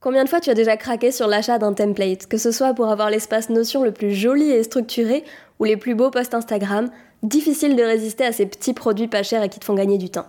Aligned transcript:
Combien 0.00 0.22
de 0.22 0.28
fois 0.28 0.38
tu 0.38 0.48
as 0.48 0.54
déjà 0.54 0.76
craqué 0.76 1.10
sur 1.10 1.26
l'achat 1.26 1.58
d'un 1.58 1.72
template, 1.72 2.28
que 2.28 2.38
ce 2.38 2.52
soit 2.52 2.72
pour 2.72 2.88
avoir 2.88 3.10
l'espace 3.10 3.50
Notion 3.50 3.82
le 3.82 3.90
plus 3.90 4.14
joli 4.14 4.48
et 4.48 4.62
structuré 4.62 5.24
ou 5.58 5.64
les 5.64 5.76
plus 5.76 5.96
beaux 5.96 6.12
posts 6.12 6.34
Instagram, 6.34 6.88
difficile 7.24 7.74
de 7.74 7.82
résister 7.82 8.24
à 8.24 8.30
ces 8.30 8.46
petits 8.46 8.74
produits 8.74 9.08
pas 9.08 9.24
chers 9.24 9.42
et 9.42 9.48
qui 9.48 9.58
te 9.58 9.64
font 9.64 9.74
gagner 9.74 9.98
du 9.98 10.08
temps. 10.08 10.26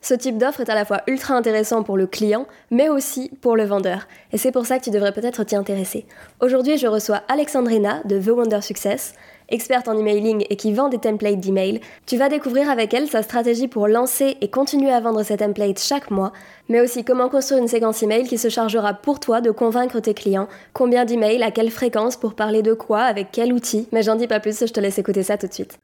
Ce 0.00 0.14
type 0.14 0.36
d'offre 0.36 0.62
est 0.62 0.68
à 0.68 0.74
la 0.74 0.84
fois 0.84 1.02
ultra 1.06 1.34
intéressant 1.34 1.84
pour 1.84 1.96
le 1.96 2.08
client, 2.08 2.48
mais 2.72 2.88
aussi 2.88 3.30
pour 3.40 3.54
le 3.54 3.64
vendeur. 3.64 4.08
Et 4.32 4.36
c'est 4.36 4.50
pour 4.50 4.66
ça 4.66 4.80
que 4.80 4.84
tu 4.84 4.90
devrais 4.90 5.12
peut-être 5.12 5.44
t'y 5.44 5.54
intéresser. 5.54 6.06
Aujourd'hui, 6.40 6.76
je 6.76 6.88
reçois 6.88 7.22
Alexandrina 7.28 8.02
de 8.04 8.18
The 8.18 8.30
Wonder 8.30 8.62
Success, 8.62 9.14
experte 9.48 9.88
en 9.88 9.98
emailing 9.98 10.44
et 10.50 10.56
qui 10.56 10.72
vend 10.72 10.88
des 10.88 10.98
templates 10.98 11.40
d'email. 11.40 11.80
Tu 12.06 12.16
vas 12.16 12.28
découvrir 12.28 12.70
avec 12.70 12.94
elle 12.94 13.08
sa 13.08 13.22
stratégie 13.22 13.68
pour 13.68 13.88
lancer 13.88 14.36
et 14.40 14.48
continuer 14.48 14.90
à 14.90 15.00
vendre 15.00 15.22
ces 15.22 15.36
templates 15.36 15.80
chaque 15.80 16.10
mois, 16.10 16.32
mais 16.68 16.80
aussi 16.80 17.04
comment 17.04 17.28
construire 17.28 17.60
une 17.60 17.68
séquence 17.68 18.02
email 18.02 18.26
qui 18.26 18.38
se 18.38 18.48
chargera 18.48 18.94
pour 18.94 19.20
toi 19.20 19.40
de 19.40 19.50
convaincre 19.50 20.00
tes 20.00 20.14
clients, 20.14 20.48
combien 20.72 21.04
d'emails, 21.04 21.42
à 21.42 21.50
quelle 21.50 21.70
fréquence, 21.70 22.16
pour 22.16 22.34
parler 22.34 22.62
de 22.62 22.74
quoi, 22.74 23.00
avec 23.00 23.28
quel 23.32 23.52
outil. 23.52 23.88
Mais 23.92 24.02
j'en 24.02 24.16
dis 24.16 24.26
pas 24.26 24.40
plus, 24.40 24.60
je 24.60 24.72
te 24.72 24.80
laisse 24.80 24.98
écouter 24.98 25.22
ça 25.22 25.38
tout 25.38 25.46
de 25.46 25.54
suite. 25.54 25.78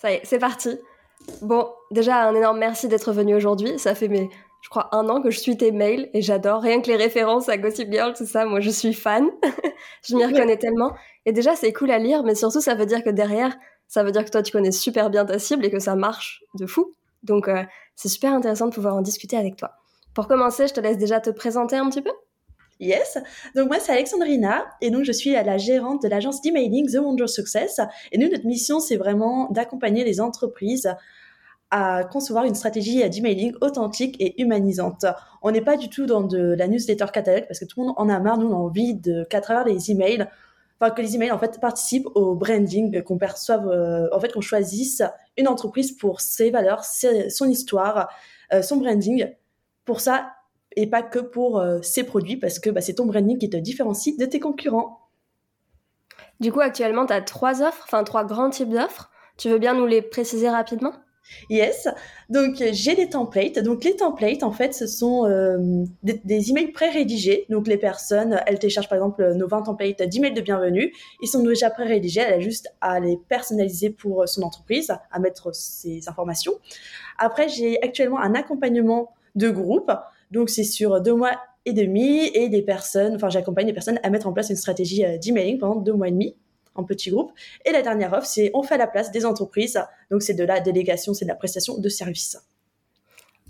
Ça 0.00 0.10
y 0.10 0.14
est, 0.14 0.20
c'est 0.24 0.38
parti. 0.38 0.78
Bon, 1.42 1.66
déjà 1.90 2.28
un 2.28 2.34
énorme 2.34 2.58
merci 2.58 2.88
d'être 2.88 3.12
venu 3.12 3.34
aujourd'hui. 3.34 3.78
Ça 3.78 3.94
fait 3.94 4.08
mes, 4.08 4.28
je 4.66 4.68
crois, 4.68 4.88
un 4.90 5.08
an 5.08 5.22
que 5.22 5.30
je 5.30 5.38
suis 5.38 5.56
tes 5.56 5.70
mails 5.70 6.10
et 6.12 6.22
j'adore. 6.22 6.60
Rien 6.60 6.80
que 6.80 6.88
les 6.88 6.96
références 6.96 7.48
à 7.48 7.56
Gossip 7.56 7.88
Girl, 7.88 8.12
tout 8.14 8.26
ça, 8.26 8.46
moi 8.46 8.58
je 8.58 8.70
suis 8.70 8.94
fan. 8.94 9.28
je 10.02 10.16
m'y 10.16 10.26
reconnais 10.26 10.56
tellement. 10.56 10.92
Et 11.24 11.30
déjà 11.30 11.54
c'est 11.54 11.72
cool 11.72 11.92
à 11.92 12.00
lire, 12.00 12.24
mais 12.24 12.34
surtout 12.34 12.60
ça 12.60 12.74
veut 12.74 12.84
dire 12.84 13.04
que 13.04 13.10
derrière, 13.10 13.56
ça 13.86 14.02
veut 14.02 14.10
dire 14.10 14.24
que 14.24 14.30
toi 14.30 14.42
tu 14.42 14.50
connais 14.50 14.72
super 14.72 15.08
bien 15.08 15.24
ta 15.24 15.38
cible 15.38 15.64
et 15.64 15.70
que 15.70 15.78
ça 15.78 15.94
marche 15.94 16.42
de 16.58 16.66
fou. 16.66 16.96
Donc 17.22 17.46
euh, 17.46 17.62
c'est 17.94 18.08
super 18.08 18.32
intéressant 18.32 18.66
de 18.66 18.74
pouvoir 18.74 18.96
en 18.96 19.02
discuter 19.02 19.36
avec 19.36 19.54
toi. 19.54 19.70
Pour 20.14 20.26
commencer, 20.26 20.66
je 20.66 20.74
te 20.74 20.80
laisse 20.80 20.98
déjà 20.98 21.20
te 21.20 21.30
présenter 21.30 21.76
un 21.76 21.88
petit 21.88 22.02
peu. 22.02 22.10
Yes. 22.80 23.18
Donc 23.54 23.68
moi 23.68 23.78
c'est 23.78 23.92
Alexandrina 23.92 24.66
et 24.80 24.90
donc 24.90 25.04
je 25.04 25.12
suis 25.12 25.30
la 25.30 25.58
gérante 25.58 26.02
de 26.02 26.08
l'agence 26.08 26.42
d'emailing 26.42 26.90
The 26.90 26.96
Wonder 26.96 27.28
Success 27.28 27.80
et 28.10 28.18
nous 28.18 28.28
notre 28.28 28.46
mission 28.46 28.80
c'est 28.80 28.96
vraiment 28.96 29.48
d'accompagner 29.52 30.02
les 30.02 30.20
entreprises 30.20 30.92
à 31.70 32.04
concevoir 32.04 32.44
une 32.44 32.54
stratégie 32.54 33.08
d'emailing 33.08 33.54
authentique 33.60 34.16
et 34.20 34.40
humanisante. 34.40 35.04
On 35.42 35.50
n'est 35.50 35.60
pas 35.60 35.76
du 35.76 35.88
tout 35.88 36.06
dans 36.06 36.22
de 36.22 36.54
la 36.54 36.68
newsletter 36.68 37.06
catalogue 37.12 37.46
parce 37.48 37.58
que 37.58 37.64
tout 37.64 37.80
le 37.80 37.86
monde 37.86 37.94
en 37.96 38.08
a 38.08 38.18
marre, 38.20 38.38
nous 38.38 38.48
on 38.48 38.52
a 38.52 38.56
envie 38.56 39.00
qu'à 39.28 39.40
travers 39.40 39.64
les 39.64 39.90
emails, 39.90 40.26
enfin 40.78 40.90
que 40.90 41.02
les 41.02 41.16
emails 41.16 41.32
en 41.32 41.38
fait 41.38 41.60
participent 41.60 42.06
au 42.14 42.34
branding, 42.34 43.02
qu'on 43.02 43.18
perçoive, 43.18 43.68
euh, 43.68 44.08
en 44.12 44.20
fait 44.20 44.32
qu'on 44.32 44.40
choisisse 44.40 45.02
une 45.36 45.48
entreprise 45.48 45.92
pour 45.92 46.20
ses 46.20 46.50
valeurs, 46.50 46.84
son 46.84 47.48
histoire, 47.48 48.08
euh, 48.52 48.62
son 48.62 48.76
branding. 48.76 49.32
Pour 49.84 50.00
ça, 50.00 50.32
et 50.76 50.86
pas 50.88 51.02
que 51.02 51.18
pour 51.18 51.58
euh, 51.58 51.80
ses 51.82 52.04
produits 52.04 52.36
parce 52.36 52.58
que 52.58 52.70
bah, 52.70 52.80
c'est 52.80 52.94
ton 52.94 53.06
branding 53.06 53.38
qui 53.38 53.48
te 53.48 53.56
différencie 53.56 54.16
de 54.16 54.26
tes 54.26 54.40
concurrents. 54.40 55.00
Du 56.38 56.52
coup, 56.52 56.60
actuellement, 56.60 57.06
tu 57.06 57.12
as 57.12 57.22
trois 57.22 57.62
offres, 57.62 57.84
enfin 57.84 58.04
trois 58.04 58.24
grands 58.24 58.50
types 58.50 58.68
d'offres. 58.68 59.10
Tu 59.38 59.48
veux 59.48 59.58
bien 59.58 59.74
nous 59.74 59.86
les 59.86 60.02
préciser 60.02 60.48
rapidement? 60.48 60.92
Yes. 61.50 61.88
Donc 62.28 62.62
j'ai 62.72 62.94
des 62.94 63.08
templates. 63.08 63.58
Donc 63.58 63.84
les 63.84 63.96
templates, 63.96 64.42
en 64.42 64.52
fait, 64.52 64.74
ce 64.74 64.86
sont 64.86 65.26
euh, 65.26 65.84
des, 66.02 66.50
emails 66.50 66.72
pré-rédigés. 66.72 67.46
Donc 67.48 67.66
les 67.66 67.76
personnes, 67.76 68.40
elles 68.46 68.58
téléchargent 68.58 68.88
par 68.88 68.96
exemple 68.96 69.34
nos 69.34 69.48
20 69.48 69.62
templates 69.62 70.02
d'emails 70.02 70.34
de 70.34 70.40
bienvenue. 70.40 70.92
Ils 71.22 71.28
sont 71.28 71.42
déjà 71.42 71.70
pré-rédigés. 71.70 72.20
Elle 72.20 72.34
a 72.34 72.40
juste 72.40 72.72
à 72.80 73.00
les 73.00 73.18
personnaliser 73.28 73.90
pour 73.90 74.28
son 74.28 74.42
entreprise, 74.42 74.92
à 75.10 75.18
mettre 75.18 75.54
ses 75.54 76.08
informations. 76.08 76.52
Après, 77.18 77.48
j'ai 77.48 77.82
actuellement 77.82 78.18
un 78.18 78.34
accompagnement 78.34 79.14
de 79.34 79.50
groupe. 79.50 79.92
Donc 80.30 80.50
c'est 80.50 80.64
sur 80.64 81.00
deux 81.00 81.14
mois 81.14 81.38
et 81.64 81.72
demi 81.72 82.30
et 82.32 82.48
des 82.48 82.62
personnes, 82.62 83.16
enfin 83.16 83.28
j'accompagne 83.28 83.66
des 83.66 83.72
personnes 83.72 83.98
à 84.02 84.10
mettre 84.10 84.26
en 84.26 84.32
place 84.32 84.50
une 84.50 84.56
stratégie 84.56 85.04
euh, 85.04 85.18
d'emailing 85.18 85.58
pendant 85.58 85.76
deux 85.76 85.92
mois 85.92 86.08
et 86.08 86.12
demi 86.12 86.36
en 86.78 86.84
petit 86.84 87.10
groupe. 87.10 87.32
Et 87.64 87.72
la 87.72 87.82
dernière 87.82 88.12
offre, 88.12 88.26
c'est 88.26 88.50
on 88.54 88.62
fait 88.62 88.78
la 88.78 88.86
place 88.86 89.10
des 89.10 89.26
entreprises. 89.26 89.80
Donc 90.10 90.22
c'est 90.22 90.34
de 90.34 90.44
la 90.44 90.60
délégation, 90.60 91.14
c'est 91.14 91.24
de 91.24 91.30
la 91.30 91.36
prestation 91.36 91.78
de 91.78 91.88
services. 91.88 92.38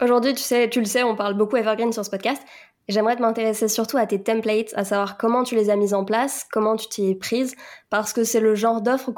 Aujourd'hui, 0.03 0.35
tu 0.35 0.43
sais, 0.43 0.69
tu 0.69 0.81
le 0.81 0.85
sais, 0.85 1.03
on 1.03 1.17
parle 1.17 1.35
beaucoup 1.35 1.57
Evergreen 1.57 1.93
sur 1.93 2.05
ce 2.05 2.11
podcast. 2.11 2.43
J'aimerais 2.89 3.17
m'intéresser 3.17 3.67
surtout 3.67 3.97
à 3.97 4.07
tes 4.07 4.23
templates, 4.23 4.73
à 4.77 4.85
savoir 4.85 5.17
comment 5.17 5.43
tu 5.43 5.57
les 5.57 5.71
as 5.71 5.77
mises 5.77 5.95
en 5.95 6.05
place, 6.05 6.47
comment 6.53 6.77
tu 6.77 6.87
t'y 6.89 7.11
es 7.11 7.15
prise, 7.15 7.57
parce 7.91 8.13
que 8.13 8.23
c'est 8.23 8.39
le 8.39 8.55
genre 8.55 8.81
d'offre 8.81 9.11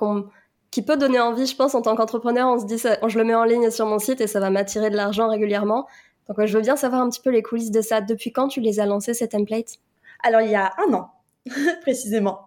qui 0.71 0.83
peut 0.83 0.97
donner 0.97 1.21
envie, 1.21 1.47
je 1.47 1.57
pense, 1.57 1.75
en 1.75 1.83
tant 1.83 1.97
qu'entrepreneur. 1.97 2.49
On 2.49 2.59
se 2.59 2.65
dit, 2.65 2.79
je 2.79 3.19
le 3.19 3.25
mets 3.25 3.35
en 3.35 3.45
ligne 3.45 3.71
sur 3.71 3.87
mon 3.87 3.99
site 3.99 4.21
et 4.21 4.27
ça 4.27 4.41
va 4.41 4.51
m'attirer 4.51 4.89
de 4.89 4.97
l'argent 4.97 5.29
régulièrement. 5.29 5.87
Donc, 6.29 6.45
je 6.45 6.57
veux 6.57 6.63
bien 6.63 6.77
savoir 6.77 7.03
un 7.03 7.11
petit 7.11 7.21
peu 7.21 7.31
les 7.31 7.43
coulisses 7.43 7.71
de 7.71 7.81
ça. 7.81 8.01
Depuis 8.01 8.33
quand 8.33 8.49
tu 8.49 8.61
les 8.61 8.81
as 8.81 8.87
lancés, 8.87 9.15
ces 9.15 9.29
templates? 9.29 9.79
Alors, 10.23 10.43
il 10.43 10.51
y 10.51 10.55
a 10.55 10.73
un 10.87 10.93
an, 10.95 11.11
précisément. 11.83 12.41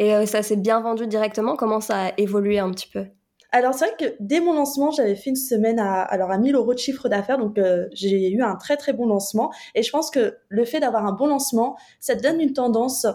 Et 0.00 0.14
euh, 0.14 0.26
ça 0.26 0.42
s'est 0.42 0.56
bien 0.56 0.80
vendu 0.80 1.06
directement? 1.06 1.54
Comment 1.54 1.80
ça 1.80 2.06
a 2.06 2.12
évolué 2.16 2.58
un 2.58 2.70
petit 2.70 2.88
peu? 2.88 3.04
Alors 3.52 3.74
c'est 3.74 3.84
vrai 3.84 3.94
que 3.98 4.16
dès 4.18 4.40
mon 4.40 4.54
lancement, 4.54 4.90
j'avais 4.90 5.14
fait 5.14 5.30
une 5.30 5.36
semaine 5.36 5.78
à 5.78 6.02
alors 6.02 6.30
à 6.30 6.38
1000 6.38 6.54
euros 6.54 6.72
de 6.72 6.78
chiffre 6.78 7.08
d'affaires, 7.08 7.36
donc 7.36 7.58
euh, 7.58 7.86
j'ai 7.92 8.30
eu 8.30 8.42
un 8.42 8.56
très 8.56 8.76
très 8.76 8.92
bon 8.92 9.06
lancement. 9.06 9.52
Et 9.74 9.82
je 9.82 9.90
pense 9.90 10.10
que 10.10 10.36
le 10.48 10.64
fait 10.64 10.80
d'avoir 10.80 11.04
un 11.04 11.12
bon 11.12 11.26
lancement, 11.26 11.76
ça 12.00 12.16
te 12.16 12.22
donne 12.22 12.40
une 12.40 12.54
tendance 12.54 13.06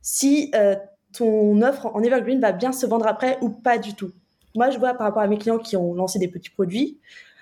si 0.00 0.50
euh, 0.54 0.74
ton 1.12 1.60
offre 1.62 1.86
en 1.94 2.02
evergreen 2.02 2.40
va 2.40 2.52
bien 2.52 2.72
se 2.72 2.86
vendre 2.86 3.06
après 3.06 3.38
ou 3.42 3.50
pas 3.50 3.76
du 3.76 3.94
tout. 3.94 4.12
Moi, 4.54 4.70
je 4.70 4.78
vois 4.78 4.94
par 4.94 5.06
rapport 5.06 5.22
à 5.22 5.26
mes 5.26 5.38
clients 5.38 5.58
qui 5.58 5.76
ont 5.76 5.94
lancé 5.94 6.18
des 6.18 6.28
petits 6.28 6.50
produits, 6.50 6.98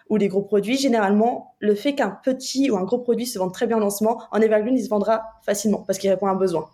ou 0.08 0.18
des 0.18 0.28
gros 0.28 0.42
produits, 0.42 0.76
généralement, 0.76 1.54
le 1.60 1.74
fait 1.76 1.94
qu'un 1.94 2.10
petit 2.10 2.70
ou 2.70 2.76
un 2.76 2.82
gros 2.82 2.98
produit 2.98 3.26
se 3.26 3.38
vende 3.38 3.52
très 3.52 3.66
bien 3.68 3.76
en 3.76 3.80
lancement, 3.80 4.20
en 4.32 4.40
Evergreen, 4.40 4.76
il 4.76 4.84
se 4.84 4.88
vendra 4.88 5.22
facilement 5.42 5.84
parce 5.86 5.98
qu'il 5.98 6.10
répond 6.10 6.26
à 6.26 6.30
un 6.30 6.36
besoin. 6.36 6.68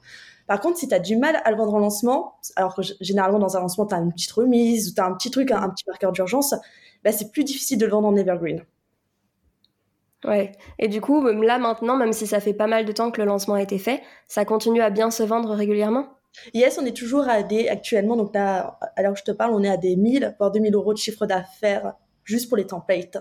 Par 0.47 0.61
contre, 0.61 0.79
si 0.79 0.89
tu 0.89 0.95
as 0.95 0.99
du 0.99 1.17
mal 1.17 1.41
à 1.45 1.51
le 1.51 1.57
vendre 1.57 1.75
en 1.75 1.79
lancement, 1.79 2.37
alors 2.55 2.75
que 2.75 2.83
généralement 3.01 3.39
dans 3.39 3.57
un 3.57 3.61
lancement, 3.61 3.87
tu 3.87 3.95
as 3.95 3.99
une 3.99 4.13
petite 4.13 4.33
remise 4.33 4.91
ou 4.91 4.95
tu 4.95 5.01
as 5.01 5.07
un 5.07 5.15
petit 5.15 5.31
truc, 5.31 5.51
un, 5.51 5.69
petit 5.71 5.85
marqueur 5.87 6.13
d'urgence, 6.13 6.55
bah, 7.05 7.13
c'est 7.13 7.33
plus 7.33 7.45
difficile 7.45 7.79
de 7.79 7.87
le 7.87 7.93
vendre 7.93 8.09
en 8.09 8.17
Evergreen. 8.17 8.65
Ouais. 10.25 10.53
Et 10.79 10.89
du 10.89 11.01
coup, 11.01 11.25
là 11.25 11.59
maintenant, 11.59 11.97
même 11.97 12.13
si 12.13 12.27
ça 12.27 12.41
fait 12.41 12.55
pas 12.55 12.67
mal 12.67 12.85
de 12.85 12.93
temps 12.93 13.11
que 13.11 13.21
le 13.21 13.27
lancement 13.27 13.55
a 13.55 13.63
été 13.63 13.79
fait, 13.79 14.03
ça 14.29 14.45
continue 14.45 14.81
à 14.81 14.91
bien 14.91 15.11
se 15.11 15.23
vendre 15.23 15.53
régulièrement? 15.53 16.09
Yes, 16.55 16.79
on 16.79 16.85
est 16.85 16.97
toujours 16.97 17.29
à 17.29 17.43
des, 17.43 17.69
actuellement, 17.69 18.17
donc 18.17 18.35
là, 18.35 18.79
alors 18.97 19.15
que 19.15 19.19
je 19.19 19.25
te 19.25 19.31
parle, 19.31 19.53
on 19.55 19.63
est 19.63 19.69
à 19.69 19.77
des 19.77 19.97
1000, 19.97 20.35
voire 20.39 20.51
2000 20.51 20.75
euros 20.75 20.93
de 20.93 20.99
chiffre 20.99 21.27
d'affaires 21.27 21.95
juste 22.25 22.49
pour 22.49 22.57
les 22.57 22.67
templates. 22.67 23.19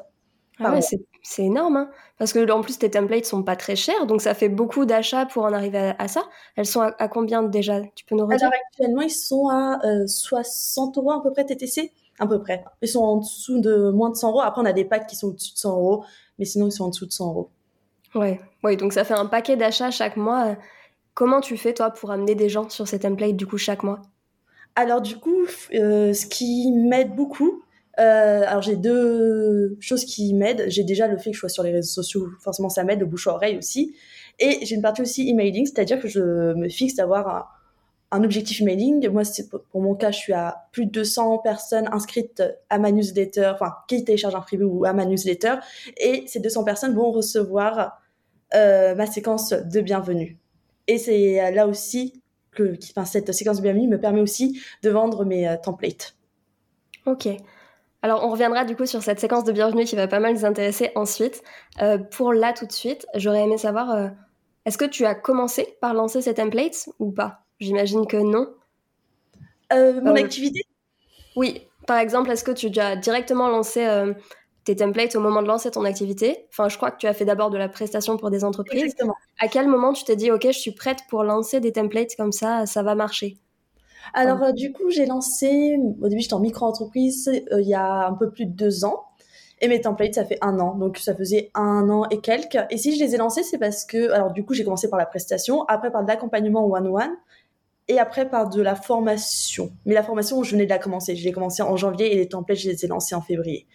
Ah 0.59 0.71
ouais, 0.71 0.81
c'est 0.81 1.43
énorme, 1.43 1.77
hein 1.77 1.89
parce 2.17 2.31
que 2.31 2.49
en 2.49 2.61
plus 2.61 2.77
tes 2.77 2.89
templates 2.89 3.25
sont 3.25 3.43
pas 3.43 3.55
très 3.55 3.75
chers, 3.75 4.05
donc 4.05 4.21
ça 4.21 4.33
fait 4.33 4.47
beaucoup 4.47 4.85
d'achats 4.85 5.25
pour 5.25 5.43
en 5.43 5.53
arriver 5.53 5.93
à, 5.97 6.07
ça. 6.07 6.23
Elles 6.55 6.65
sont 6.65 6.81
à, 6.81 7.07
combien 7.07 7.43
déjà? 7.43 7.81
Tu 7.93 8.05
peux 8.05 8.15
nous 8.15 8.25
redire? 8.25 8.47
Alors 8.47 8.53
actuellement 8.67 9.01
ils 9.01 9.09
sont 9.09 9.49
à 9.49 9.79
60 10.07 10.97
euh, 10.97 11.01
euros 11.01 11.11
à 11.11 11.21
peu 11.21 11.31
près 11.31 11.45
TTC, 11.45 11.91
à 12.19 12.27
peu 12.27 12.39
près. 12.39 12.63
Ils 12.81 12.87
sont 12.87 13.03
en 13.03 13.17
dessous 13.17 13.59
de 13.59 13.89
moins 13.91 14.09
de 14.09 14.15
100 14.15 14.29
euros. 14.29 14.41
Après 14.41 14.61
on 14.61 14.65
a 14.65 14.73
des 14.73 14.85
packs 14.85 15.07
qui 15.07 15.17
sont 15.17 15.27
au-dessus 15.27 15.53
de 15.53 15.57
100 15.57 15.71
euros, 15.75 16.05
mais 16.39 16.45
sinon 16.45 16.67
ils 16.67 16.71
sont 16.71 16.85
en 16.85 16.89
dessous 16.89 17.05
de 17.05 17.11
100 17.11 17.27
euros. 17.27 17.49
Ouais, 18.13 18.39
ouais, 18.63 18.77
donc 18.77 18.93
ça 18.93 19.03
fait 19.03 19.13
un 19.13 19.25
paquet 19.25 19.57
d'achats 19.57 19.91
chaque 19.91 20.15
mois. 20.15 20.55
Comment 21.13 21.41
tu 21.41 21.57
fais 21.57 21.73
toi 21.73 21.91
pour 21.91 22.11
amener 22.11 22.35
des 22.35 22.47
gens 22.47 22.69
sur 22.69 22.87
ces 22.87 22.99
templates 22.99 23.35
du 23.35 23.45
coup 23.45 23.57
chaque 23.57 23.83
mois? 23.83 24.01
Alors 24.75 25.01
du 25.01 25.17
coup, 25.17 25.45
euh, 25.73 26.13
ce 26.13 26.25
qui 26.25 26.71
m'aide 26.71 27.13
beaucoup, 27.13 27.63
euh, 27.99 28.43
alors 28.45 28.61
j'ai 28.61 28.75
deux 28.75 29.77
choses 29.79 30.05
qui 30.05 30.33
m'aident. 30.33 30.65
J'ai 30.67 30.83
déjà 30.83 31.07
le 31.07 31.17
fait 31.17 31.31
que 31.31 31.35
je 31.35 31.39
sois 31.39 31.49
sur 31.49 31.63
les 31.63 31.71
réseaux 31.71 31.91
sociaux, 31.91 32.27
forcément 32.41 32.69
ça 32.69 32.83
m'aide, 32.83 32.99
le 32.99 33.05
bouche 33.05 33.27
à 33.27 33.33
oreille 33.33 33.57
aussi. 33.57 33.95
Et 34.39 34.65
j'ai 34.65 34.75
une 34.75 34.81
partie 34.81 35.01
aussi 35.01 35.29
emailing, 35.29 35.65
c'est-à-dire 35.65 35.99
que 35.99 36.07
je 36.07 36.53
me 36.53 36.67
fixe 36.67 36.95
d'avoir 36.95 37.57
un, 38.11 38.23
objectif 38.23 38.61
emailing. 38.61 39.07
Moi, 39.09 39.23
pour 39.71 39.81
mon 39.81 39.95
cas, 39.95 40.11
je 40.11 40.17
suis 40.17 40.33
à 40.33 40.67
plus 40.71 40.85
de 40.85 40.91
200 40.91 41.39
personnes 41.39 41.87
inscrites 41.91 42.43
à 42.69 42.77
ma 42.77 42.91
newsletter, 42.91 43.51
enfin 43.53 43.73
qui 43.87 44.03
téléchargent 44.03 44.35
un 44.35 44.41
freebie 44.41 44.63
ou 44.63 44.85
à 44.85 44.93
ma 44.93 45.05
newsletter, 45.05 45.55
et 45.97 46.23
ces 46.27 46.39
200 46.39 46.63
personnes 46.65 46.95
vont 46.95 47.11
recevoir 47.11 48.01
euh, 48.53 48.93
ma 48.95 49.05
séquence 49.05 49.51
de 49.51 49.81
bienvenue. 49.81 50.37
Et 50.87 50.97
c'est 50.97 51.51
là 51.51 51.67
aussi 51.67 52.21
que, 52.51 52.77
enfin, 52.91 53.05
cette 53.05 53.31
séquence 53.31 53.57
de 53.57 53.61
bienvenue 53.61 53.87
me 53.87 53.99
permet 53.99 54.21
aussi 54.21 54.61
de 54.83 54.89
vendre 54.89 55.25
mes 55.25 55.47
euh, 55.47 55.55
templates. 55.61 56.15
Ok. 57.05 57.27
Alors, 58.05 58.23
on 58.23 58.29
reviendra 58.29 58.65
du 58.65 58.75
coup 58.75 58.85
sur 58.85 59.01
cette 59.01 59.19
séquence 59.19 59.45
de 59.45 59.51
bienvenue 59.51 59.83
qui 59.83 59.95
va 59.95 60.07
pas 60.07 60.19
mal 60.19 60.35
nous 60.35 60.45
intéresser 60.45 60.91
ensuite. 60.93 61.41
Euh, 61.81 61.97
pour 61.97 62.33
là, 62.33 62.53
tout 62.53 62.67
de 62.67 62.71
suite, 62.71 63.07
j'aurais 63.15 63.41
aimé 63.41 63.57
savoir, 63.57 63.89
euh, 63.95 64.09
est-ce 64.67 64.77
que 64.77 64.85
tu 64.85 65.05
as 65.05 65.15
commencé 65.15 65.75
par 65.81 65.95
lancer 65.95 66.21
ces 66.21 66.35
templates 66.35 66.87
ou 66.99 67.11
pas? 67.11 67.39
J'imagine 67.59 68.05
que 68.05 68.17
non. 68.17 68.53
Euh, 69.73 69.99
mon 70.01 70.15
activité? 70.15 70.67
Oui. 71.35 71.67
Par 71.87 71.97
exemple, 71.97 72.29
est-ce 72.29 72.43
que 72.43 72.51
tu 72.51 72.67
as 72.79 72.95
directement 72.95 73.47
lancé 73.47 73.83
tes 74.65 74.75
templates 74.75 75.15
au 75.15 75.19
moment 75.19 75.41
de 75.41 75.47
lancer 75.47 75.71
ton 75.71 75.83
activité? 75.83 76.45
Enfin, 76.51 76.69
je 76.69 76.77
crois 76.77 76.91
que 76.91 76.97
tu 76.97 77.07
as 77.07 77.13
fait 77.15 77.25
d'abord 77.25 77.49
de 77.49 77.57
la 77.57 77.69
prestation 77.69 78.17
pour 78.17 78.29
des 78.29 78.43
entreprises. 78.43 78.83
Exactement. 78.83 79.15
À 79.39 79.47
quel 79.47 79.67
moment 79.67 79.93
tu 79.93 80.03
t'es 80.03 80.15
dit, 80.15 80.29
OK, 80.29 80.43
je 80.45 80.59
suis 80.59 80.75
prête 80.75 80.99
pour 81.09 81.23
lancer 81.23 81.59
des 81.59 81.71
templates 81.71 82.15
comme 82.15 82.31
ça, 82.31 82.67
ça 82.67 82.83
va 82.83 82.93
marcher? 82.93 83.39
Alors, 84.13 84.43
euh, 84.43 84.51
du 84.51 84.71
coup, 84.71 84.89
j'ai 84.89 85.05
lancé, 85.05 85.77
au 86.01 86.07
début, 86.07 86.21
j'étais 86.21 86.33
en 86.33 86.39
micro-entreprise 86.39 87.29
euh, 87.51 87.61
il 87.61 87.67
y 87.67 87.73
a 87.73 88.07
un 88.07 88.13
peu 88.13 88.31
plus 88.31 88.45
de 88.45 88.51
deux 88.51 88.85
ans. 88.85 89.05
Et 89.61 89.67
mes 89.67 89.79
templates, 89.79 90.15
ça 90.15 90.25
fait 90.25 90.37
un 90.41 90.59
an. 90.59 90.75
Donc, 90.75 90.97
ça 90.97 91.15
faisait 91.15 91.49
un 91.55 91.89
an 91.89 92.05
et 92.09 92.19
quelques. 92.19 92.57
Et 92.69 92.77
si 92.77 92.95
je 92.95 93.03
les 93.03 93.15
ai 93.15 93.17
lancés, 93.17 93.43
c'est 93.43 93.57
parce 93.57 93.85
que, 93.85 94.11
alors, 94.11 94.31
du 94.31 94.45
coup, 94.45 94.53
j'ai 94.53 94.63
commencé 94.63 94.89
par 94.89 94.99
la 94.99 95.05
prestation, 95.05 95.63
après 95.63 95.91
par 95.91 96.03
de 96.03 96.07
l'accompagnement 96.07 96.65
one-one, 96.65 97.15
et 97.87 97.99
après 97.99 98.29
par 98.29 98.49
de 98.49 98.61
la 98.61 98.75
formation. 98.75 99.71
Mais 99.85 99.93
la 99.93 100.03
formation, 100.03 100.43
je 100.43 100.51
venais 100.51 100.65
de 100.65 100.69
la 100.69 100.79
commencer. 100.79 101.15
Je 101.15 101.23
l'ai 101.23 101.31
commencé 101.31 101.61
en 101.61 101.77
janvier 101.77 102.13
et 102.13 102.17
les 102.17 102.27
templates, 102.27 102.57
je 102.57 102.69
les 102.69 102.85
ai 102.85 102.87
lancés 102.87 103.15
en 103.15 103.21
février. 103.21 103.67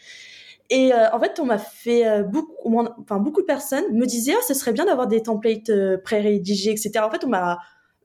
Et 0.71 0.93
euh, 0.93 1.11
en 1.13 1.19
fait, 1.19 1.41
on 1.41 1.47
m'a 1.47 1.59
fait 1.59 2.07
euh, 2.07 2.23
beaucoup, 2.23 2.79
enfin 3.01 3.19
beaucoup 3.19 3.41
de 3.41 3.47
personnes 3.47 3.93
me 3.93 4.07
disaient, 4.07 4.35
ah, 4.37 4.43
ce 4.47 4.55
serait 4.55 4.73
bien 4.73 4.85
d'avoir 4.85 5.09
des 5.09 5.23
templates 5.23 5.69
euh, 5.71 5.99
pré-rédigés, 5.99 6.71
etc. 6.71 6.93
En 7.03 7.11
fait, 7.11 7.25
on 7.25 7.29
m'a, 7.29 7.59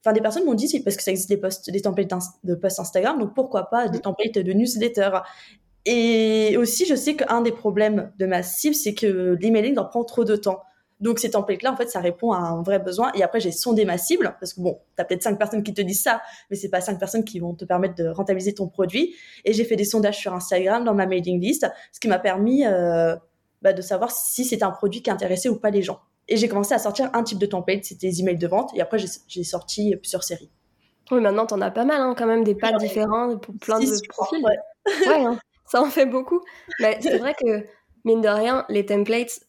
enfin 0.05 0.13
des 0.13 0.21
personnes 0.21 0.45
m'ont 0.45 0.53
dit, 0.53 0.67
c'est 0.67 0.81
parce 0.81 0.95
que 0.95 1.03
ça 1.03 1.09
existe 1.09 1.29
des 1.29 1.37
posts, 1.37 1.71
des 1.71 1.81
templates 1.81 2.11
de 2.43 2.53
posts 2.53 2.79
Instagram, 2.79 3.17
donc 3.17 3.33
pourquoi 3.33 3.69
pas 3.69 3.87
des 3.87 3.99
templates 3.99 4.37
de 4.37 4.53
newsletter. 4.53 5.09
Et 5.85 6.57
aussi, 6.57 6.85
je 6.85 6.95
sais 6.95 7.15
qu'un 7.15 7.41
des 7.41 7.51
problèmes 7.51 8.11
de 8.19 8.25
ma 8.27 8.43
cible, 8.43 8.75
c'est 8.75 8.93
que 8.93 9.35
l'emailing 9.41 9.75
leur 9.75 9.89
prend 9.89 10.03
trop 10.03 10.23
de 10.23 10.35
temps. 10.35 10.61
Donc 10.99 11.19
ces 11.19 11.31
templates-là, 11.31 11.73
en 11.73 11.75
fait, 11.75 11.89
ça 11.89 11.99
répond 11.99 12.31
à 12.31 12.37
un 12.37 12.61
vrai 12.61 12.79
besoin. 12.79 13.11
Et 13.15 13.23
après, 13.23 13.39
j'ai 13.39 13.51
sondé 13.51 13.83
ma 13.83 13.97
cible, 13.97 14.35
parce 14.39 14.53
que 14.53 14.61
bon, 14.61 14.79
tu 14.95 15.01
as 15.01 15.05
peut-être 15.05 15.23
cinq 15.23 15.37
personnes 15.37 15.63
qui 15.63 15.73
te 15.73 15.81
disent 15.81 16.03
ça, 16.03 16.21
mais 16.49 16.55
c'est 16.55 16.69
pas 16.69 16.81
cinq 16.81 16.99
personnes 16.99 17.23
qui 17.23 17.39
vont 17.39 17.55
te 17.55 17.65
permettre 17.65 17.95
de 17.95 18.07
rentabiliser 18.07 18.53
ton 18.53 18.67
produit. 18.67 19.15
Et 19.43 19.53
j'ai 19.53 19.65
fait 19.65 19.75
des 19.75 19.85
sondages 19.85 20.19
sur 20.19 20.33
Instagram 20.33 20.83
dans 20.83 20.93
ma 20.93 21.07
mailing 21.07 21.41
list, 21.41 21.67
ce 21.91 21.99
qui 21.99 22.07
m'a 22.07 22.19
permis 22.19 22.65
euh, 22.65 23.15
bah, 23.61 23.73
de 23.73 23.81
savoir 23.81 24.11
si 24.11 24.45
c'était 24.45 24.63
un 24.63 24.71
produit 24.71 25.01
qui 25.01 25.09
intéressait 25.09 25.49
ou 25.49 25.59
pas 25.59 25.71
les 25.71 25.81
gens. 25.81 25.99
Et 26.27 26.37
j'ai 26.37 26.47
commencé 26.47 26.73
à 26.73 26.79
sortir 26.79 27.09
un 27.13 27.23
type 27.23 27.37
de 27.37 27.45
template, 27.45 27.85
c'était 27.85 28.07
les 28.07 28.21
emails 28.21 28.37
de 28.37 28.47
vente. 28.47 28.71
Et 28.75 28.81
après, 28.81 28.97
j'ai 29.27 29.43
sorti 29.43 29.95
plusieurs 29.95 30.23
séries. 30.23 30.49
Oui, 31.11 31.21
maintenant, 31.21 31.45
tu 31.45 31.53
en 31.53 31.61
as 31.61 31.71
pas 31.71 31.85
mal, 31.85 32.01
hein, 32.01 32.15
quand 32.17 32.25
même, 32.25 32.43
des 32.43 32.55
packs 32.55 32.77
différents 32.77 33.37
pour 33.37 33.53
plein 33.55 33.79
de 33.79 34.07
profils. 34.09 34.43
Ouais, 34.43 35.07
ouais 35.07 35.23
hein. 35.23 35.39
ça 35.65 35.81
en 35.81 35.89
fait 35.89 36.07
beaucoup. 36.07 36.41
Mais 36.79 36.97
c'est 37.01 37.19
vrai 37.19 37.35
que, 37.39 37.65
mine 38.05 38.21
de 38.21 38.27
rien, 38.27 38.65
les 38.69 38.85
templates, 38.85 39.41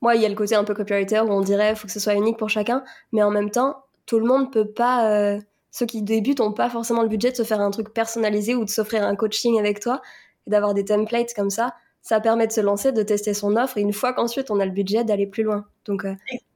moi, 0.00 0.14
il 0.16 0.22
y 0.22 0.26
a 0.26 0.28
le 0.28 0.34
côté 0.34 0.54
un 0.54 0.64
peu 0.64 0.74
copywriter 0.74 1.20
où 1.20 1.30
on 1.30 1.40
dirait 1.40 1.74
faut 1.74 1.86
que 1.86 1.92
ce 1.92 2.00
soit 2.00 2.14
unique 2.14 2.38
pour 2.38 2.48
chacun, 2.48 2.84
mais 3.12 3.22
en 3.22 3.30
même 3.30 3.50
temps, 3.50 3.84
tout 4.06 4.18
le 4.18 4.26
monde 4.26 4.52
peut 4.52 4.70
pas. 4.70 5.10
Euh, 5.10 5.38
ceux 5.70 5.86
qui 5.86 6.02
débutent 6.02 6.40
n'ont 6.40 6.52
pas 6.52 6.68
forcément 6.68 7.02
le 7.02 7.08
budget 7.08 7.30
de 7.30 7.36
se 7.36 7.44
faire 7.44 7.60
un 7.60 7.70
truc 7.70 7.94
personnalisé 7.94 8.54
ou 8.54 8.64
de 8.64 8.70
s'offrir 8.70 9.04
un 9.04 9.16
coaching 9.16 9.58
avec 9.58 9.80
toi 9.80 10.02
et 10.46 10.50
d'avoir 10.50 10.74
des 10.74 10.84
templates 10.84 11.32
comme 11.34 11.50
ça. 11.50 11.74
Ça 12.02 12.20
permet 12.20 12.46
de 12.46 12.52
se 12.52 12.60
lancer, 12.60 12.92
de 12.92 13.02
tester 13.02 13.32
son 13.32 13.56
offre 13.56 13.78
et 13.78 13.80
une 13.80 13.92
fois 13.92 14.12
qu'ensuite 14.12 14.50
on 14.50 14.60
a 14.60 14.66
le 14.66 14.72
budget 14.72 15.04
d'aller 15.04 15.26
plus 15.26 15.44
loin. 15.44 15.64
Donc 15.84 16.04
euh, 16.04 16.14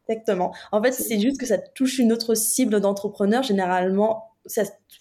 exactement. 0.09 0.53
En 0.73 0.83
fait, 0.83 0.93
c'est 0.93 1.21
juste 1.21 1.39
que 1.39 1.47
ça 1.47 1.59
touche 1.59 1.99
une 1.99 2.13
autre 2.13 2.35
cible 2.35 2.81
d'entrepreneurs 2.81 3.43
généralement. 3.43 4.33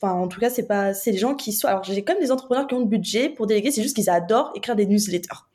enfin, 0.02 0.14
en 0.14 0.28
tout 0.28 0.40
cas, 0.40 0.50
c'est 0.50 0.68
pas, 0.68 0.94
c'est 0.94 1.12
des 1.12 1.18
gens 1.18 1.36
qui 1.36 1.52
sont. 1.52 1.68
Alors, 1.68 1.84
j'ai 1.84 2.04
même 2.08 2.20
des 2.20 2.32
entrepreneurs 2.32 2.68
qui 2.68 2.76
ont 2.76 2.80
le 2.80 2.86
budget 2.86 3.30
pour 3.30 3.48
déléguer. 3.48 3.72
C'est 3.72 3.82
juste 3.82 3.96
qu'ils 3.96 4.10
adorent 4.10 4.52
écrire 4.56 4.76
des 4.76 4.86
newsletters. 4.86 5.46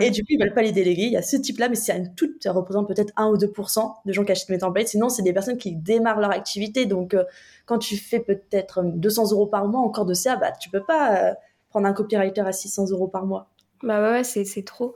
Et 0.00 0.10
du 0.10 0.22
coup, 0.22 0.28
ils 0.30 0.40
veulent 0.40 0.54
pas 0.54 0.62
les 0.62 0.72
déléguer. 0.72 1.04
Il 1.04 1.12
y 1.12 1.16
a 1.16 1.22
ce 1.22 1.36
type-là, 1.36 1.68
mais 1.68 1.74
c'est 1.74 1.96
une 1.96 2.14
toute, 2.14 2.42
ça 2.42 2.52
représente 2.52 2.88
peut-être 2.88 3.12
1 3.16 3.28
ou 3.28 3.36
2% 3.36 3.94
de 4.04 4.12
gens 4.12 4.24
qui 4.24 4.32
achètent 4.32 4.48
mes 4.48 4.58
templates. 4.58 4.88
Sinon, 4.88 5.08
c'est 5.08 5.22
des 5.22 5.32
personnes 5.32 5.58
qui 5.58 5.74
démarrent 5.74 6.20
leur 6.20 6.30
activité. 6.30 6.86
Donc, 6.86 7.14
euh, 7.14 7.24
quand 7.66 7.78
tu 7.78 7.96
fais 7.96 8.20
peut-être 8.20 8.82
200 8.82 9.32
euros 9.32 9.46
par 9.46 9.66
mois 9.66 9.80
encore 9.80 10.06
de 10.06 10.14
ça, 10.14 10.36
bah, 10.36 10.52
tu 10.52 10.70
peux 10.70 10.82
pas 10.82 11.16
euh, 11.16 11.34
prendre 11.70 11.86
un 11.86 11.92
copywriter 11.92 12.42
à 12.42 12.52
600 12.52 12.90
euros 12.90 13.08
par 13.08 13.26
mois. 13.26 13.48
Bah 13.82 14.00
ouais, 14.00 14.24
c'est, 14.24 14.44
c'est 14.44 14.64
trop. 14.64 14.94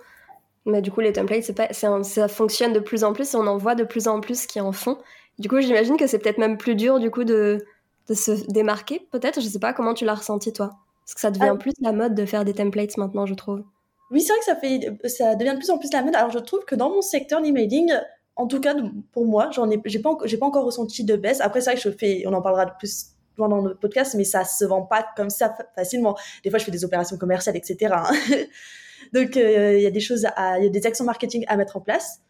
Mais 0.65 0.83
du 0.83 0.91
coup, 0.91 1.00
les 1.00 1.12
templates, 1.12 1.44
c'est 1.44 1.55
pas, 1.55 1.73
ça 1.73 2.29
fonctionne 2.29 2.73
de 2.73 2.81
plus 2.81 3.05
en 3.05 3.12
plus 3.12 3.35
et 3.35 3.37
on 3.37 3.47
en 3.47 3.56
voit 3.56 3.75
de 3.75 3.85
plus 3.85 4.09
en 4.09 4.21
plus 4.21 4.47
qui 4.47 4.61
en 4.61 4.73
font. 4.73 4.99
Du 5.38 5.49
coup, 5.49 5.61
j'imagine 5.61 5.97
que 5.97 6.06
c'est 6.06 6.19
peut-être 6.19 6.38
même 6.38 6.56
plus 6.56 6.75
dur, 6.75 6.99
du 6.99 7.11
coup, 7.11 7.25
de, 7.25 7.65
de 8.09 8.15
se 8.15 8.33
démarquer, 8.50 9.06
peut-être. 9.12 9.41
Je 9.41 9.47
sais 9.47 9.61
pas 9.61 9.73
comment 9.73 9.94
tu 9.94 10.05
l'as 10.05 10.15
ressenti, 10.15 10.53
toi. 10.53 10.71
Parce 11.05 11.15
que 11.15 11.21
ça 11.21 11.31
devient 11.31 11.53
ah. 11.53 11.56
plus 11.56 11.73
la 11.81 11.93
mode 11.93 12.15
de 12.15 12.27
faire 12.27 12.44
des 12.44 12.53
templates 12.55 12.97
maintenant, 12.97 13.27
je 13.27 13.35
trouve. 13.35 13.62
Oui, 14.11 14.21
c'est 14.21 14.33
vrai 14.33 14.38
que 14.41 14.44
ça 14.44 14.56
fait, 14.56 15.09
ça 15.09 15.35
devient 15.37 15.53
de 15.53 15.59
plus 15.59 15.71
en 15.71 15.79
plus 15.79 15.93
la 15.93 16.03
mode. 16.03 16.17
Alors, 16.17 16.31
je 16.31 16.38
trouve 16.38 16.65
que 16.65 16.75
dans 16.75 16.91
mon 16.91 17.03
secteur, 17.03 17.41
l'emailing, 17.41 17.93
en 18.35 18.47
tout 18.47 18.61
cas, 18.61 18.75
pour 19.12 19.25
moi, 19.25 19.50
j'en 19.53 19.71
ai, 19.71 19.81
j'ai 19.85 20.00
pas, 20.00 20.17
j'ai 20.25 20.37
pas 20.37 20.47
encore 20.47 20.65
ressenti 20.65 21.05
de 21.05 21.17
baisse. 21.17 21.41
Après, 21.41 21.61
c'est 21.61 21.71
vrai 21.71 21.81
que 21.81 21.91
je 21.91 21.97
fais, 21.97 22.25
on 22.27 22.33
en 22.33 22.43
parlera 22.43 22.67
de 22.67 22.73
plus 22.79 23.16
dans 23.37 23.61
le 23.61 23.75
podcast, 23.75 24.15
mais 24.17 24.25
ça 24.25 24.44
se 24.44 24.65
vend 24.65 24.83
pas 24.83 25.06
comme 25.17 25.31
ça 25.31 25.55
facilement. 25.75 26.17
Des 26.43 26.50
fois, 26.50 26.59
je 26.59 26.65
fais 26.65 26.71
des 26.71 26.85
opérations 26.85 27.17
commerciales, 27.17 27.56
etc. 27.56 27.94
Hein. 27.97 28.12
Donc, 29.12 29.37
euh, 29.37 29.77
il 29.77 29.83
y 29.83 29.87
a 29.87 29.91
des 29.91 30.00
choses 30.00 30.27
il 30.59 30.65
y 30.65 30.67
a 30.67 30.71
des 30.71 30.87
actions 30.87 31.05
marketing 31.05 31.44
à 31.49 31.56
mettre 31.56 31.77
en 31.77 31.81
place. 31.81 32.21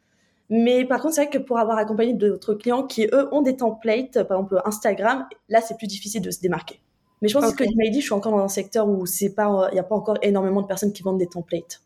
Mais 0.49 0.85
par 0.85 1.01
contre, 1.01 1.15
c'est 1.15 1.23
vrai 1.23 1.31
que 1.31 1.39
pour 1.39 1.59
avoir 1.59 1.79
accompagné 1.79 2.13
d'autres 2.13 2.55
clients 2.55 2.85
qui, 2.85 3.07
eux, 3.07 3.29
ont 3.33 3.43
des 3.43 3.57
templates, 3.57 4.23
par 4.25 4.39
exemple 4.39 4.61
Instagram, 4.65 5.27
là, 5.49 5.61
c'est 5.61 5.77
plus 5.77 5.89
difficile 5.89 6.23
de 6.23 6.31
se 6.31 6.41
démarquer. 6.41 6.81
Mais 7.23 7.29
je 7.29 7.39
pense 7.39 7.53
que 7.55 7.65
que 7.65 7.91
dit, 7.91 8.01
je 8.01 8.05
suis 8.05 8.13
encore 8.13 8.33
dans 8.33 8.45
un 8.45 8.49
secteur 8.49 8.89
où 8.89 9.05
il 9.07 9.33
n'y 9.73 9.79
a 9.79 9.83
pas 9.83 9.95
encore 9.95 10.19
énormément 10.23 10.63
de 10.63 10.67
personnes 10.67 10.93
qui 10.93 11.03
vendent 11.03 11.19
des 11.19 11.27
templates. 11.27 11.83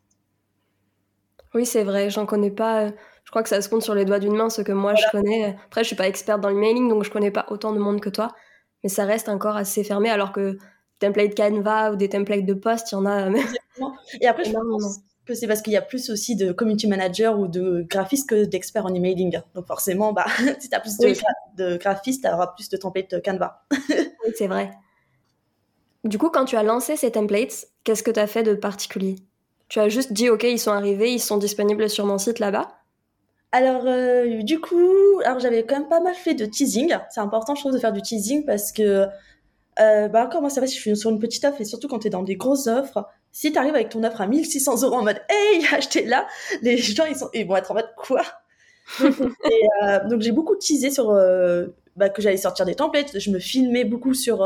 Oui, 1.55 1.67
c'est 1.67 1.85
vrai, 1.85 2.11
j'en 2.11 2.27
connais 2.27 2.51
pas. 2.51 2.85
Euh, 2.85 2.91
je 3.25 3.31
crois 3.31 3.43
que 3.43 3.49
ça 3.49 3.61
se 3.61 3.69
compte 3.69 3.83
sur 3.83 3.95
les 3.95 4.05
doigts 4.05 4.19
d'une 4.19 4.37
main 4.37 4.51
ce 4.51 4.63
que 4.63 4.73
moi 4.73 4.95
je 4.95 5.05
connais. 5.11 5.57
Après, 5.67 5.83
je 5.83 5.89
suis 5.89 5.97
pas 5.97 6.09
experte 6.09 6.41
dans 6.41 6.49
l'emailing, 6.49 6.89
donc 6.89 7.05
je 7.05 7.11
connais 7.11 7.31
pas 7.31 7.47
autant 7.49 7.73
de 7.73 7.79
monde 7.79 8.01
que 8.01 8.09
toi. 8.09 8.35
Mais 8.83 8.89
ça 8.89 9.05
reste 9.05 9.29
encore 9.29 9.57
assez 9.57 9.85
fermé, 9.85 10.11
alors 10.11 10.33
que 10.33 10.59
template 10.99 11.35
Canva 11.35 11.93
ou 11.93 11.97
des 11.97 12.09
templates 12.09 12.47
de 12.47 12.55
poste, 12.55 12.93
il 12.93 12.95
y 12.95 12.99
en 12.99 13.07
a. 13.07 13.29
Et 14.21 14.27
après, 14.27 14.45
je 14.45 14.53
pense 14.53 15.01
que 15.27 15.35
c'est 15.35 15.47
parce 15.47 15.63
qu'il 15.63 15.73
y 15.73 15.77
a 15.77 15.83
plus 15.83 16.11
aussi 16.11 16.37
de 16.37 16.53
community 16.53 16.87
manager 16.87 17.39
ou 17.39 17.47
de 17.47 17.87
graphistes 17.89 18.29
que 18.29 18.45
d'experts 18.45 18.87
en 18.87 18.95
emailing. 18.95 19.41
Donc 19.55 19.67
forcément, 19.67 20.13
bah, 20.13 20.27
si 20.61 20.69
tu 20.69 20.77
as 20.77 20.81
plus 20.81 20.97
de, 20.99 21.15
de 21.57 21.77
graphistes, 21.77 22.23
tu 22.23 22.29
auras 22.29 22.49
plus 22.49 22.69
de 22.69 22.77
templates 22.77 23.23
Canva. 23.23 23.65
oui, 23.71 24.33
c'est 24.37 24.47
vrai. 24.47 24.71
Du 26.05 26.19
coup, 26.19 26.31
quand 26.31 26.47
tu 26.47 26.57
as 26.57 26.63
lancé 26.63 26.97
ces 26.97 27.11
templates, 27.11 27.67
qu'est-ce 27.85 28.03
que 28.03 28.11
tu 28.11 28.21
as 28.21 28.27
fait 28.27 28.43
de 28.43 28.55
particulier? 28.55 29.17
Tu 29.69 29.79
as 29.79 29.89
juste 29.89 30.13
dit, 30.13 30.31
OK, 30.31 30.43
ils 30.45 30.59
sont 30.59 30.73
arrivés, 30.73 31.13
ils 31.13 31.21
sont 31.21 31.37
disponibles 31.37 31.89
sur 31.89 32.07
mon 32.07 32.19
site 32.19 32.39
là-bas? 32.39 32.80
Alors, 33.53 33.83
euh, 33.87 34.43
du 34.43 34.61
coup, 34.61 35.21
alors 35.25 35.41
j'avais 35.41 35.65
quand 35.65 35.77
même 35.77 35.89
pas 35.89 36.01
mal 36.01 36.15
fait 36.15 36.35
de 36.35 36.47
teasing. 36.47 36.97
C'est 37.11 37.21
important, 37.21 37.55
je 37.55 37.61
trouve, 37.63 37.73
de 37.73 37.79
faire 37.79 37.93
du 37.93 38.01
teasing 38.01 38.45
parce 38.45 38.71
que, 38.71 39.07
euh, 39.81 40.09
bah, 40.09 40.25
encore 40.25 40.41
moi, 40.41 40.51
ça 40.51 40.61
va 40.61 40.67
si 40.69 40.77
je 40.77 40.81
suis 40.81 40.97
sur 40.97 41.11
une 41.11 41.19
petite 41.19 41.45
offre 41.45 41.61
et 41.61 41.65
surtout 41.65 41.89
quand 41.89 41.99
tu 42.01 42.07
es 42.07 42.11
dans 42.11 42.23
des 42.23 42.37
grosses 42.37 42.69
offres, 42.69 43.09
si 43.33 43.51
tu 43.53 43.59
arrives 43.59 43.75
avec 43.75 43.89
ton 43.89 44.05
offre 44.05 44.21
à 44.21 44.27
1600 44.29 44.83
euros 44.85 44.97
en 44.97 45.03
mode, 45.05 45.21
hey, 45.29 45.65
achetez 45.73 46.05
là, 46.05 46.27
les 46.63 46.77
gens, 46.77 47.07
ils, 47.07 47.17
sont, 47.17 47.29
ils 47.35 47.47
vont 47.47 47.57
être 47.57 47.71
en 47.73 47.75
mode, 47.75 47.91
quoi? 47.97 48.23
Euh, 49.83 50.09
donc, 50.09 50.21
j'ai 50.21 50.33
beaucoup 50.33 50.57
teasé 50.57 50.91
sur 50.91 51.13
bah, 51.97 52.09
que 52.09 52.21
j'allais 52.21 52.37
sortir 52.37 52.67
des 52.67 52.75
templates. 52.75 53.19
Je 53.19 53.31
me 53.31 53.39
filmais 53.39 53.85
beaucoup 53.85 54.15
sur 54.15 54.39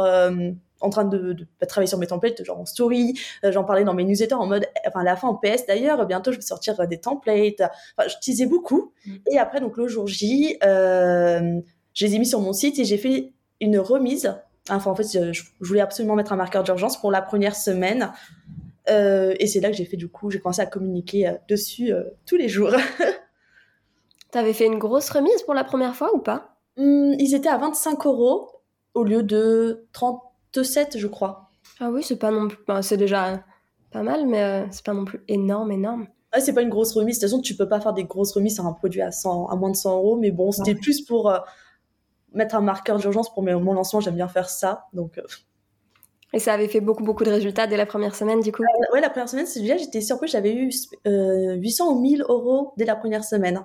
en 0.85 0.91
train 0.91 1.05
de, 1.05 1.37
travailler 1.67 1.89
sur 1.89 1.99
mes 1.99 2.07
templates, 2.07 2.45
genre 2.45 2.61
en 2.61 2.67
story. 2.67 3.19
Euh, 3.43 3.53
j'en 3.53 3.65
parlais 3.65 3.85
dans 3.85 3.95
mes 3.95 4.05
newsletters 4.05 4.35
en 4.35 4.47
mode, 4.47 4.67
enfin, 4.87 5.01
à 5.01 5.05
la 5.05 5.17
fin 5.17 5.29
en 5.29 5.35
PS 5.35 5.67
d'ailleurs, 5.67 6.05
bientôt 6.07 6.31
je 6.31 6.37
vais 6.37 6.43
sortir 6.43 6.79
euh, 6.79 6.87
des 6.87 6.99
templates. 6.99 7.61
Enfin, 7.97 8.09
je 8.09 8.15
disais 8.23 8.47
beaucoup. 8.47 8.93
Mm. 9.07 9.17
Et 9.33 9.39
après, 9.39 9.61
donc, 9.61 9.77
le 9.77 9.89
jour 9.89 10.07
J, 10.07 10.59
euh, 10.63 11.61
je 11.95 12.07
les 12.07 12.15
ai 12.15 12.19
mis 12.19 12.27
sur 12.27 12.41
mon 12.41 12.53
site 12.53 12.79
et 12.79 12.85
j'ai 12.85 12.99
fait 12.99 13.33
une 13.61 13.79
remise. 13.79 14.35
Enfin, 14.69 14.91
en 14.91 14.95
fait, 14.95 15.33
je, 15.33 15.43
voulais 15.61 15.81
absolument 15.81 16.14
mettre 16.14 16.33
un 16.33 16.37
marqueur 16.37 16.62
d'urgence 16.62 17.00
pour 17.00 17.11
la 17.11 17.23
première 17.23 17.57
semaine. 17.57 18.12
et 18.88 19.47
c'est 19.47 19.61
là 19.61 19.71
que 19.71 19.76
j'ai 19.76 19.85
fait, 19.85 19.97
du 19.97 20.09
coup, 20.09 20.31
j'ai 20.31 20.38
commencé 20.38 20.61
à 20.61 20.67
communiquer 20.67 21.35
dessus 21.49 21.93
tous 22.26 22.37
les 22.37 22.49
jours. 22.49 22.71
T'avais 24.31 24.53
fait 24.53 24.67
une 24.67 24.79
grosse 24.79 25.11
remise 25.11 25.43
pour 25.43 25.55
la 25.55 25.64
première 25.64 25.95
fois 25.95 26.14
ou 26.14 26.19
pas? 26.19 26.57
Hum, 26.76 27.14
Ils 27.19 27.35
étaient 27.35 27.49
à 27.49 27.59
25 27.59 28.05
euros 28.07 28.50
au 28.95 29.05
lieu 29.05 29.23
de 29.23 29.87
30 29.93 30.21
7, 30.62 30.99
je 30.99 31.06
crois. 31.06 31.50
Ah 31.80 31.90
oui, 31.90 32.02
c'est 32.02 32.16
pas 32.16 32.30
non 32.30 32.49
plus. 32.49 32.58
c'est 32.82 32.96
déjà 32.96 33.42
pas 33.90 34.02
mal, 34.02 34.26
mais 34.26 34.42
euh, 34.42 34.66
c'est 34.70 34.84
pas 34.84 34.92
non 34.92 35.04
plus 35.04 35.20
énorme, 35.28 35.73
énorme. 35.73 36.06
Ah, 36.32 36.40
c'est 36.40 36.52
pas 36.52 36.62
une 36.62 36.68
grosse 36.68 36.92
remise. 36.92 37.18
De 37.18 37.20
toute 37.20 37.30
façon, 37.30 37.40
tu 37.40 37.54
peux 37.54 37.68
pas 37.68 37.80
faire 37.80 37.92
des 37.92 38.04
grosses 38.04 38.32
remises 38.32 38.54
sur 38.54 38.66
un 38.66 38.73
produit 38.73 39.02
à, 39.02 39.12
100, 39.12 39.46
à 39.46 39.56
moins 39.56 39.70
de 39.70 39.76
100 39.76 39.96
euros, 39.96 40.16
mais 40.16 40.32
bon, 40.32 40.50
c'était 40.50 40.75
plus 40.75 41.00
pour 41.02 41.30
euh, 41.30 41.38
mettre 42.32 42.56
un 42.56 42.61
marqueur 42.61 42.99
d'urgence 42.99 43.32
pour 43.32 43.42
mon 43.42 43.73
lancement. 43.73 44.00
J'aime 44.00 44.16
bien 44.16 44.28
faire 44.28 44.49
ça. 44.50 44.87
Donc. 44.92 45.18
Euh. 45.18 45.23
Et 46.32 46.40
ça 46.40 46.52
avait 46.52 46.66
fait 46.66 46.80
beaucoup, 46.80 47.04
beaucoup 47.04 47.23
de 47.23 47.30
résultats 47.30 47.68
dès 47.68 47.76
la 47.76 47.87
première 47.87 48.16
semaine, 48.16 48.40
du 48.40 48.50
coup? 48.50 48.64
Ouais, 48.92 49.00
la 49.00 49.11
première 49.11 49.28
semaine, 49.28 49.46
celui-là, 49.46 49.76
j'étais 49.76 50.00
surprise. 50.00 50.32
J'avais 50.32 50.52
eu 50.52 50.73
800 51.06 51.92
ou 51.92 52.00
1000 52.00 52.25
euros 52.28 52.73
dès 52.76 52.84
la 52.84 52.96
première 52.96 53.23
semaine. 53.23 53.64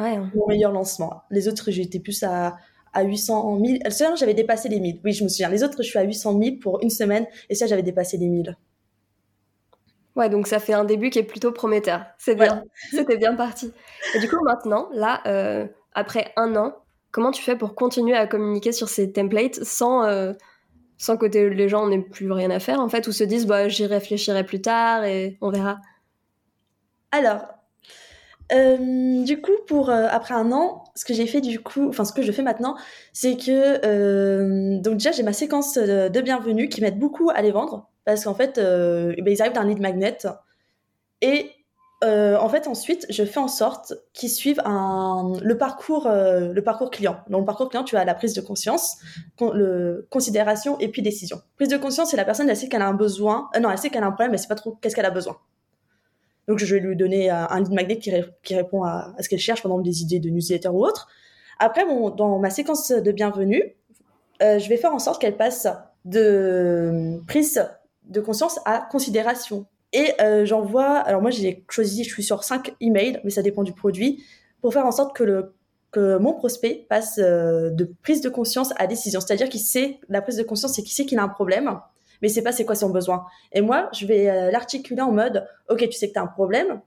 Ouais. 0.00 0.18
Mon 0.34 0.48
meilleur 0.48 0.72
lancement. 0.72 1.22
Les 1.30 1.46
autres, 1.46 1.70
j'étais 1.70 2.00
plus 2.00 2.24
à 2.24 2.56
à 2.92 3.02
800 3.02 3.58
000. 3.64 3.78
Ça, 3.90 4.14
j'avais 4.14 4.34
dépassé 4.34 4.68
les 4.68 4.80
1000. 4.80 5.00
Oui, 5.04 5.12
je 5.12 5.24
me 5.24 5.28
souviens. 5.28 5.48
Les 5.48 5.62
autres, 5.62 5.82
je 5.82 5.88
suis 5.88 5.98
à 5.98 6.02
800 6.02 6.38
000 6.40 6.56
pour 6.60 6.82
une 6.82 6.90
semaine. 6.90 7.26
Et 7.48 7.54
ça, 7.54 7.66
j'avais 7.66 7.82
dépassé 7.82 8.16
les 8.16 8.28
1000. 8.28 8.56
Ouais, 10.16 10.28
donc 10.28 10.48
ça 10.48 10.58
fait 10.58 10.72
un 10.72 10.84
début 10.84 11.10
qui 11.10 11.20
est 11.20 11.24
plutôt 11.24 11.52
prometteur. 11.52 12.04
C'est 12.18 12.34
bien. 12.34 12.64
C'était 12.90 13.16
bien 13.16 13.34
parti. 13.36 13.72
Et 14.14 14.18
du 14.18 14.28
coup, 14.28 14.42
maintenant, 14.44 14.88
là, 14.92 15.22
euh, 15.26 15.66
après 15.94 16.32
un 16.36 16.56
an, 16.56 16.74
comment 17.12 17.30
tu 17.30 17.42
fais 17.42 17.56
pour 17.56 17.74
continuer 17.74 18.16
à 18.16 18.26
communiquer 18.26 18.72
sur 18.72 18.88
ces 18.88 19.12
templates 19.12 19.62
sans, 19.62 20.04
euh, 20.04 20.32
sans 20.96 21.16
que 21.16 21.26
les 21.26 21.68
gens 21.68 21.86
n'aient 21.86 22.00
plus 22.00 22.32
rien 22.32 22.50
à 22.50 22.58
faire, 22.58 22.80
en 22.80 22.88
fait, 22.88 23.06
ou 23.06 23.12
se 23.12 23.22
disent, 23.22 23.46
bah, 23.46 23.68
j'y 23.68 23.86
réfléchirai 23.86 24.44
plus 24.44 24.60
tard 24.60 25.04
et 25.04 25.38
on 25.40 25.50
verra? 25.50 25.78
Alors, 27.12 27.46
euh, 28.52 29.24
du 29.24 29.40
coup, 29.40 29.52
pour 29.66 29.90
euh, 29.90 30.06
après 30.10 30.34
un 30.34 30.52
an, 30.52 30.84
ce 30.94 31.04
que 31.04 31.12
j'ai 31.12 31.26
fait 31.26 31.40
du 31.40 31.60
coup, 31.60 31.88
enfin 31.88 32.04
ce 32.04 32.12
que 32.12 32.22
je 32.22 32.32
fais 32.32 32.42
maintenant, 32.42 32.76
c'est 33.12 33.36
que 33.36 33.84
euh, 33.84 34.78
donc 34.80 34.94
déjà 34.94 35.12
j'ai 35.12 35.22
ma 35.22 35.34
séquence 35.34 35.74
de 35.76 36.20
bienvenue 36.20 36.68
qui 36.68 36.80
m'aide 36.80 36.98
beaucoup 36.98 37.30
à 37.30 37.42
les 37.42 37.50
vendre 37.50 37.90
parce 38.04 38.24
qu'en 38.24 38.34
fait, 38.34 38.58
eh 38.58 39.20
ben, 39.22 39.32
ils 39.32 39.42
arrivent 39.42 39.54
d'un 39.54 39.66
lead 39.66 39.80
magnet 39.80 40.16
et 41.20 41.50
en 42.02 42.48
fait, 42.48 42.68
ensuite, 42.68 43.06
je 43.10 43.24
fais 43.24 43.40
en 43.40 43.48
sorte 43.48 43.92
qu'ils 44.14 44.30
suivent 44.30 44.62
le 44.64 45.54
parcours, 45.54 46.08
le 46.08 46.60
parcours 46.62 46.90
client. 46.90 47.18
Dans 47.28 47.40
le 47.40 47.44
parcours 47.44 47.68
client, 47.68 47.84
tu 47.84 47.96
as 47.96 48.04
la 48.06 48.14
prise 48.14 48.32
de 48.32 48.40
conscience, 48.40 48.96
le 49.40 50.06
considération 50.10 50.78
et 50.78 50.88
puis 50.88 51.02
décision. 51.02 51.42
Prise 51.56 51.68
de 51.68 51.76
conscience, 51.76 52.12
c'est 52.12 52.16
la 52.16 52.24
personne, 52.24 52.48
elle 52.48 52.56
sait 52.56 52.68
qu'elle 52.68 52.82
a 52.82 52.88
un 52.88 52.94
besoin, 52.94 53.50
non, 53.60 53.70
elle 53.70 53.76
sait 53.76 53.90
qu'elle 53.90 54.04
a 54.04 54.06
un 54.06 54.12
problème, 54.12 54.30
mais 54.30 54.38
sait 54.38 54.48
pas 54.48 54.54
trop 54.54 54.78
qu'est-ce 54.80 54.96
qu'elle 54.96 55.04
a 55.04 55.10
besoin. 55.10 55.36
Donc, 56.48 56.58
je 56.58 56.74
vais 56.74 56.80
lui 56.80 56.96
donner 56.96 57.30
un 57.30 57.60
lead 57.60 57.72
magnet 57.72 57.98
qui, 57.98 58.10
qui 58.42 58.56
répond 58.56 58.82
à, 58.82 59.14
ce 59.20 59.28
qu'elle 59.28 59.38
cherche, 59.38 59.62
pendant 59.62 59.78
des 59.78 60.02
idées 60.02 60.18
de 60.18 60.30
newsletter 60.30 60.70
ou 60.70 60.84
autre. 60.84 61.08
Après, 61.60 61.84
dans 61.86 62.38
ma 62.38 62.50
séquence 62.50 62.90
de 62.90 63.12
bienvenue, 63.12 63.76
je 64.40 64.68
vais 64.68 64.76
faire 64.76 64.94
en 64.94 64.98
sorte 64.98 65.20
qu'elle 65.20 65.36
passe 65.36 65.68
de 66.04 67.20
prise 67.26 67.64
de 68.04 68.20
conscience 68.20 68.58
à 68.64 68.88
considération 68.90 69.66
et 69.92 70.12
euh, 70.20 70.44
j'envoie, 70.44 70.96
alors 70.96 71.22
moi 71.22 71.30
j'ai 71.30 71.64
choisi, 71.70 72.04
je 72.04 72.10
suis 72.10 72.22
sur 72.22 72.44
5 72.44 72.74
emails, 72.80 73.20
mais 73.24 73.30
ça 73.30 73.42
dépend 73.42 73.62
du 73.62 73.72
produit, 73.72 74.22
pour 74.60 74.72
faire 74.72 74.86
en 74.86 74.92
sorte 74.92 75.16
que, 75.16 75.52
mon 75.96 76.34
prospect 76.34 76.86
passe 76.88 77.18
euh, 77.18 77.70
de 77.70 77.92
prise 78.02 78.20
de 78.20 78.28
conscience 78.28 78.72
à 78.76 78.86
décision. 78.86 79.20
C'est-à-dire 79.20 79.48
qu'il 79.48 79.60
sait, 79.60 79.98
la 80.08 80.22
prise 80.22 80.36
de 80.36 80.44
conscience, 80.44 80.74
c'est 80.74 80.82
qu'il 80.82 80.92
sait 80.92 81.06
qu'il 81.06 81.18
a 81.18 81.24
un 81.24 81.28
problème, 81.28 81.80
mais 82.22 82.28
sait 82.28 82.42
pas 82.42 82.52
c'est 82.52 82.64
quoi 82.64 82.74
son 82.74 82.90
besoin. 82.90 83.26
Et 83.52 83.60
moi, 83.60 83.88
je 83.92 84.06
vais 84.06 84.28
euh, 84.28 84.50
l'articuler 84.50 85.02
en 85.02 85.12
mode, 85.12 85.46
ok, 85.68 85.88
tu 85.88 85.92
sais 85.92 86.08
que 86.08 86.14
tu 86.14 86.18
as 86.18 86.22
un 86.22 86.26
problème, 86.26 86.80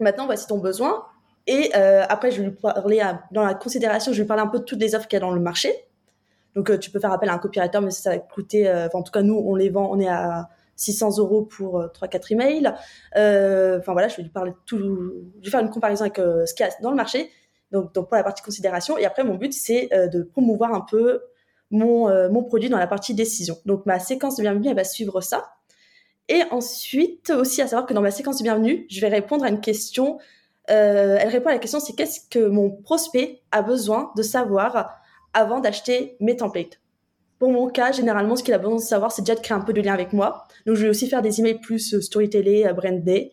maintenant 0.00 0.26
voici 0.26 0.46
ton 0.46 0.58
besoin. 0.58 1.04
Et 1.46 1.72
euh, 1.74 2.04
après, 2.08 2.30
je 2.30 2.40
vais 2.40 2.48
lui 2.48 2.56
parler 2.56 3.02
dans 3.32 3.42
la 3.42 3.54
considération, 3.54 4.12
je 4.12 4.18
vais 4.18 4.22
lui 4.22 4.28
parler 4.28 4.42
un 4.42 4.48
peu 4.48 4.60
de 4.60 4.64
toutes 4.64 4.80
les 4.80 4.94
offres 4.94 5.08
qu'il 5.08 5.16
y 5.16 5.22
a 5.22 5.24
dans 5.24 5.32
le 5.32 5.40
marché. 5.40 5.74
Donc 6.54 6.78
tu 6.80 6.90
peux 6.90 7.00
faire 7.00 7.12
appel 7.12 7.30
à 7.30 7.34
un 7.34 7.38
copywriter, 7.38 7.80
mais 7.80 7.90
ça 7.90 8.10
va 8.10 8.18
coûter, 8.18 8.70
en 8.92 9.02
tout 9.02 9.10
cas 9.10 9.22
nous, 9.22 9.42
on 9.46 9.54
les 9.54 9.70
vend, 9.70 9.88
on 9.90 9.98
est 9.98 10.08
à 10.08 10.48
600 10.76 11.18
euros 11.18 11.42
pour 11.42 11.80
3-4 11.80 12.14
euh, 12.14 12.18
emails. 12.30 12.74
Euh, 13.16 13.78
enfin 13.78 13.92
voilà, 13.92 14.08
je 14.08 14.16
vais 14.16 14.22
lui 14.24 14.30
parler 14.30 14.52
tout, 14.66 14.78
je 14.78 15.44
vais 15.44 15.50
faire 15.50 15.60
une 15.60 15.70
comparaison 15.70 16.02
avec 16.02 16.18
euh, 16.18 16.46
ce 16.46 16.54
qu'il 16.54 16.66
y 16.66 16.68
a 16.68 16.72
dans 16.82 16.90
le 16.90 16.96
marché. 16.96 17.30
Donc, 17.70 17.92
pour 17.92 18.06
la 18.12 18.22
partie 18.22 18.42
considération. 18.42 18.98
Et 18.98 19.06
après, 19.06 19.24
mon 19.24 19.36
but, 19.36 19.54
c'est 19.54 19.88
de 20.12 20.22
promouvoir 20.22 20.74
un 20.74 20.82
peu 20.82 21.22
mon, 21.72 22.30
mon 22.30 22.44
produit 22.44 22.68
dans 22.68 22.78
la 22.78 22.86
partie 22.86 23.14
décision. 23.14 23.56
Donc 23.66 23.84
ma 23.86 23.98
séquence 23.98 24.36
de 24.36 24.42
bienvenue, 24.42 24.68
elle 24.68 24.76
va 24.76 24.84
suivre 24.84 25.20
ça. 25.20 25.54
Et 26.28 26.42
ensuite, 26.50 27.30
aussi 27.30 27.60
à 27.60 27.66
savoir 27.66 27.86
que 27.86 27.94
dans 27.94 28.00
ma 28.00 28.12
séquence 28.12 28.38
de 28.38 28.44
bienvenue, 28.44 28.86
je 28.88 29.00
vais 29.00 29.08
répondre 29.08 29.44
à 29.44 29.48
une 29.48 29.60
question. 29.60 30.18
elle 30.66 31.28
répond 31.28 31.48
à 31.48 31.52
la 31.52 31.58
question, 31.58 31.80
c'est 31.80 31.94
qu'est-ce 31.94 32.20
que 32.30 32.46
mon 32.46 32.70
prospect 32.70 33.40
a 33.50 33.62
besoin 33.62 34.12
de 34.16 34.22
savoir 34.22 35.02
avant 35.34 35.58
d'acheter 35.58 36.16
mes 36.20 36.36
templates? 36.36 36.78
Pour 37.42 37.50
mon 37.50 37.68
cas, 37.68 37.90
généralement, 37.90 38.36
ce 38.36 38.44
qu'il 38.44 38.54
a 38.54 38.58
besoin 38.58 38.76
de 38.76 38.80
savoir, 38.80 39.10
c'est 39.10 39.22
déjà 39.22 39.34
de 39.34 39.40
créer 39.40 39.56
un 39.56 39.62
peu 39.62 39.72
de 39.72 39.80
lien 39.80 39.92
avec 39.92 40.12
moi. 40.12 40.46
Donc, 40.64 40.76
je 40.76 40.84
vais 40.84 40.88
aussi 40.88 41.08
faire 41.08 41.22
des 41.22 41.40
emails 41.40 41.58
plus 41.58 41.92
euh, 41.92 42.00
storytelling, 42.00 42.68
euh, 42.68 42.72
branded. 42.72 43.32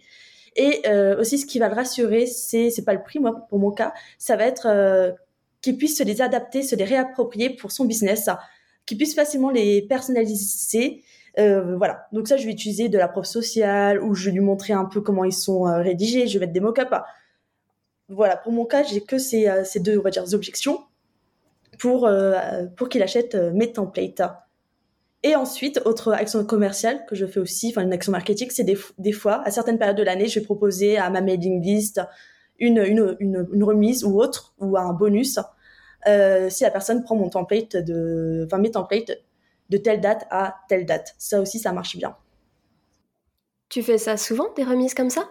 Et 0.56 0.82
euh, 0.88 1.20
aussi, 1.22 1.38
ce 1.38 1.46
qui 1.46 1.60
va 1.60 1.70
le 1.70 1.76
rassurer, 1.76 2.26
c'est 2.26 2.72
c'est 2.72 2.84
pas 2.84 2.96
le 2.96 3.04
prix, 3.04 3.20
moi, 3.20 3.46
pour 3.50 3.60
mon 3.60 3.70
cas, 3.70 3.94
ça 4.18 4.36
va 4.36 4.46
être 4.46 4.66
euh, 4.66 5.12
qu'il 5.62 5.78
puisse 5.78 5.98
se 5.98 6.04
les 6.04 6.22
adapter, 6.22 6.64
se 6.64 6.76
les 6.76 6.86
réapproprier 6.86 7.50
pour 7.50 7.72
son 7.72 7.86
business, 7.86 8.30
qu'il 8.86 8.98
puisse 8.98 9.16
facilement 9.16 9.50
les 9.50 9.82
personnaliser. 9.82 11.04
Euh, 11.38 11.76
voilà. 11.78 12.08
Donc 12.12 12.28
ça, 12.28 12.38
je 12.38 12.46
vais 12.46 12.52
utiliser 12.52 12.90
de 12.90 12.98
la 12.98 13.08
preuve 13.08 13.26
sociale 13.26 14.02
ou 14.02 14.14
je 14.16 14.26
vais 14.26 14.32
lui 14.32 14.40
montrer 14.40 14.74
un 14.74 14.86
peu 14.86 15.02
comment 15.02 15.24
ils 15.24 15.34
sont 15.34 15.64
rédigés. 15.64 16.28
Je 16.28 16.40
vais 16.40 16.46
mettre 16.46 16.54
des 16.54 16.60
mock-ups. 16.60 16.90
Voilà. 18.08 18.38
Pour 18.38 18.52
mon 18.52 18.66
cas, 18.66 18.84
j'ai 18.84 19.02
que 19.02 19.18
ces, 19.18 19.48
ces 19.66 19.80
deux, 19.80 20.00
on 20.00 20.02
va 20.02 20.10
dire, 20.10 20.26
objections 20.34 20.80
pour, 21.80 22.06
euh, 22.06 22.66
pour 22.76 22.90
qu'il 22.90 23.02
achète 23.02 23.34
euh, 23.36 23.52
mes 23.54 23.72
templates. 23.72 24.22
Et 25.24 25.36
ensuite, 25.36 25.82
autre 25.86 26.14
action 26.14 26.46
commerciale 26.46 27.06
que 27.08 27.16
je 27.16 27.26
fais 27.26 27.40
aussi, 27.40 27.70
enfin 27.72 27.82
une 27.82 27.92
action 27.92 28.12
marketing, 28.12 28.50
c'est 28.52 28.64
des, 28.64 28.78
des, 28.98 29.12
fois, 29.12 29.42
à 29.46 29.52
certaines 29.52 29.78
périodes 29.78 29.98
de 29.98 30.04
l'année, 30.04 30.28
je 30.28 30.40
vais 30.40 30.46
proposer 30.46 30.98
à 30.98 31.10
ma 31.10 31.22
mailing 31.22 31.62
list 31.62 32.00
une, 32.60 32.78
une, 32.80 33.16
une, 33.20 33.48
une 33.52 33.64
remise 33.64 34.04
ou 34.04 34.20
autre, 34.20 34.54
ou 34.60 34.78
un 34.78 34.94
bonus, 34.94 35.40
euh, 36.08 36.50
si 36.50 36.64
la 36.64 36.72
personne 36.72 37.04
prend 37.04 37.16
mon 37.16 37.30
template 37.30 37.76
de, 37.76 38.44
enfin 38.46 38.58
mes 38.58 38.72
templates 38.72 39.12
de 39.70 39.78
telle 39.78 40.02
date 40.02 40.26
à 40.32 40.56
telle 40.68 40.86
date. 40.86 41.16
Ça 41.18 41.42
aussi, 41.42 41.60
ça 41.60 41.72
marche 41.74 41.98
bien. 41.98 42.16
Tu 43.70 43.84
fais 43.84 43.98
ça 43.98 44.18
souvent, 44.18 44.48
des 44.56 44.64
remises 44.64 44.94
comme 44.94 45.10
ça? 45.12 45.30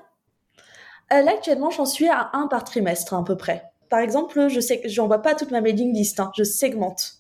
Euh, 1.13 1.23
Là, 1.23 1.33
actuellement, 1.33 1.71
j'en 1.71 1.87
suis 1.87 2.09
à 2.09 2.31
un 2.35 2.47
par 2.47 2.65
trimestre 2.65 3.15
à 3.15 3.25
peu 3.25 3.37
près 3.37 3.65
par 3.89 4.01
exemple, 4.01 4.49
je 4.49 4.61
sais 4.61 4.81
que 4.81 4.89
j'envoie 4.89 5.23
pas 5.23 5.35
toute 5.35 5.51
ma 5.51 5.61
mailing 5.61 5.95
list, 5.95 6.21
hein, 6.21 6.31
je 6.37 6.45
segmente. 6.45 7.15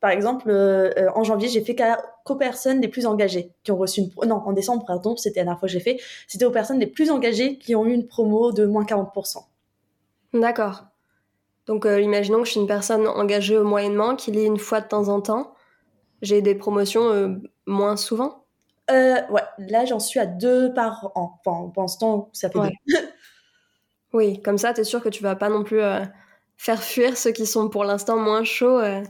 Par 0.00 0.10
exemple, 0.10 0.50
euh, 0.50 1.10
en 1.14 1.24
janvier, 1.24 1.48
j'ai 1.48 1.62
fait 1.62 1.74
qu'aux 2.26 2.36
personnes 2.36 2.80
les 2.80 2.88
plus 2.88 3.06
engagées 3.06 3.52
qui 3.62 3.72
ont 3.72 3.76
reçu 3.76 4.00
une 4.00 4.10
non 4.28 4.36
en 4.36 4.52
décembre 4.52 4.84
pardon, 4.86 5.16
c'était 5.16 5.40
la 5.40 5.44
dernière 5.44 5.60
fois 5.60 5.68
que 5.68 5.72
j'ai 5.72 5.80
fait, 5.80 5.98
c'était 6.26 6.44
aux 6.44 6.50
personnes 6.50 6.78
les 6.78 6.86
plus 6.86 7.10
engagées 7.10 7.58
qui 7.58 7.74
ont 7.74 7.86
eu 7.86 7.92
une 7.92 8.06
promo 8.06 8.52
de 8.52 8.66
moins 8.66 8.84
40%. 8.84 9.44
D'accord. 10.34 10.84
Donc 11.66 11.86
euh, 11.86 12.00
imaginons 12.00 12.40
que 12.40 12.44
je 12.44 12.52
suis 12.52 12.60
une 12.60 12.66
personne 12.66 13.06
engagée 13.06 13.58
moyennement 13.58 14.16
qui 14.16 14.30
lit 14.30 14.44
une 14.44 14.58
fois 14.58 14.80
de 14.80 14.88
temps 14.88 15.08
en 15.08 15.20
temps. 15.20 15.54
J'ai 16.22 16.42
des 16.42 16.54
promotions 16.54 17.38
moins 17.66 17.96
souvent? 17.96 18.44
ouais, 18.90 19.42
là 19.58 19.84
j'en 19.84 19.98
suis 19.98 20.20
à 20.20 20.26
deux 20.26 20.72
par 20.72 21.12
an. 21.14 21.40
Enfin, 21.44 21.70
pour 21.70 21.82
l'instant, 21.82 22.30
ça 22.32 22.50
fait 22.50 22.58
deux. 22.58 22.98
Oui, 24.16 24.40
comme 24.40 24.56
ça, 24.56 24.72
tu 24.72 24.80
es 24.80 24.84
sûr 24.84 25.02
que 25.02 25.10
tu 25.10 25.22
vas 25.22 25.36
pas 25.36 25.50
non 25.50 25.62
plus 25.62 25.82
euh, 25.82 26.00
faire 26.56 26.82
fuir 26.82 27.18
ceux 27.18 27.32
qui 27.32 27.44
sont 27.44 27.68
pour 27.68 27.84
l'instant 27.84 28.16
moins 28.16 28.44
chauds 28.44 28.78
euh, 28.78 29.02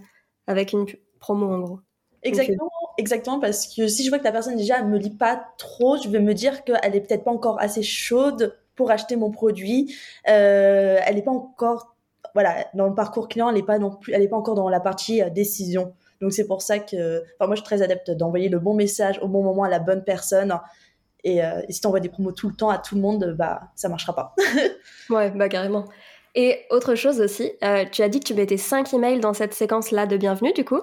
avec 0.49 0.73
une 0.73 0.87
promo 1.20 1.46
en 1.46 1.61
gros. 1.61 1.80
Exactement, 2.23 2.68
exactement, 2.98 3.40
parce 3.40 3.66
que 3.66 3.88
si 3.88 4.04
je 4.04 4.10
vois 4.10 4.18
que 4.18 4.24
la 4.24 4.32
personne 4.32 4.56
déjà 4.56 4.82
ne 4.82 4.88
me 4.88 4.98
lit 4.98 5.16
pas 5.16 5.44
trop, 5.58 5.96
je 5.96 6.08
vais 6.08 6.20
me 6.20 6.34
dire 6.34 6.64
qu'elle 6.64 6.94
est 6.94 7.00
peut-être 7.00 7.24
pas 7.24 7.30
encore 7.30 7.60
assez 7.60 7.82
chaude 7.82 8.56
pour 8.74 8.90
acheter 8.90 9.16
mon 9.16 9.30
produit. 9.30 9.94
Euh, 10.28 10.98
elle 11.04 11.16
n'est 11.16 11.22
pas 11.22 11.32
encore, 11.32 11.96
voilà, 12.34 12.66
dans 12.74 12.86
le 12.86 12.94
parcours 12.94 13.28
client, 13.28 13.48
elle 13.48 13.56
n'est 13.56 13.62
pas 13.62 13.78
non 13.78 13.90
plus, 13.90 14.12
elle 14.12 14.22
est 14.22 14.28
pas 14.28 14.36
encore 14.36 14.54
dans 14.54 14.68
la 14.68 14.80
partie 14.80 15.22
décision. 15.30 15.94
Donc 16.20 16.32
c'est 16.32 16.46
pour 16.46 16.62
ça 16.62 16.78
que, 16.78 17.22
enfin 17.38 17.46
moi 17.46 17.56
je 17.56 17.60
suis 17.60 17.64
très 17.64 17.82
adepte 17.82 18.10
d'envoyer 18.10 18.48
le 18.48 18.58
bon 18.58 18.74
message 18.74 19.18
au 19.22 19.28
bon 19.28 19.42
moment 19.42 19.64
à 19.64 19.68
la 19.68 19.78
bonne 19.78 20.02
personne. 20.04 20.58
Et, 21.24 21.44
euh, 21.44 21.60
et 21.68 21.72
si 21.72 21.80
tu 21.80 21.86
envoies 21.86 22.00
des 22.00 22.08
promos 22.08 22.32
tout 22.32 22.48
le 22.48 22.54
temps 22.54 22.70
à 22.70 22.78
tout 22.78 22.94
le 22.94 23.00
monde, 23.00 23.34
bah 23.36 23.60
ça 23.74 23.88
marchera 23.88 24.14
pas. 24.14 24.34
ouais, 25.10 25.30
bah 25.30 25.48
carrément. 25.48 25.84
Et 26.36 26.66
autre 26.70 26.94
chose 26.94 27.20
aussi, 27.20 27.52
euh, 27.64 27.86
tu 27.90 28.02
as 28.02 28.10
dit 28.10 28.20
que 28.20 28.26
tu 28.26 28.34
mettais 28.34 28.58
5 28.58 28.92
emails 28.92 29.20
dans 29.20 29.32
cette 29.32 29.54
séquence-là 29.54 30.06
de 30.06 30.18
bienvenue, 30.18 30.52
du 30.52 30.66
coup? 30.66 30.82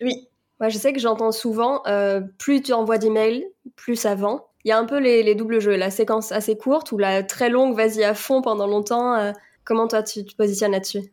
Oui. 0.00 0.28
Ouais, 0.60 0.70
je 0.70 0.78
sais 0.78 0.92
que 0.92 1.00
j'entends 1.00 1.32
souvent, 1.32 1.82
euh, 1.86 2.20
plus 2.38 2.62
tu 2.62 2.72
envoies 2.72 2.98
d'emails, 2.98 3.46
plus 3.76 3.96
ça 3.96 4.14
vend. 4.14 4.46
Il 4.64 4.68
y 4.68 4.72
a 4.72 4.78
un 4.78 4.84
peu 4.84 4.98
les, 4.98 5.22
les, 5.22 5.34
doubles 5.34 5.60
jeux, 5.60 5.74
la 5.74 5.90
séquence 5.90 6.30
assez 6.30 6.56
courte 6.56 6.92
ou 6.92 6.98
la 6.98 7.24
très 7.24 7.48
longue, 7.48 7.74
vas-y 7.74 8.04
à 8.04 8.14
fond 8.14 8.42
pendant 8.42 8.68
longtemps. 8.68 9.14
Euh, 9.14 9.32
comment 9.64 9.88
toi, 9.88 10.02
tu 10.02 10.24
te 10.24 10.36
positionnes 10.36 10.72
là-dessus? 10.72 11.12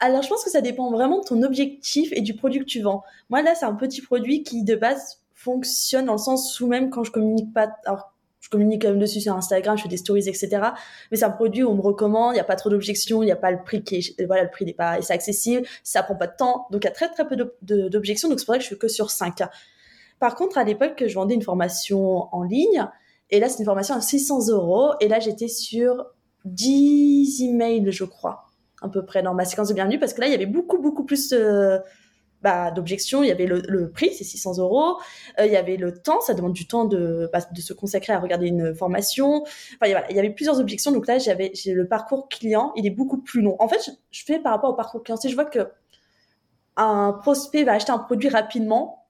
Alors, 0.00 0.22
je 0.22 0.28
pense 0.28 0.44
que 0.44 0.50
ça 0.50 0.60
dépend 0.60 0.90
vraiment 0.90 1.20
de 1.20 1.24
ton 1.24 1.42
objectif 1.42 2.12
et 2.12 2.20
du 2.20 2.34
produit 2.34 2.60
que 2.60 2.66
tu 2.66 2.82
vends. 2.82 3.02
Moi, 3.30 3.42
là, 3.42 3.54
c'est 3.54 3.64
un 3.64 3.74
petit 3.74 4.02
produit 4.02 4.42
qui, 4.42 4.64
de 4.64 4.76
base, 4.76 5.20
fonctionne 5.34 6.06
dans 6.06 6.12
le 6.12 6.18
sens 6.18 6.60
où 6.60 6.66
même 6.66 6.90
quand 6.90 7.04
je 7.04 7.12
communique 7.12 7.52
pas, 7.52 7.68
je 8.44 8.50
communique 8.50 8.82
quand 8.82 8.88
même 8.88 8.98
dessus 8.98 9.22
sur 9.22 9.34
Instagram, 9.34 9.78
je 9.78 9.84
fais 9.84 9.88
des 9.88 9.96
stories, 9.96 10.28
etc. 10.28 10.60
Mais 11.10 11.16
c'est 11.16 11.24
un 11.24 11.30
produit 11.30 11.62
où 11.62 11.70
on 11.70 11.74
me 11.74 11.80
recommande, 11.80 12.32
il 12.32 12.34
n'y 12.34 12.40
a 12.40 12.44
pas 12.44 12.56
trop 12.56 12.68
d'objections, 12.68 13.22
il 13.22 13.26
n'y 13.26 13.32
a 13.32 13.36
pas 13.36 13.50
le 13.50 13.62
prix 13.62 13.82
qui 13.82 13.96
est, 13.96 14.26
voilà, 14.26 14.42
le 14.42 14.50
prix 14.50 14.66
n'est 14.66 14.74
pas, 14.74 15.00
c'est 15.00 15.14
accessible, 15.14 15.66
ça 15.82 16.02
prend 16.02 16.14
pas 16.14 16.26
de 16.26 16.36
temps, 16.36 16.66
donc 16.70 16.84
il 16.84 16.86
y 16.86 16.88
a 16.88 16.92
très 16.92 17.08
très 17.08 17.26
peu 17.26 17.36
d'objections, 17.62 18.28
donc 18.28 18.38
c'est 18.38 18.44
pour 18.44 18.54
ça 18.54 18.58
que 18.58 18.62
je 18.62 18.66
suis 18.66 18.78
que 18.78 18.86
sur 18.86 19.10
5. 19.10 19.38
Par 20.20 20.34
contre, 20.34 20.58
à 20.58 20.64
l'époque, 20.64 21.04
je 21.06 21.14
vendais 21.14 21.34
une 21.34 21.42
formation 21.42 22.28
en 22.34 22.42
ligne, 22.42 22.86
et 23.30 23.40
là, 23.40 23.48
c'est 23.48 23.60
une 23.60 23.64
formation 23.64 23.94
à 23.94 24.02
600 24.02 24.48
euros, 24.50 24.92
et 25.00 25.08
là, 25.08 25.20
j'étais 25.20 25.48
sur 25.48 26.04
10 26.44 27.44
emails, 27.44 27.92
je 27.92 28.04
crois, 28.04 28.44
à 28.82 28.90
peu 28.90 29.06
près 29.06 29.22
dans 29.22 29.32
ma 29.32 29.46
séquence 29.46 29.68
de 29.68 29.74
bienvenue, 29.74 29.98
parce 29.98 30.12
que 30.12 30.20
là, 30.20 30.26
il 30.26 30.32
y 30.32 30.34
avait 30.34 30.44
beaucoup, 30.44 30.76
beaucoup 30.82 31.04
plus 31.04 31.32
euh, 31.32 31.78
bah, 32.44 32.70
d'objections. 32.70 33.22
Il 33.24 33.28
y 33.28 33.32
avait 33.32 33.46
le, 33.46 33.90
prix, 33.90 34.12
c'est 34.12 34.22
600 34.22 34.58
euros. 34.58 34.98
Euh, 35.40 35.46
il 35.46 35.52
y 35.52 35.56
avait 35.56 35.78
le 35.78 35.98
temps, 35.98 36.20
ça 36.20 36.34
demande 36.34 36.52
du 36.52 36.68
temps 36.68 36.84
de, 36.84 37.28
bah, 37.32 37.40
se 37.40 37.72
consacrer 37.72 38.12
à 38.12 38.20
regarder 38.20 38.46
une 38.46 38.74
formation. 38.74 39.44
Enfin, 39.80 40.02
il 40.10 40.14
y 40.14 40.18
avait 40.18 40.30
plusieurs 40.30 40.60
objections. 40.60 40.92
Donc 40.92 41.06
là, 41.06 41.18
j'avais 41.18 41.52
le 41.66 41.88
parcours 41.88 42.28
client, 42.28 42.72
il 42.76 42.86
est 42.86 42.90
beaucoup 42.90 43.16
plus 43.16 43.40
long. 43.40 43.56
En 43.58 43.66
fait, 43.66 43.90
je, 44.10 44.24
fais 44.24 44.38
par 44.38 44.52
rapport 44.52 44.70
au 44.70 44.74
parcours 44.74 45.02
client. 45.02 45.16
Si 45.16 45.30
je 45.30 45.34
vois 45.34 45.46
que 45.46 45.70
un 46.76 47.12
prospect 47.14 47.64
va 47.64 47.72
acheter 47.72 47.92
un 47.92 47.98
produit 47.98 48.28
rapidement, 48.28 49.06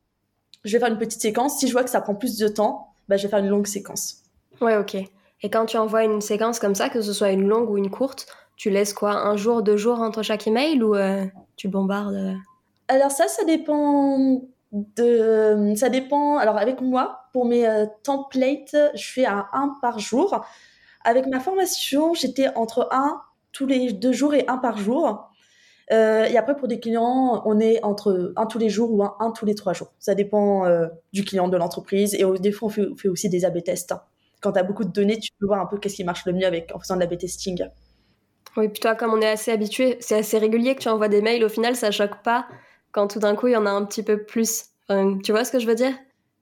je 0.64 0.72
vais 0.72 0.78
faire 0.78 0.92
une 0.92 0.98
petite 0.98 1.20
séquence. 1.20 1.58
Si 1.58 1.66
je 1.66 1.72
vois 1.72 1.82
que 1.82 1.90
ça 1.90 2.00
prend 2.00 2.14
plus 2.14 2.38
de 2.38 2.46
temps, 2.46 2.94
bah, 3.08 3.16
je 3.16 3.24
vais 3.24 3.28
faire 3.28 3.40
une 3.40 3.48
longue 3.48 3.66
séquence. 3.66 4.22
Ouais, 4.60 4.76
ok. 4.76 4.94
Et 4.94 5.50
quand 5.50 5.66
tu 5.66 5.76
envoies 5.76 6.04
une 6.04 6.20
séquence 6.20 6.60
comme 6.60 6.76
ça, 6.76 6.88
que 6.88 7.02
ce 7.02 7.12
soit 7.12 7.32
une 7.32 7.48
longue 7.48 7.68
ou 7.68 7.76
une 7.76 7.90
courte, 7.90 8.26
tu 8.56 8.70
laisses 8.70 8.94
quoi? 8.94 9.26
Un 9.26 9.36
jour, 9.36 9.64
deux 9.64 9.76
jours 9.76 9.98
entre 10.00 10.22
chaque 10.22 10.46
email 10.46 10.82
ou 10.84 10.94
euh, 10.94 11.24
tu 11.56 11.66
bombardes 11.66 12.14
euh? 12.14 12.34
Alors 12.88 13.10
ça, 13.10 13.28
ça 13.28 13.44
dépend 13.44 14.42
de, 14.72 15.72
ça 15.76 15.88
dépend. 15.88 16.36
Alors 16.36 16.58
avec 16.58 16.80
moi, 16.80 17.28
pour 17.32 17.46
mes 17.46 17.66
euh, 17.66 17.86
templates, 18.02 18.76
je 18.94 19.12
fais 19.12 19.26
un 19.26 19.46
1 19.52 19.76
par 19.80 19.98
jour. 19.98 20.44
Avec 21.04 21.26
ma 21.26 21.40
formation, 21.40 22.14
j'étais 22.14 22.48
entre 22.56 22.88
un 22.90 23.20
tous 23.52 23.66
les 23.66 23.92
deux 23.92 24.12
jours 24.12 24.34
et 24.34 24.44
un 24.48 24.58
par 24.58 24.78
jour. 24.78 25.30
Euh, 25.92 26.24
et 26.24 26.36
après, 26.36 26.56
pour 26.56 26.66
des 26.66 26.80
clients, 26.80 27.42
on 27.44 27.60
est 27.60 27.82
entre 27.84 28.32
un 28.36 28.46
tous 28.46 28.58
les 28.58 28.70
jours 28.70 28.90
ou 28.92 29.04
un, 29.04 29.30
tous 29.32 29.44
les 29.44 29.54
trois 29.54 29.74
jours. 29.74 29.92
Ça 29.98 30.14
dépend 30.14 30.66
euh, 30.66 30.86
du 31.12 31.24
client, 31.24 31.48
de 31.48 31.56
l'entreprise. 31.56 32.14
Et 32.14 32.24
des 32.40 32.52
fois, 32.52 32.68
on 32.68 32.96
fait, 32.96 33.08
aussi 33.08 33.28
des 33.28 33.44
AB 33.44 33.62
tests. 33.62 33.94
quand 34.40 34.52
tu 34.52 34.58
as 34.58 34.62
beaucoup 34.62 34.84
de 34.84 34.92
données, 34.92 35.18
tu 35.18 35.30
peux 35.38 35.46
voir 35.46 35.60
un 35.60 35.66
peu 35.66 35.78
qu'est-ce 35.78 35.96
qui 35.96 36.04
marche 36.04 36.24
le 36.24 36.32
mieux 36.32 36.46
avec, 36.46 36.74
en 36.74 36.78
faisant 36.78 36.94
de 36.94 37.00
la 37.00 37.06
B-testing. 37.06 37.66
Oui, 38.56 38.68
puis 38.68 38.80
toi, 38.80 38.94
comme 38.94 39.12
on 39.12 39.20
est 39.20 39.28
assez 39.28 39.50
habitué, 39.50 39.98
c'est 40.00 40.16
assez 40.16 40.38
régulier 40.38 40.74
que 40.74 40.80
tu 40.80 40.88
envoies 40.88 41.08
des 41.08 41.20
mails, 41.20 41.44
au 41.44 41.48
final, 41.48 41.76
ça 41.76 41.90
choque 41.90 42.22
pas 42.22 42.46
quand 42.94 43.08
tout 43.08 43.18
d'un 43.18 43.34
coup, 43.34 43.48
il 43.48 43.52
y 43.52 43.56
en 43.56 43.66
a 43.66 43.70
un 43.70 43.84
petit 43.84 44.02
peu 44.02 44.24
plus. 44.24 44.66
tu 44.88 45.32
vois 45.32 45.44
ce 45.44 45.52
que 45.52 45.58
je 45.58 45.66
veux 45.66 45.74
dire? 45.74 45.92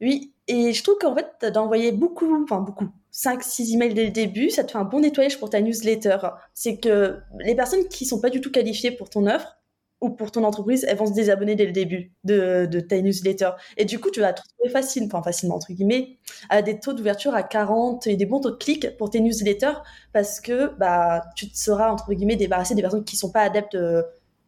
Oui, 0.00 0.32
et 0.48 0.72
je 0.72 0.82
trouve 0.82 0.98
qu'en 1.00 1.16
fait, 1.16 1.50
d'envoyer 1.50 1.92
beaucoup, 1.92 2.42
enfin 2.42 2.60
beaucoup, 2.60 2.88
5-6 3.12 3.74
emails 3.74 3.94
dès 3.94 4.04
le 4.04 4.10
début, 4.10 4.50
ça 4.50 4.64
te 4.64 4.72
fait 4.72 4.78
un 4.78 4.84
bon 4.84 5.00
nettoyage 5.00 5.38
pour 5.38 5.50
ta 5.50 5.60
newsletter. 5.60 6.18
C'est 6.54 6.78
que 6.78 7.18
les 7.40 7.54
personnes 7.54 7.86
qui 7.88 8.04
sont 8.04 8.20
pas 8.20 8.30
du 8.30 8.40
tout 8.40 8.50
qualifiées 8.50 8.90
pour 8.90 9.08
ton 9.08 9.26
offre, 9.26 9.56
ou 10.02 10.10
pour 10.10 10.32
ton 10.32 10.42
entreprise, 10.42 10.84
elles 10.88 10.96
vont 10.96 11.06
se 11.06 11.12
désabonner 11.12 11.54
dès 11.54 11.64
le 11.64 11.72
début 11.72 12.12
de, 12.24 12.80
ta 12.80 13.00
newsletter. 13.00 13.50
Et 13.76 13.84
du 13.84 14.00
coup, 14.00 14.10
tu 14.10 14.20
vas 14.20 14.32
te 14.32 14.42
retrouver 14.42 14.68
facile, 14.68 15.04
enfin 15.06 15.22
facilement 15.22 15.54
entre 15.54 15.72
guillemets, 15.72 16.18
à 16.50 16.60
des 16.60 16.80
taux 16.80 16.92
d'ouverture 16.92 17.34
à 17.34 17.44
40 17.44 18.08
et 18.08 18.16
des 18.16 18.26
bons 18.26 18.40
taux 18.40 18.50
de 18.50 18.56
clics 18.56 18.96
pour 18.98 19.10
tes 19.10 19.20
newsletters 19.20 19.78
parce 20.12 20.40
que 20.40 20.76
bah, 20.76 21.22
tu 21.36 21.48
te 21.48 21.56
seras 21.56 21.90
entre 21.92 22.12
guillemets 22.12 22.34
débarrassé 22.34 22.74
des 22.74 22.82
personnes 22.82 23.04
qui 23.04 23.16
sont 23.16 23.30
pas 23.30 23.42
adeptes 23.42 23.76
de, 23.76 24.04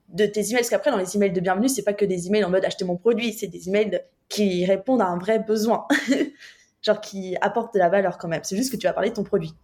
de 0.08 0.26
tes 0.26 0.40
emails. 0.40 0.61
Parce 0.61 0.70
qu'après, 0.70 0.90
dans 0.90 0.96
les 0.96 1.16
emails 1.16 1.32
de 1.32 1.40
bienvenue, 1.40 1.68
c'est 1.68 1.82
pas 1.82 1.92
que 1.94 2.04
des 2.04 2.26
emails 2.26 2.44
en 2.44 2.50
mode 2.50 2.64
acheter 2.64 2.84
mon 2.84 2.96
produit, 2.96 3.32
c'est 3.32 3.46
des 3.46 3.68
emails 3.68 4.00
qui 4.28 4.64
répondent 4.64 5.02
à 5.02 5.06
un 5.06 5.18
vrai 5.18 5.38
besoin. 5.38 5.87
Genre 6.82 7.00
qui 7.00 7.37
apportent 7.40 7.75
de 7.75 7.78
la 7.78 7.88
valeur 7.88 8.18
quand 8.18 8.28
même. 8.28 8.42
C'est 8.44 8.56
juste 8.56 8.70
que 8.70 8.76
tu 8.76 8.87
vas 8.87 8.92
parler 8.92 9.11
de 9.11 9.14
ton 9.14 9.25
produit. 9.25 9.54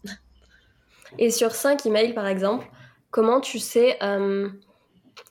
Et 1.19 1.31
sur 1.31 1.53
5 1.53 1.85
emails, 1.87 2.15
par 2.15 2.27
exemple, 2.27 2.67
comment 3.11 3.41
tu 3.41 3.59
sais. 3.59 3.99
Euh, 4.03 4.49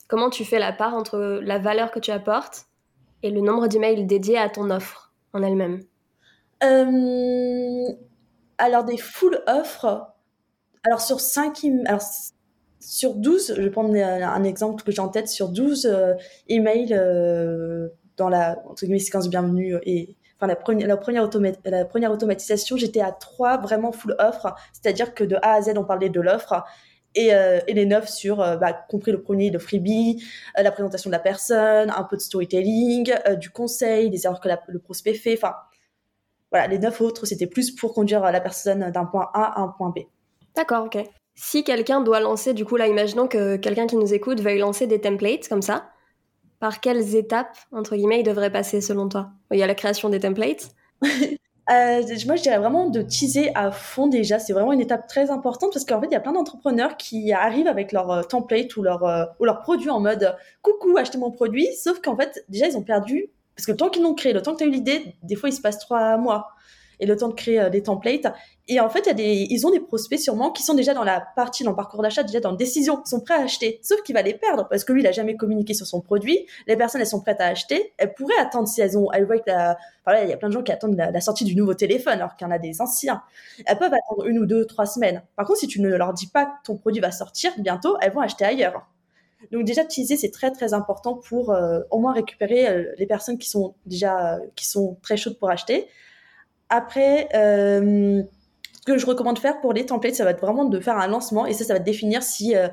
Comment 0.10 0.32
tu 0.32 0.44
fais 0.44 0.58
la 0.58 0.74
part 0.74 0.96
entre 0.96 1.40
la 1.44 1.60
valeur 1.60 1.92
que 1.92 2.00
tu 2.00 2.10
apportes 2.10 2.66
et 3.22 3.30
le 3.30 3.42
nombre 3.42 3.68
d'emails 3.68 4.06
dédiés 4.06 4.40
à 4.40 4.50
ton 4.50 4.72
offre 4.72 5.14
en 5.34 5.44
elle-même? 5.44 5.84
Euh, 6.64 7.94
Alors, 8.58 8.84
des 8.84 8.98
full 8.98 9.40
offres, 9.46 10.08
alors 10.84 11.00
sur 11.00 11.20
5 11.20 11.64
alors, 11.86 12.02
sur 12.80 13.16
12, 13.16 13.56
je 13.56 13.62
vais 13.62 13.70
prendre 13.70 13.94
un 13.96 14.44
exemple 14.44 14.84
que 14.84 14.92
j'ai 14.92 15.02
en 15.02 15.10
tête, 15.10 15.28
sur 15.28 15.50
12 15.50 15.86
euh, 15.86 16.14
emails 16.48 16.94
euh, 16.94 17.90
dans 18.18 18.30
la 18.30 18.58
entre 18.68 18.84
guillemets, 18.84 19.00
séquence 19.00 19.30
bienvenue 19.30 19.76
et 19.84 20.16
enfin 20.38 20.48
la 20.48 20.56
première, 20.56 20.88
la 20.88 20.98
première, 20.98 21.30
la 21.66 21.86
première 21.86 22.12
automatisation, 22.12 22.78
j'étais 22.78 23.02
à 23.02 23.12
3 23.12 23.58
vraiment 23.58 23.92
full 23.92 24.16
offres, 24.20 24.54
c'est-à-dire 24.72 25.14
que 25.14 25.24
de 25.24 25.36
A 25.42 25.54
à 25.54 25.62
Z, 25.62 25.74
on 25.78 25.84
parlait 25.84 26.10
de 26.10 26.22
l'offre 26.22 26.64
et, 27.16 27.34
euh, 27.34 27.60
et, 27.68 27.74
les 27.74 27.86
neuf 27.86 28.08
sur, 28.10 28.42
euh, 28.42 28.58
bah, 28.58 28.74
compris 28.74 29.12
le 29.12 29.22
premier, 29.22 29.50
le 29.50 29.60
freebie, 29.60 30.24
euh, 30.58 30.64
la 30.64 30.72
présentation 30.72 31.10
de 31.10 31.14
la 31.14 31.20
personne, 31.20 31.90
un 31.90 32.04
peu 32.04 32.16
de 32.16 32.22
storytelling, 32.22 33.14
du 33.40 33.50
conseil, 33.50 34.10
des 34.10 34.26
erreurs 34.26 34.40
que 34.40 34.50
le 34.68 34.80
prospect 34.80 35.16
fait. 35.16 35.34
Enfin, 35.34 35.56
voilà, 36.52 36.68
les 36.68 36.80
neuf 36.80 37.02
autres, 37.02 37.26
c'était 37.26 37.48
plus 37.48 37.72
pour 37.72 37.94
conduire 37.94 38.22
la 38.22 38.42
personne 38.42 38.92
d'un 38.92 39.06
point 39.06 39.30
A 39.34 39.60
à 39.60 39.62
un 39.62 39.70
point 39.70 39.90
B. 39.90 40.00
D'accord, 40.56 40.86
ok. 40.86 41.19
Si 41.42 41.64
quelqu'un 41.64 42.02
doit 42.02 42.20
lancer, 42.20 42.54
du 42.54 42.66
coup, 42.66 42.76
là, 42.76 42.88
imaginons 42.88 43.30
que 43.30 43.56
quelqu'un 43.56 43.88
qui 43.88 43.96
nous 43.96 44.14
écoute 44.14 44.42
veuille 44.42 44.60
lancer 44.60 44.88
des 44.88 45.00
templates 45.00 45.48
comme 45.48 45.62
ça, 45.62 45.90
par 46.60 46.82
quelles 46.82 47.16
étapes, 47.16 47.58
entre 47.72 47.96
guillemets, 47.96 48.20
il 48.20 48.24
devrait 48.24 48.52
passer 48.52 48.82
selon 48.82 49.08
toi? 49.08 49.30
Il 49.50 49.58
y 49.58 49.64
a 49.64 49.68
la 49.68 49.74
création 49.74 50.10
des 50.10 50.20
templates. 50.20 50.72
Euh, 51.72 52.02
moi, 52.26 52.36
je 52.36 52.42
dirais 52.42 52.58
vraiment 52.58 52.90
de 52.90 53.04
teaser 53.04 53.52
à 53.54 53.70
fond 53.70 54.08
déjà. 54.08 54.40
C'est 54.40 54.54
vraiment 54.54 54.74
une 54.74 54.82
étape 54.82 55.06
très 55.06 55.30
importante 55.30 55.72
parce 55.72 55.86
qu'en 55.86 56.02
fait, 56.02 56.08
il 56.08 56.14
y 56.14 56.16
a 56.16 56.20
plein 56.20 56.32
d'entrepreneurs 56.32 56.98
qui 56.98 57.32
arrivent 57.32 57.68
avec 57.68 57.92
leur 57.92 58.10
euh, 58.10 58.24
template 58.24 58.76
ou 58.76 58.82
leur, 58.82 59.04
euh, 59.04 59.26
ou 59.40 59.46
produit 59.62 59.92
en 59.92 60.00
mode 60.00 60.36
coucou, 60.64 60.98
achetez 60.98 61.20
mon 61.20 61.30
produit. 61.30 61.68
Sauf 61.76 62.02
qu'en 62.02 62.18
fait, 62.18 62.44
déjà, 62.50 62.68
ils 62.68 62.76
ont 62.76 62.82
perdu 62.82 63.30
parce 63.56 63.68
que 63.68 63.72
le 63.74 63.78
temps 63.78 63.90
qu'ils 63.90 64.02
l'ont 64.02 64.16
créé, 64.16 64.34
le 64.34 64.42
temps 64.42 64.54
que 64.54 64.58
tu 64.58 64.64
as 64.64 64.68
eu 64.68 64.72
l'idée, 64.72 65.14
des 65.22 65.36
fois, 65.36 65.50
il 65.50 65.54
se 65.54 65.62
passe 65.62 65.78
trois 65.78 66.18
mois 66.18 66.48
et 67.00 67.06
le 67.06 67.16
temps 67.16 67.30
de 67.30 67.34
créer 67.34 67.60
euh, 67.60 67.70
des 67.70 67.84
templates. 67.84 68.34
Et 68.68 68.80
en 68.80 68.90
fait, 68.90 69.12
ils 69.18 69.66
ont 69.66 69.72
des 69.72 69.80
prospects 69.80 70.20
sûrement 70.20 70.52
qui 70.52 70.62
sont 70.62 70.76
déjà 70.76 70.94
dans 70.94 71.04
la 71.04 71.26
partie, 71.36 71.64
dans 71.64 71.72
le 71.72 71.76
parcours 71.76 72.04
d'achat, 72.04 72.22
déjà 72.22 72.40
dans 72.40 72.52
la 72.52 72.58
décision, 72.58 73.02
ils 73.04 73.10
sont 73.10 73.20
prêts 73.20 73.34
à 73.34 73.42
acheter. 73.42 73.80
Sauf 73.82 74.02
qu'il 74.04 74.14
va 74.14 74.22
les 74.22 74.36
perdre 74.36 74.68
parce 74.70 74.84
que 74.84 74.94
lui, 74.94 75.02
il 75.02 75.08
a 75.08 75.12
jamais 75.12 75.36
communiqué 75.36 75.74
sur 75.74 75.88
son 75.88 76.02
produit. 76.02 76.46
Les 76.68 76.78
personnes, 76.78 77.02
elles 77.02 77.08
sont 77.08 77.22
prêtes 77.22 77.42
à 77.42 77.48
acheter. 77.48 77.94
Elles 77.98 78.14
pourraient 78.14 78.38
attendre 78.40 78.68
si 78.68 78.82
elles 78.82 78.96
ont, 78.96 79.12
elles 79.12 79.26
voient 79.26 79.40
que 79.40 79.50
il 80.24 80.30
y 80.30 80.34
a 80.34 80.38
plein 80.38 80.50
de 80.50 80.54
gens 80.54 80.64
qui 80.64 80.72
attendent 80.72 80.96
la, 80.96 81.22
sortie 81.22 81.46
du 81.46 81.56
nouveau 81.56 81.74
téléphone 81.74 82.14
alors 82.14 82.36
qu'il 82.36 82.48
y 82.48 82.50
en 82.50 82.54
a 82.54 82.60
des 82.60 82.82
anciens. 82.82 83.22
Elles 83.66 83.78
peuvent 83.78 83.94
attendre 83.94 84.28
une 84.28 84.40
ou 84.40 84.46
deux, 84.46 84.66
trois 84.66 84.86
semaines. 84.86 85.24
Par 85.36 85.46
contre, 85.46 85.60
si 85.60 85.68
tu 85.68 85.82
ne 85.82 85.90
leur 85.90 86.14
dis 86.14 86.28
pas 86.28 86.46
que 86.46 86.52
ton 86.66 86.78
produit 86.78 87.02
va 87.02 87.12
sortir 87.12 87.52
bientôt, 87.58 87.98
elles 88.02 88.14
vont 88.14 88.22
acheter 88.22 88.46
ailleurs. 88.46 88.88
Donc 89.52 89.64
déjà 89.64 89.84
utiliser 89.84 90.18
c'est 90.18 90.32
très 90.32 90.52
très 90.52 90.74
important 90.74 91.14
pour 91.16 91.52
euh, 91.52 91.80
au 91.92 92.00
moins 92.00 92.12
récupérer 92.12 92.68
euh, 92.68 92.92
les 92.98 93.06
personnes 93.06 93.38
qui 93.38 93.50
sont 93.50 93.74
déjà 93.86 94.38
qui 94.56 94.68
sont 94.68 94.98
très 95.02 95.16
chaudes 95.16 95.40
pour 95.40 95.50
acheter. 95.50 95.88
Après, 96.70 97.30
euh, 97.34 98.22
ce 98.74 98.82
que 98.86 98.98
je 98.98 99.06
recommande 99.06 99.36
de 99.36 99.42
faire 99.42 99.60
pour 99.60 99.74
les 99.74 99.86
templates, 99.86 100.16
ça 100.16 100.24
va 100.24 100.32
être 100.32 100.42
vraiment 100.42 100.66
de 100.66 100.80
faire 100.80 100.98
un 100.98 101.08
lancement 101.08 101.46
et 101.46 101.54
ça, 101.54 101.66
ça 101.66 101.74
va 101.74 101.80
définir 101.80 102.24
si 102.24 102.56
euh, 102.56 102.68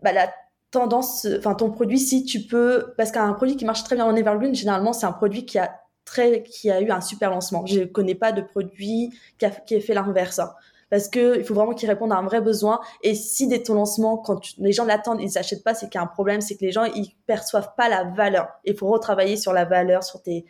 bah, 0.00 0.12
la 0.12 0.32
tendance, 0.70 1.26
enfin 1.38 1.54
ton 1.54 1.70
produit, 1.70 1.98
si 1.98 2.24
tu 2.24 2.40
peux, 2.40 2.94
parce 2.96 3.10
qu'un 3.10 3.32
produit 3.32 3.56
qui 3.56 3.64
marche 3.64 3.84
très 3.84 3.96
bien 3.96 4.04
en 4.04 4.14
Evergreen, 4.14 4.54
généralement, 4.54 4.92
c'est 4.92 5.06
un 5.06 5.12
produit 5.12 5.44
qui 5.44 5.58
a 5.58 5.80
très, 6.04 6.42
qui 6.42 6.70
a 6.70 6.80
eu 6.80 6.90
un 6.90 7.00
super 7.00 7.30
lancement. 7.30 7.66
Je 7.66 7.80
ne 7.80 7.84
connais 7.84 8.14
pas 8.14 8.32
de 8.32 8.42
produit 8.42 9.12
qui 9.38 9.46
a, 9.46 9.50
fait 9.50 9.94
l'inverse. 9.94 10.38
Hein. 10.38 10.52
parce 10.90 11.08
que 11.08 11.38
il 11.38 11.44
faut 11.44 11.54
vraiment 11.54 11.74
qu'il 11.74 11.88
réponde 11.88 12.12
à 12.12 12.16
un 12.16 12.24
vrai 12.24 12.40
besoin. 12.40 12.80
Et 13.02 13.14
si 13.14 13.48
dès 13.48 13.62
ton 13.62 13.74
lancement, 13.74 14.18
quand 14.18 14.40
les 14.58 14.72
gens 14.72 14.84
l'attendent, 14.84 15.20
ils 15.20 15.30
s'achètent 15.30 15.64
pas, 15.64 15.74
c'est 15.74 15.88
qu'il 15.88 15.98
y 15.98 16.02
a 16.02 16.02
un 16.02 16.08
problème, 16.08 16.40
c'est 16.40 16.56
que 16.56 16.64
les 16.64 16.72
gens 16.72 16.84
ils 16.84 17.14
perçoivent 17.26 17.70
pas 17.76 17.88
la 17.88 18.04
valeur. 18.04 18.48
Il 18.64 18.76
faut 18.76 18.88
retravailler 18.88 19.36
sur 19.36 19.52
la 19.52 19.64
valeur, 19.64 20.04
sur 20.04 20.22
tes, 20.22 20.44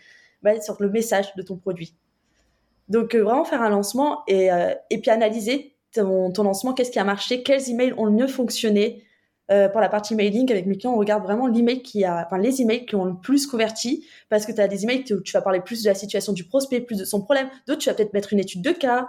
sur 0.63 0.77
le 0.81 0.91
message 0.91 1.35
de 1.37 1.43
ton 1.43 1.57
produit. 1.57 1.97
Donc, 2.89 3.15
euh, 3.15 3.23
vraiment 3.23 3.45
faire 3.45 3.63
un 3.63 3.71
lancement 3.71 4.23
et, 4.27 4.53
euh, 4.53 4.75
et 4.91 5.01
puis 5.01 5.11
analyser 5.11 5.77
ton, 5.93 6.31
ton 6.33 6.43
lancement, 6.43 6.73
qu'est-ce 6.75 6.91
qui 6.91 6.99
a 6.99 7.05
marché, 7.05 7.43
quels 7.43 7.71
emails 7.71 7.95
ont 7.97 8.05
le 8.05 8.13
mieux 8.13 8.27
fonctionné. 8.27 9.05
Euh, 9.51 9.69
pour 9.69 9.83
la 9.83 9.91
partie 9.91 10.15
mailing, 10.15 10.51
avec 10.51 10.65
mes 10.65 10.79
on 10.87 10.97
regarde 10.97 11.23
vraiment 11.23 11.47
l'email 11.47 11.83
qui 11.83 12.03
a, 12.03 12.25
enfin, 12.25 12.39
les 12.39 12.63
emails 12.63 12.87
qui 12.87 12.97
ont 12.97 13.05
le 13.05 13.15
plus 13.15 13.47
converti, 13.47 14.07
parce 14.31 14.47
que 14.47 14.53
tu 14.53 14.61
as 14.63 14.69
des 14.69 14.85
emails 14.85 15.05
où 15.13 15.21
tu 15.21 15.33
vas 15.33 15.43
parler 15.43 15.61
plus 15.61 15.83
de 15.83 15.89
la 15.91 15.95
situation 15.95 16.33
du 16.33 16.45
prospect, 16.45 16.81
plus 16.81 16.97
de 16.97 17.05
son 17.05 17.21
problème. 17.21 17.49
D'autres, 17.67 17.81
tu 17.81 17.91
vas 17.91 17.95
peut-être 17.95 18.15
mettre 18.15 18.33
une 18.33 18.39
étude 18.39 18.63
de 18.63 18.71
cas, 18.71 19.07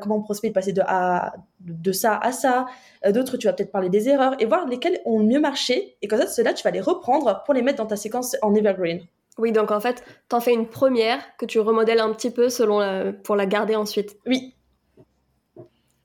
comment 0.00 0.16
le 0.16 0.24
prospect 0.24 0.48
est 0.48 0.52
passé 0.52 0.72
de, 0.72 0.82
à, 0.84 1.34
de 1.60 1.92
ça 1.92 2.18
à 2.20 2.32
ça. 2.32 2.66
D'autres, 3.08 3.36
tu 3.36 3.46
vas 3.46 3.52
peut-être 3.52 3.70
parler 3.70 3.88
des 3.88 4.08
erreurs 4.08 4.34
et 4.40 4.46
voir 4.46 4.66
lesquels 4.66 4.98
ont 5.04 5.20
mieux 5.20 5.38
marché. 5.38 5.96
Et 6.02 6.08
comme 6.08 6.18
ça, 6.18 6.26
ceux-là, 6.26 6.54
tu 6.54 6.64
vas 6.64 6.72
les 6.72 6.80
reprendre 6.80 7.44
pour 7.44 7.54
les 7.54 7.62
mettre 7.62 7.78
dans 7.78 7.86
ta 7.86 7.94
séquence 7.96 8.36
en 8.42 8.56
evergreen. 8.56 9.00
Oui, 9.38 9.52
donc 9.52 9.70
en 9.70 9.80
fait, 9.80 10.04
t'en 10.28 10.40
fais 10.40 10.52
une 10.52 10.68
première 10.68 11.20
que 11.38 11.46
tu 11.46 11.58
remodèles 11.58 12.00
un 12.00 12.12
petit 12.12 12.30
peu 12.30 12.48
selon 12.48 13.14
pour 13.24 13.36
la 13.36 13.46
garder 13.46 13.76
ensuite. 13.76 14.16
Oui. 14.26 14.54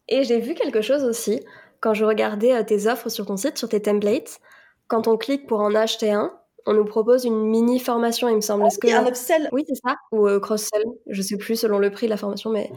Et 0.09 0.23
j'ai 0.23 0.39
vu 0.39 0.53
quelque 0.53 0.81
chose 0.81 1.03
aussi 1.03 1.41
quand 1.79 1.93
je 1.93 2.05
regardais 2.05 2.53
euh, 2.53 2.63
tes 2.63 2.87
offres 2.87 3.09
sur 3.09 3.25
ton 3.25 3.37
site, 3.37 3.57
sur 3.57 3.69
tes 3.69 3.81
templates. 3.81 4.39
Quand 4.87 5.07
on 5.07 5.17
clique 5.17 5.47
pour 5.47 5.59
en 5.59 5.75
acheter 5.75 6.11
un, 6.11 6.33
on 6.65 6.73
nous 6.73 6.85
propose 6.85 7.25
une 7.25 7.43
mini 7.43 7.79
formation, 7.79 8.29
il 8.29 8.35
me 8.35 8.41
semble. 8.41 8.65
Est-ce 8.65 8.79
que 8.79 8.87
un 8.87 9.05
upsell 9.05 9.49
Oui, 9.51 9.63
c'est 9.67 9.75
ça. 9.75 9.95
Ou 10.11 10.27
euh, 10.27 10.39
cross-sell, 10.39 10.83
je 11.07 11.21
sais 11.21 11.37
plus 11.37 11.55
selon 11.57 11.79
le 11.79 11.91
prix 11.91 12.07
de 12.07 12.11
la 12.11 12.17
formation, 12.17 12.49
mais 12.49 12.71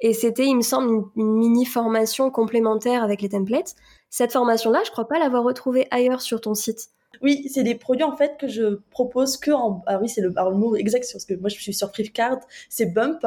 et 0.00 0.14
c'était, 0.14 0.46
il 0.46 0.56
me 0.56 0.62
semble, 0.62 0.88
une, 0.88 1.04
une, 1.16 1.32
mini 1.34 1.64
formation 1.64 2.30
complémentaire 2.30 3.04
avec 3.04 3.22
les 3.22 3.28
templates. 3.28 3.76
Cette 4.10 4.32
formation-là, 4.32 4.82
je 4.84 4.90
crois 4.90 5.06
pas 5.06 5.18
l'avoir 5.20 5.44
retrouvée 5.44 5.86
ailleurs 5.92 6.20
sur 6.20 6.40
ton 6.40 6.54
site. 6.54 6.88
Oui, 7.20 7.48
c'est 7.52 7.62
des 7.62 7.74
produits 7.74 8.04
en 8.04 8.16
fait 8.16 8.36
que 8.38 8.48
je 8.48 8.80
propose 8.90 9.36
que 9.36 9.50
en. 9.50 9.82
Ah 9.86 9.98
oui, 10.00 10.08
c'est 10.08 10.20
le, 10.20 10.28
le 10.30 10.56
mot 10.56 10.76
exact 10.76 11.04
sur 11.04 11.20
ce 11.20 11.26
que 11.26 11.34
moi 11.34 11.48
je 11.48 11.56
suis 11.60 11.74
sur 11.74 11.92
Flipkart, 11.92 12.40
c'est 12.68 12.86
Bump. 12.86 13.24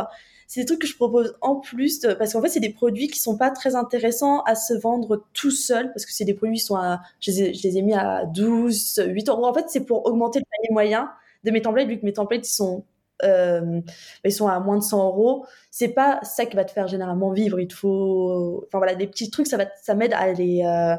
C'est 0.47 0.61
des 0.61 0.65
trucs 0.67 0.79
que 0.81 0.87
je 0.87 0.95
propose 0.95 1.35
en 1.41 1.55
plus 1.55 2.05
parce 2.19 2.33
qu'en 2.33 2.41
fait 2.41 2.49
c'est 2.49 2.59
des 2.59 2.69
produits 2.71 3.07
qui 3.07 3.19
sont 3.19 3.35
pas 3.37 3.49
très 3.49 3.75
intéressants 3.75 4.41
à 4.43 4.53
se 4.55 4.75
vendre 4.75 5.23
tout 5.33 5.49
seul 5.49 5.91
parce 5.91 6.05
que 6.05 6.11
c'est 6.13 6.25
des 6.25 6.35
produits 6.35 6.57
qui 6.57 6.63
sont 6.63 6.75
à, 6.75 7.01
je 7.19 7.31
les, 7.31 7.41
ai, 7.41 7.53
je 7.55 7.63
les 7.63 7.77
ai 7.77 7.81
mis 7.81 7.95
à 7.95 8.25
12, 8.25 9.01
8 9.07 9.27
euros. 9.29 9.45
En 9.45 9.53
fait 9.53 9.65
c'est 9.69 9.85
pour 9.85 10.05
augmenter 10.05 10.39
le 10.39 10.45
panier 10.45 10.71
moyen 10.71 11.09
de 11.43 11.51
mes 11.51 11.61
templates 11.63 11.87
vu 11.87 11.99
que 11.99 12.05
mes 12.05 12.13
templates 12.13 12.47
ils 12.47 12.51
sont 12.53 12.83
euh, 13.23 13.81
ils 14.23 14.31
sont 14.31 14.47
à 14.47 14.59
moins 14.59 14.77
de 14.77 14.83
100 14.83 15.03
euros. 15.07 15.45
C'est 15.71 15.89
pas 15.89 16.19
ça 16.23 16.45
qui 16.45 16.55
va 16.55 16.65
te 16.65 16.71
faire 16.71 16.87
généralement 16.87 17.31
vivre. 17.31 17.59
Il 17.59 17.67
te 17.67 17.73
faut, 17.73 18.63
enfin 18.67 18.77
voilà, 18.77 18.93
des 18.95 19.07
petits 19.07 19.29
trucs, 19.31 19.47
ça 19.47 19.57
va, 19.57 19.65
ça 19.81 19.95
m'aide 19.95 20.13
à 20.13 20.31
les, 20.33 20.63
euh, 20.63 20.95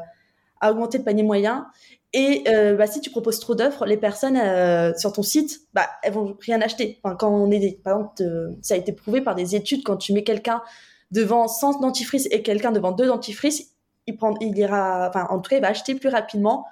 à 0.61 0.71
augmenter 0.71 0.97
le 0.97 1.03
panier 1.03 1.23
moyen. 1.23 1.67
Et 2.13 2.43
euh, 2.47 2.75
bah, 2.75 2.87
si 2.87 3.01
tu 3.01 3.09
proposes 3.09 3.39
trop 3.39 3.53
d'offres, 3.53 3.85
les 3.85 3.97
personnes 3.97 4.37
euh, 4.37 4.93
sur 4.97 5.11
ton 5.11 5.23
site, 5.23 5.61
bah, 5.73 5.87
elles 6.03 6.13
vont 6.13 6.37
rien 6.39 6.61
acheter. 6.61 6.99
Enfin, 7.03 7.15
quand 7.15 7.29
on 7.29 7.51
est, 7.51 7.81
par 7.83 7.97
exemple, 7.97 8.23
euh, 8.23 8.51
ça 8.61 8.75
a 8.75 8.77
été 8.77 8.93
prouvé 8.93 9.21
par 9.21 9.35
des 9.35 9.55
études, 9.55 9.83
quand 9.83 9.97
tu 9.97 10.13
mets 10.13 10.23
quelqu'un 10.23 10.61
devant 11.11 11.47
100 11.47 11.81
dentifrices 11.81 12.27
et 12.31 12.41
quelqu'un 12.43 12.71
devant 12.71 12.91
deux 12.93 13.07
dentifrices, 13.07 13.73
il 14.07 14.15
prend, 14.15 14.35
il 14.39 14.57
ira, 14.57 15.09
enfin, 15.09 15.27
en 15.29 15.39
tout 15.39 15.49
cas, 15.49 15.57
il 15.57 15.61
va 15.61 15.67
acheter 15.67 15.95
plus 15.95 16.09
rapidement 16.09 16.65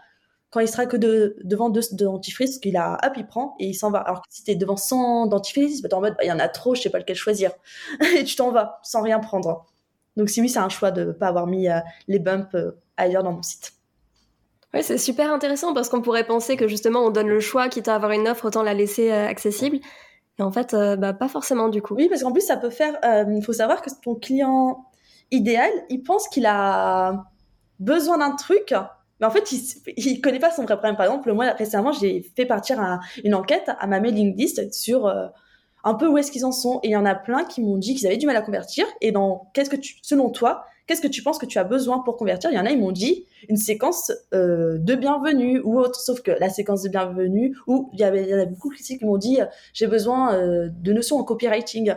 quand 0.51 0.61
il 0.61 0.69
sera 0.69 0.85
que 0.85 0.95
de, 0.95 1.35
devant 1.43 1.69
deux, 1.69 1.81
dentifrices, 1.91 2.59
qu'il 2.59 2.77
a, 2.77 2.97
hop, 3.05 3.13
il 3.17 3.27
prend 3.27 3.55
et 3.59 3.67
il 3.67 3.73
s'en 3.73 3.91
va. 3.91 3.99
Alors 3.99 4.21
que 4.21 4.27
si 4.29 4.43
t'es 4.45 4.55
devant 4.55 4.77
100 4.77 5.27
dentifrices, 5.27 5.81
bah, 5.81 5.89
t'es 5.89 5.95
en 5.95 6.01
mode, 6.01 6.13
bah, 6.13 6.23
il 6.23 6.27
y 6.27 6.31
en 6.31 6.39
a 6.39 6.47
trop, 6.47 6.75
je 6.75 6.81
sais 6.81 6.89
pas 6.89 6.99
lequel 6.99 7.17
choisir. 7.17 7.51
et 8.17 8.23
tu 8.23 8.37
t'en 8.37 8.51
vas 8.51 8.79
sans 8.83 9.01
rien 9.01 9.19
prendre. 9.19 9.65
Donc, 10.15 10.29
si 10.29 10.39
oui, 10.39 10.47
c'est 10.47 10.59
un 10.59 10.69
choix 10.69 10.91
de 10.91 11.11
pas 11.11 11.27
avoir 11.27 11.45
mis 11.45 11.67
les 12.07 12.19
bumps 12.19 12.55
ailleurs 12.95 13.23
dans 13.23 13.33
mon 13.33 13.43
site. 13.43 13.73
Oui, 14.75 14.83
c'est 14.83 14.97
super 14.97 15.31
intéressant 15.31 15.73
parce 15.73 15.87
qu'on 15.87 16.01
pourrait 16.01 16.27
penser 16.27 16.57
que 16.57 16.67
justement 16.67 17.05
on 17.05 17.09
donne 17.09 17.29
le 17.29 17.39
choix, 17.39 17.69
quitte 17.69 17.87
à 17.87 17.95
avoir 17.95 18.11
une 18.11 18.27
offre, 18.27 18.45
autant 18.45 18.61
la 18.61 18.73
laisser 18.73 19.09
euh, 19.09 19.25
accessible. 19.27 19.77
Et 20.37 20.43
en 20.43 20.51
fait, 20.51 20.75
bah, 20.97 21.13
pas 21.13 21.29
forcément 21.29 21.69
du 21.69 21.81
coup. 21.81 21.95
Oui, 21.95 22.09
parce 22.09 22.23
qu'en 22.23 22.33
plus, 22.33 22.45
ça 22.45 22.57
peut 22.57 22.69
faire. 22.69 22.93
Il 23.29 23.41
faut 23.41 23.53
savoir 23.53 23.81
que 23.81 23.89
ton 24.03 24.15
client 24.15 24.85
idéal, 25.31 25.71
il 25.89 26.03
pense 26.03 26.27
qu'il 26.27 26.45
a 26.45 27.23
besoin 27.79 28.17
d'un 28.17 28.35
truc, 28.35 28.73
mais 29.21 29.25
en 29.25 29.29
fait, 29.29 29.53
il, 29.53 29.61
il 29.95 30.19
connaît 30.19 30.39
pas 30.39 30.51
son 30.51 30.63
vrai 30.63 30.75
problème. 30.75 30.97
Par 30.97 31.05
exemple, 31.05 31.31
moi, 31.31 31.45
récemment, 31.51 31.93
j'ai 31.93 32.21
fait 32.35 32.45
partir 32.45 32.77
une 33.23 33.33
enquête 33.33 33.71
à 33.79 33.87
ma 33.87 34.01
mailing 34.01 34.35
list 34.35 34.73
sur 34.73 35.07
un 35.85 35.93
peu 35.93 36.07
où 36.07 36.17
est-ce 36.17 36.31
qu'ils 36.31 36.45
en 36.45 36.51
sont. 36.51 36.81
Et 36.83 36.89
il 36.89 36.91
y 36.91 36.97
en 36.97 37.05
a 37.05 37.15
plein 37.15 37.45
qui 37.45 37.61
m'ont 37.61 37.77
dit 37.77 37.95
qu'ils 37.95 38.07
avaient 38.07 38.17
du 38.17 38.25
mal 38.25 38.35
à 38.35 38.41
convertir. 38.41 38.85
Et 38.99 39.13
dans 39.13 39.49
qu'est-ce 39.53 39.69
que 39.69 39.77
selon 40.01 40.31
toi, 40.31 40.65
qu'est-ce 40.87 41.01
que 41.01 41.07
tu 41.07 41.23
penses 41.23 41.37
que 41.37 41.45
tu 41.45 41.57
as 41.57 41.63
besoin 41.63 41.99
pour 41.99 42.17
convertir? 42.17 42.51
Il 42.51 42.55
y 42.55 42.59
en 42.59 42.65
a, 42.65 42.71
ils 42.71 42.79
m'ont 42.79 42.91
dit 42.91 43.25
une 43.49 43.57
séquence 43.57 44.11
euh, 44.33 44.77
de 44.77 44.95
bienvenue 44.95 45.59
ou 45.63 45.79
autre. 45.79 45.99
Sauf 45.99 46.21
que 46.21 46.31
la 46.31 46.49
séquence 46.49 46.83
de 46.83 46.89
bienvenue, 46.89 47.55
ou 47.67 47.89
il 47.93 47.99
y 47.99 48.03
avait, 48.03 48.27
y 48.27 48.35
en 48.35 48.39
a 48.39 48.45
beaucoup 48.45 48.69
qui 48.69 49.03
m'ont 49.03 49.17
dit 49.17 49.41
euh, 49.41 49.45
j'ai 49.73 49.87
besoin 49.87 50.35
euh, 50.35 50.69
de 50.69 50.93
notions 50.93 51.17
en 51.17 51.23
copywriting. 51.23 51.93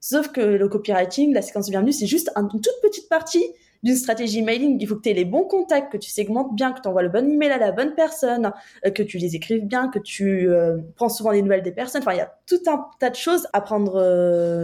Sauf 0.00 0.28
que 0.28 0.40
le 0.40 0.68
copywriting, 0.68 1.32
la 1.32 1.42
séquence 1.42 1.66
de 1.66 1.70
bienvenue, 1.70 1.92
c'est 1.92 2.06
juste 2.06 2.30
une 2.34 2.48
toute 2.48 2.80
petite 2.82 3.08
partie 3.08 3.44
d'une 3.82 3.96
stratégie 3.96 4.42
mailing. 4.42 4.78
Il 4.80 4.88
faut 4.88 4.96
que 4.96 5.02
tu 5.02 5.10
aies 5.10 5.14
les 5.14 5.24
bons 5.24 5.44
contacts, 5.44 5.92
que 5.92 5.96
tu 5.96 6.10
segmentes 6.10 6.54
bien, 6.54 6.72
que 6.72 6.80
tu 6.80 6.88
envoies 6.88 7.02
le 7.02 7.08
bon 7.08 7.28
email 7.30 7.50
à 7.50 7.58
la 7.58 7.72
bonne 7.72 7.94
personne, 7.94 8.52
euh, 8.86 8.90
que 8.90 9.02
tu 9.02 9.18
les 9.18 9.36
écrives 9.36 9.64
bien, 9.64 9.88
que 9.88 9.98
tu 9.98 10.48
euh, 10.48 10.78
prends 10.96 11.08
souvent 11.08 11.32
des 11.32 11.42
nouvelles 11.42 11.62
des 11.62 11.72
personnes. 11.72 12.02
Enfin, 12.02 12.14
il 12.14 12.18
y 12.18 12.20
a 12.20 12.32
tout 12.46 12.60
un 12.66 12.86
tas 12.98 13.10
de 13.10 13.16
choses 13.16 13.46
à 13.52 13.60
prendre, 13.60 13.94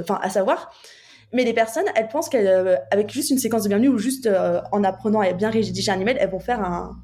enfin, 0.01 0.19
à 0.23 0.31
savoir. 0.31 0.73
Mais 1.33 1.45
les 1.45 1.53
personnes, 1.53 1.85
elles 1.95 2.09
pensent 2.09 2.29
qu'avec 2.29 2.81
avec 2.91 3.11
juste 3.11 3.31
une 3.31 3.39
séquence 3.39 3.63
de 3.65 3.69
bienvenue 3.69 3.89
ou 3.89 3.99
juste 3.99 4.29
en 4.73 4.85
apprenant 4.85 5.21
à 5.21 5.33
bien 5.33 5.51
rédiger 5.51 5.93
un 5.93 6.01
email, 6.01 6.17
elles 6.19 6.31
vont 6.31 6.39
faire 6.39 6.63
un, 6.63 6.97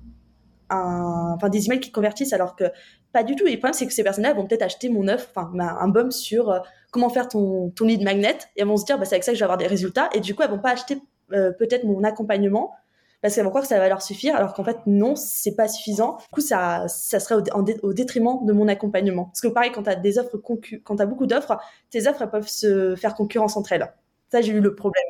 un, 0.71 1.35
enfin, 1.37 1.49
des 1.51 1.67
emails 1.67 1.81
qui 1.81 1.93
convertissent 1.93 2.33
alors 2.33 2.57
que 2.57 2.65
pas 3.13 3.23
du 3.23 3.37
tout. 3.37 3.47
Et 3.47 3.53
le 3.53 3.59
problème, 3.59 3.75
c'est 3.75 3.87
que 3.87 3.93
ces 3.93 4.03
personnes-là 4.03 4.33
vont 4.33 4.47
peut-être 4.47 4.63
acheter 4.63 4.89
mon 4.89 5.09
offre, 5.09 5.29
enfin, 5.35 5.51
un 5.59 5.89
bum 5.89 6.11
sur 6.11 6.63
comment 6.91 7.11
faire 7.11 7.29
ton, 7.29 7.71
ton 7.71 7.85
lead 7.85 8.03
magnet 8.03 8.39
et 8.57 8.63
elles 8.63 8.67
vont 8.67 8.77
se 8.77 8.85
dire, 8.85 8.99
bah, 8.99 9.05
c'est 9.05 9.15
avec 9.15 9.25
ça 9.25 9.33
que 9.33 9.37
je 9.37 9.41
vais 9.41 9.45
avoir 9.45 9.59
des 9.59 9.67
résultats. 9.67 10.09
Et 10.15 10.21
du 10.21 10.35
coup, 10.35 10.43
elles 10.43 10.51
vont 10.51 10.59
pas 10.59 10.71
acheter 10.71 10.99
euh, 11.33 11.53
peut-être 11.53 11.85
mon 11.85 12.05
accompagnement 12.05 12.73
parce 13.21 13.35
qu'elles 13.35 13.45
vont 13.45 13.51
croire 13.51 13.63
que 13.63 13.69
ça 13.69 13.79
va 13.79 13.89
leur 13.89 14.03
suffire, 14.03 14.37
alors 14.37 14.53
qu'en 14.53 14.65
fait 14.65 14.77
non, 14.85 15.17
c'est 15.17 15.57
pas 15.57 15.67
suffisant. 15.67 16.19
Du 16.19 16.27
coup, 16.31 16.41
ça, 16.43 16.87
ça 16.89 17.19
serait 17.19 17.37
au, 17.55 17.93
détriment 17.95 18.45
de 18.45 18.53
mon 18.53 18.69
accompagnement. 18.69 19.25
Parce 19.25 19.41
que 19.41 19.49
pareil, 19.49 19.73
quand 19.73 19.85
t'as 19.85 19.95
des 19.95 20.19
offres 20.19 20.37
quand 20.37 20.97
t'as 20.97 21.07
beaucoup 21.07 21.27
d'offres, 21.27 21.57
tes 21.89 22.07
offres 22.07 22.21
elles 22.21 22.31
peuvent 22.31 22.49
se 22.49 22.95
faire 22.97 23.15
concurrence 23.15 23.57
entre 23.57 23.73
elles. 23.73 23.91
Ça, 24.35 24.41
j'ai 24.41 24.51
eu 24.51 24.61
le 24.61 24.75
problème. 24.75 25.05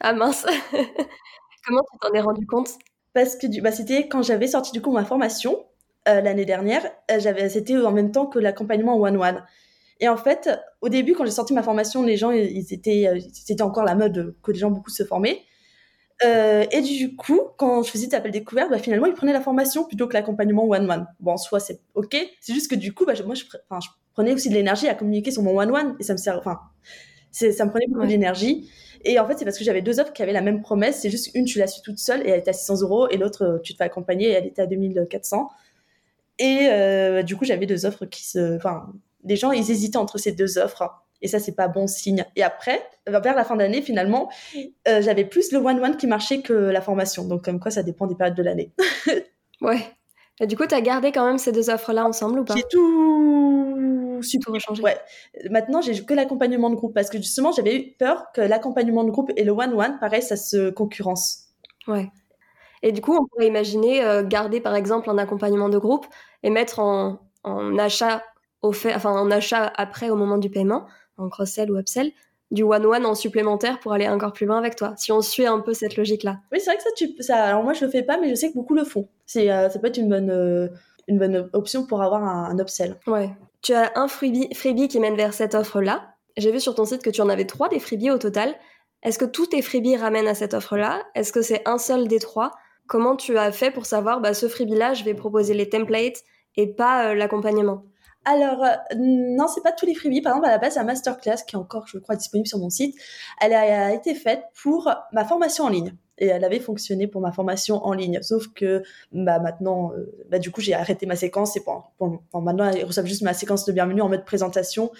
ah 0.00 0.12
mince. 0.12 0.44
Comment 1.64 1.82
tu 1.92 1.98
t'en 2.00 2.12
es 2.12 2.20
rendu 2.20 2.44
compte? 2.44 2.70
Parce 3.12 3.36
que 3.36 3.46
bah, 3.60 3.70
c'était 3.70 4.08
quand 4.08 4.22
j'avais 4.22 4.48
sorti 4.48 4.72
du 4.72 4.82
coup 4.82 4.90
ma 4.90 5.04
formation 5.04 5.64
euh, 6.08 6.20
l'année 6.20 6.44
dernière. 6.44 6.84
Euh, 7.12 7.20
j'avais, 7.20 7.48
c'était 7.48 7.76
en 7.76 7.92
même 7.92 8.10
temps 8.10 8.26
que 8.26 8.40
l'accompagnement 8.40 8.96
one 8.96 9.16
one. 9.16 9.44
Et 10.00 10.08
en 10.08 10.16
fait, 10.16 10.50
au 10.80 10.88
début, 10.88 11.14
quand 11.14 11.24
j'ai 11.24 11.30
sorti 11.30 11.54
ma 11.54 11.62
formation, 11.62 12.02
les 12.02 12.16
gens, 12.16 12.32
ils 12.32 12.74
étaient, 12.74 13.06
euh, 13.06 13.20
c'était 13.32 13.62
encore 13.62 13.84
la 13.84 13.94
mode 13.94 14.34
que 14.42 14.50
les 14.50 14.58
gens 14.58 14.72
beaucoup 14.72 14.90
se 14.90 15.04
formaient. 15.04 15.42
Euh, 16.24 16.64
et 16.72 16.80
du 16.80 17.14
coup, 17.14 17.42
quand 17.58 17.84
je 17.84 17.92
faisais 17.92 18.08
des 18.08 18.16
appels 18.16 18.32
découvertes, 18.32 18.70
bah, 18.70 18.80
finalement, 18.80 19.06
ils 19.06 19.14
prenaient 19.14 19.32
la 19.32 19.40
formation 19.40 19.84
plutôt 19.84 20.08
que 20.08 20.14
l'accompagnement 20.14 20.64
one-one. 20.64 21.06
Bon, 21.20 21.34
en 21.34 21.36
soi, 21.36 21.60
c'est 21.60 21.78
OK. 21.94 22.16
C'est 22.40 22.54
juste 22.54 22.68
que 22.68 22.74
du 22.74 22.92
coup, 22.92 23.06
bah, 23.06 23.12
moi, 23.24 23.36
je, 23.36 23.44
je, 23.44 23.88
prenais 24.14 24.32
aussi 24.32 24.48
de 24.48 24.54
l'énergie 24.54 24.88
à 24.88 24.96
communiquer 24.96 25.30
sur 25.30 25.44
mon 25.44 25.56
one-one 25.56 25.94
et 26.00 26.02
ça 26.02 26.14
me 26.14 26.18
sert, 26.18 26.36
enfin, 26.36 26.58
ça 27.32 27.64
me 27.64 27.70
prenait 27.70 27.86
beaucoup 27.88 28.06
d'énergie. 28.06 28.70
Et 29.04 29.18
en 29.18 29.26
fait, 29.26 29.36
c'est 29.38 29.44
parce 29.44 29.58
que 29.58 29.64
j'avais 29.64 29.82
deux 29.82 29.98
offres 29.98 30.12
qui 30.12 30.22
avaient 30.22 30.32
la 30.32 30.42
même 30.42 30.62
promesse. 30.62 31.00
C'est 31.00 31.10
juste 31.10 31.34
une, 31.34 31.44
tu 31.44 31.58
la 31.58 31.66
suis 31.66 31.82
toute 31.82 31.98
seule 31.98 32.24
et 32.26 32.30
elle 32.30 32.38
était 32.38 32.50
à 32.50 32.54
600 32.54 32.82
euros 32.82 33.08
et 33.08 33.16
l'autre, 33.16 33.60
tu 33.64 33.72
te 33.72 33.78
fais 33.78 33.84
accompagner 33.84 34.28
et 34.28 34.32
elle 34.32 34.46
était 34.46 34.62
à 34.62 34.66
2400. 34.66 35.50
Et 36.38 36.68
euh, 36.70 37.22
du 37.22 37.36
coup, 37.36 37.44
j'avais 37.44 37.66
deux 37.66 37.84
offres 37.86 38.06
qui 38.06 38.24
se, 38.24 38.56
enfin, 38.56 38.86
les 39.24 39.36
gens, 39.36 39.52
ils 39.52 39.70
hésitaient 39.70 39.96
entre 39.96 40.18
ces 40.18 40.32
deux 40.32 40.58
offres. 40.58 40.90
Et 41.20 41.28
ça, 41.28 41.38
c'est 41.38 41.54
pas 41.54 41.68
bon 41.68 41.86
signe. 41.86 42.24
Et 42.34 42.42
après, 42.42 42.84
vers 43.06 43.36
la 43.36 43.44
fin 43.44 43.54
d'année, 43.54 43.80
finalement, 43.80 44.28
euh, 44.88 45.00
j'avais 45.00 45.24
plus 45.24 45.52
le 45.52 45.58
one-one 45.58 45.96
qui 45.96 46.08
marchait 46.08 46.42
que 46.42 46.52
la 46.52 46.80
formation. 46.80 47.24
Donc, 47.24 47.44
comme 47.44 47.60
quoi, 47.60 47.70
ça 47.70 47.84
dépend 47.84 48.08
des 48.08 48.16
périodes 48.16 48.36
de 48.36 48.42
l'année. 48.42 48.72
ouais. 49.60 49.80
Et 50.40 50.48
du 50.48 50.56
coup, 50.56 50.66
tu 50.66 50.74
as 50.74 50.80
gardé 50.80 51.12
quand 51.12 51.24
même 51.24 51.38
ces 51.38 51.52
deux 51.52 51.70
offres-là 51.70 52.04
ensemble 52.04 52.40
ou 52.40 52.44
pas? 52.44 52.56
J'ai 52.56 52.64
tout... 52.68 54.01
Tout 54.22 54.52
rechangé. 54.52 54.82
Ouais. 54.82 54.96
Maintenant, 55.50 55.80
j'ai 55.80 56.04
que 56.04 56.14
l'accompagnement 56.14 56.70
de 56.70 56.76
groupe 56.76 56.94
parce 56.94 57.10
que 57.10 57.18
justement, 57.18 57.52
j'avais 57.52 57.76
eu 57.76 57.92
peur 57.98 58.26
que 58.34 58.40
l'accompagnement 58.40 59.04
de 59.04 59.10
groupe 59.10 59.30
et 59.36 59.44
le 59.44 59.52
one-one, 59.52 59.98
pareil, 60.00 60.22
ça 60.22 60.36
se 60.36 60.70
concurrence. 60.70 61.48
Ouais. 61.86 62.10
Et 62.82 62.92
du 62.92 63.00
coup, 63.00 63.14
on 63.14 63.26
pourrait 63.26 63.46
imaginer 63.46 64.04
euh, 64.04 64.24
garder 64.24 64.60
par 64.60 64.74
exemple 64.74 65.08
un 65.08 65.18
accompagnement 65.18 65.68
de 65.68 65.78
groupe 65.78 66.06
et 66.42 66.50
mettre 66.50 66.80
en, 66.80 67.20
en 67.44 67.78
achat 67.78 68.22
au 68.60 68.72
fait, 68.72 68.94
enfin 68.94 69.10
en 69.10 69.30
achat 69.30 69.72
après 69.76 70.10
au 70.10 70.16
moment 70.16 70.38
du 70.38 70.50
paiement, 70.50 70.86
en 71.16 71.28
cross-sell 71.28 71.70
ou 71.70 71.78
upsell, 71.78 72.12
du 72.50 72.62
one-one 72.64 73.06
en 73.06 73.14
supplémentaire 73.14 73.80
pour 73.80 73.92
aller 73.92 74.08
encore 74.08 74.32
plus 74.32 74.46
loin 74.46 74.58
avec 74.58 74.76
toi. 74.76 74.94
Si 74.96 75.10
on 75.10 75.22
suit 75.22 75.46
un 75.46 75.60
peu 75.60 75.72
cette 75.74 75.96
logique-là. 75.96 76.38
Oui, 76.52 76.60
c'est 76.60 76.66
vrai 76.66 76.76
que 76.76 76.82
ça, 76.82 76.90
tu, 76.96 77.14
ça, 77.20 77.44
alors 77.44 77.62
moi 77.62 77.72
je 77.72 77.84
le 77.84 77.90
fais 77.90 78.02
pas, 78.02 78.18
mais 78.18 78.28
je 78.28 78.34
sais 78.34 78.50
que 78.50 78.54
beaucoup 78.54 78.74
le 78.74 78.84
font. 78.84 79.08
C'est, 79.26 79.50
euh, 79.50 79.68
ça 79.70 79.78
peut 79.78 79.86
être 79.86 79.96
une 79.96 80.08
bonne, 80.08 80.30
euh, 80.30 80.68
une 81.12 81.18
bonne 81.18 81.50
option 81.52 81.86
pour 81.86 82.02
avoir 82.02 82.24
un, 82.24 82.58
upsell. 82.58 82.98
Ouais. 83.06 83.30
Tu 83.62 83.74
as 83.74 83.92
un 83.94 84.08
freebie, 84.08 84.52
freebie 84.54 84.88
qui 84.88 84.98
mène 84.98 85.16
vers 85.16 85.34
cette 85.34 85.54
offre-là. 85.54 86.14
J'ai 86.36 86.50
vu 86.50 86.60
sur 86.60 86.74
ton 86.74 86.84
site 86.84 87.02
que 87.02 87.10
tu 87.10 87.20
en 87.20 87.28
avais 87.28 87.44
trois 87.44 87.68
des 87.68 87.78
freebies 87.78 88.10
au 88.10 88.18
total. 88.18 88.54
Est-ce 89.02 89.18
que 89.18 89.24
tous 89.24 89.46
tes 89.46 89.62
freebies 89.62 89.96
ramènent 89.96 90.28
à 90.28 90.34
cette 90.34 90.54
offre-là? 90.54 91.02
Est-ce 91.14 91.32
que 91.32 91.42
c'est 91.42 91.62
un 91.66 91.78
seul 91.78 92.08
des 92.08 92.18
trois? 92.18 92.52
Comment 92.86 93.16
tu 93.16 93.36
as 93.38 93.52
fait 93.52 93.70
pour 93.70 93.86
savoir, 93.86 94.20
bah, 94.20 94.34
ce 94.34 94.48
freebie-là, 94.48 94.94
je 94.94 95.04
vais 95.04 95.14
proposer 95.14 95.54
les 95.54 95.68
templates 95.68 96.22
et 96.56 96.66
pas 96.66 97.08
euh, 97.08 97.14
l'accompagnement? 97.14 97.84
Alors, 98.24 98.62
euh, 98.64 98.74
non, 98.96 99.48
c'est 99.48 99.62
pas 99.62 99.72
tous 99.72 99.86
les 99.86 99.94
freebies. 99.94 100.22
Par 100.22 100.32
exemple, 100.32 100.48
à 100.48 100.52
la 100.52 100.58
base, 100.58 100.76
la 100.76 100.84
masterclass, 100.84 101.44
qui 101.46 101.56
est 101.56 101.58
encore, 101.58 101.86
je 101.86 101.98
crois, 101.98 102.16
disponible 102.16 102.46
sur 102.46 102.58
mon 102.58 102.70
site, 102.70 102.94
elle 103.40 103.52
a, 103.52 103.92
été 103.92 104.14
faite 104.14 104.44
pour 104.62 104.92
ma 105.12 105.24
formation 105.24 105.64
en 105.64 105.68
ligne. 105.68 105.96
Et 106.18 106.26
elle 106.26 106.44
avait 106.44 106.60
fonctionné 106.60 107.06
pour 107.06 107.20
ma 107.20 107.32
formation 107.32 107.84
en 107.84 107.92
ligne. 107.92 108.20
Sauf 108.22 108.48
que 108.48 108.82
bah, 109.12 109.38
maintenant, 109.38 109.92
euh, 109.92 110.12
bah, 110.30 110.38
du 110.38 110.50
coup, 110.50 110.60
j'ai 110.60 110.74
arrêté 110.74 111.06
ma 111.06 111.16
séquence. 111.16 111.56
Et 111.56 111.60
pour, 111.60 111.92
maintenant, 112.34 112.70
ils 112.70 112.84
reçoivent 112.84 113.06
juste 113.06 113.22
ma 113.22 113.34
séquence 113.34 113.64
de 113.64 113.72
bienvenue 113.72 114.02
en 114.02 114.08
mode 114.08 114.24
présentation. 114.24 114.90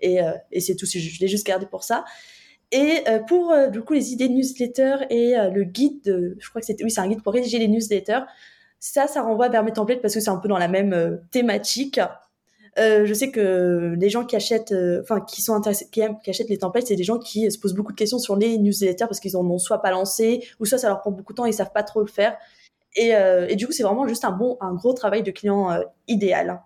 Et, 0.00 0.22
euh, 0.22 0.32
et 0.50 0.60
c'est 0.60 0.74
tout. 0.74 0.86
Je 0.86 1.20
l'ai 1.20 1.28
juste 1.28 1.46
gardé 1.46 1.66
pour 1.66 1.84
ça. 1.84 2.04
Et 2.74 3.04
pour 3.28 3.54
du 3.70 3.82
coup 3.82 3.92
les 3.92 4.14
idées 4.14 4.30
newsletter 4.30 5.04
et 5.10 5.34
le 5.52 5.62
guide, 5.62 6.34
je 6.38 6.48
crois 6.48 6.62
que 6.62 6.66
c'était 6.66 6.82
oui 6.82 6.90
c'est 6.90 7.02
un 7.02 7.06
guide 7.06 7.22
pour 7.22 7.34
rédiger 7.34 7.58
les 7.58 7.68
newsletters. 7.68 8.20
Ça, 8.78 9.06
ça 9.06 9.20
renvoie 9.20 9.50
vers 9.50 9.62
mes 9.62 9.74
templates 9.74 10.00
parce 10.00 10.14
que 10.14 10.20
c'est 10.20 10.30
un 10.30 10.38
peu 10.38 10.48
dans 10.48 10.56
la 10.56 10.68
même 10.68 11.20
thématique. 11.30 12.00
Euh, 12.78 13.04
je 13.04 13.12
sais 13.12 13.30
que 13.30 13.94
les 13.98 14.08
gens 14.08 14.24
qui 14.24 14.34
achètent, 14.34 14.72
euh, 14.72 15.02
enfin 15.02 15.20
qui 15.20 15.42
sont 15.42 15.54
intéressés, 15.54 15.88
qui, 15.90 16.00
qui 16.22 16.30
achètent 16.30 16.48
les 16.48 16.58
templates, 16.58 16.86
c'est 16.86 16.96
des 16.96 17.04
gens 17.04 17.18
qui 17.18 17.50
se 17.50 17.58
posent 17.58 17.74
beaucoup 17.74 17.92
de 17.92 17.96
questions 17.96 18.18
sur 18.18 18.34
les 18.34 18.56
newsletters 18.56 19.06
parce 19.06 19.20
qu'ils 19.20 19.36
en 19.36 19.44
ont 19.44 19.58
soit 19.58 19.82
pas 19.82 19.90
lancé 19.90 20.46
ou 20.58 20.64
soit 20.64 20.78
ça 20.78 20.88
leur 20.88 21.00
prend 21.00 21.10
beaucoup 21.10 21.34
de 21.34 21.36
temps 21.36 21.46
et 21.46 21.50
ils 21.50 21.54
savent 21.54 21.72
pas 21.72 21.82
trop 21.82 22.00
le 22.00 22.06
faire. 22.06 22.36
Et, 22.96 23.14
euh, 23.14 23.46
et 23.48 23.56
du 23.56 23.66
coup, 23.66 23.72
c'est 23.72 23.82
vraiment 23.82 24.06
juste 24.06 24.24
un 24.24 24.32
bon, 24.32 24.56
un 24.60 24.72
gros 24.74 24.94
travail 24.94 25.22
de 25.22 25.30
client 25.30 25.68
idéal. 26.08 26.62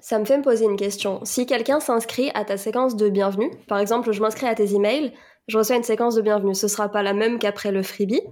Ça 0.00 0.18
me 0.18 0.24
fait 0.24 0.36
me 0.36 0.42
poser 0.42 0.64
une 0.66 0.76
question. 0.76 1.20
Si 1.24 1.46
quelqu'un 1.46 1.80
s'inscrit 1.80 2.30
à 2.34 2.44
ta 2.44 2.56
séquence 2.56 2.96
de 2.96 3.08
bienvenue, 3.08 3.50
par 3.68 3.78
exemple, 3.78 4.12
je 4.12 4.20
m'inscris 4.20 4.46
à 4.46 4.54
tes 4.54 4.74
emails, 4.74 5.12
je 5.48 5.56
reçois 5.58 5.76
une 5.76 5.82
séquence 5.82 6.14
de 6.14 6.22
bienvenue. 6.22 6.54
Ce 6.54 6.68
sera 6.68 6.90
pas 6.90 7.02
la 7.02 7.14
même 7.14 7.38
qu'après 7.38 7.70
le 7.70 7.82
freebie, 7.82 8.22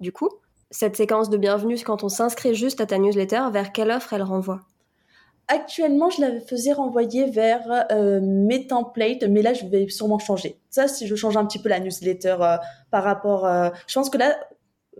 du 0.00 0.12
coup? 0.12 0.28
Cette 0.72 0.96
séquence 0.96 1.30
de 1.30 1.36
bienvenue, 1.36 1.76
quand 1.84 2.04
on 2.04 2.08
s'inscrit 2.08 2.54
juste 2.54 2.80
à 2.80 2.86
ta 2.86 2.98
newsletter, 2.98 3.42
vers 3.52 3.72
quelle 3.72 3.90
offre 3.90 4.12
elle 4.12 4.22
renvoie? 4.22 4.60
Actuellement, 5.52 6.10
je 6.10 6.20
la 6.20 6.40
faisais 6.40 6.72
renvoyer 6.72 7.28
vers 7.28 7.66
euh, 7.90 8.20
mes 8.22 8.68
templates, 8.68 9.24
mais 9.24 9.42
là, 9.42 9.52
je 9.52 9.66
vais 9.66 9.88
sûrement 9.88 10.20
changer. 10.20 10.60
Ça, 10.70 10.86
si 10.86 11.08
je 11.08 11.16
change 11.16 11.36
un 11.36 11.44
petit 11.44 11.58
peu 11.58 11.68
la 11.68 11.80
newsletter 11.80 12.36
euh, 12.40 12.56
par 12.92 13.02
rapport... 13.02 13.44
Euh, 13.44 13.68
je 13.88 13.94
pense 13.94 14.10
que 14.10 14.18
là, 14.18 14.38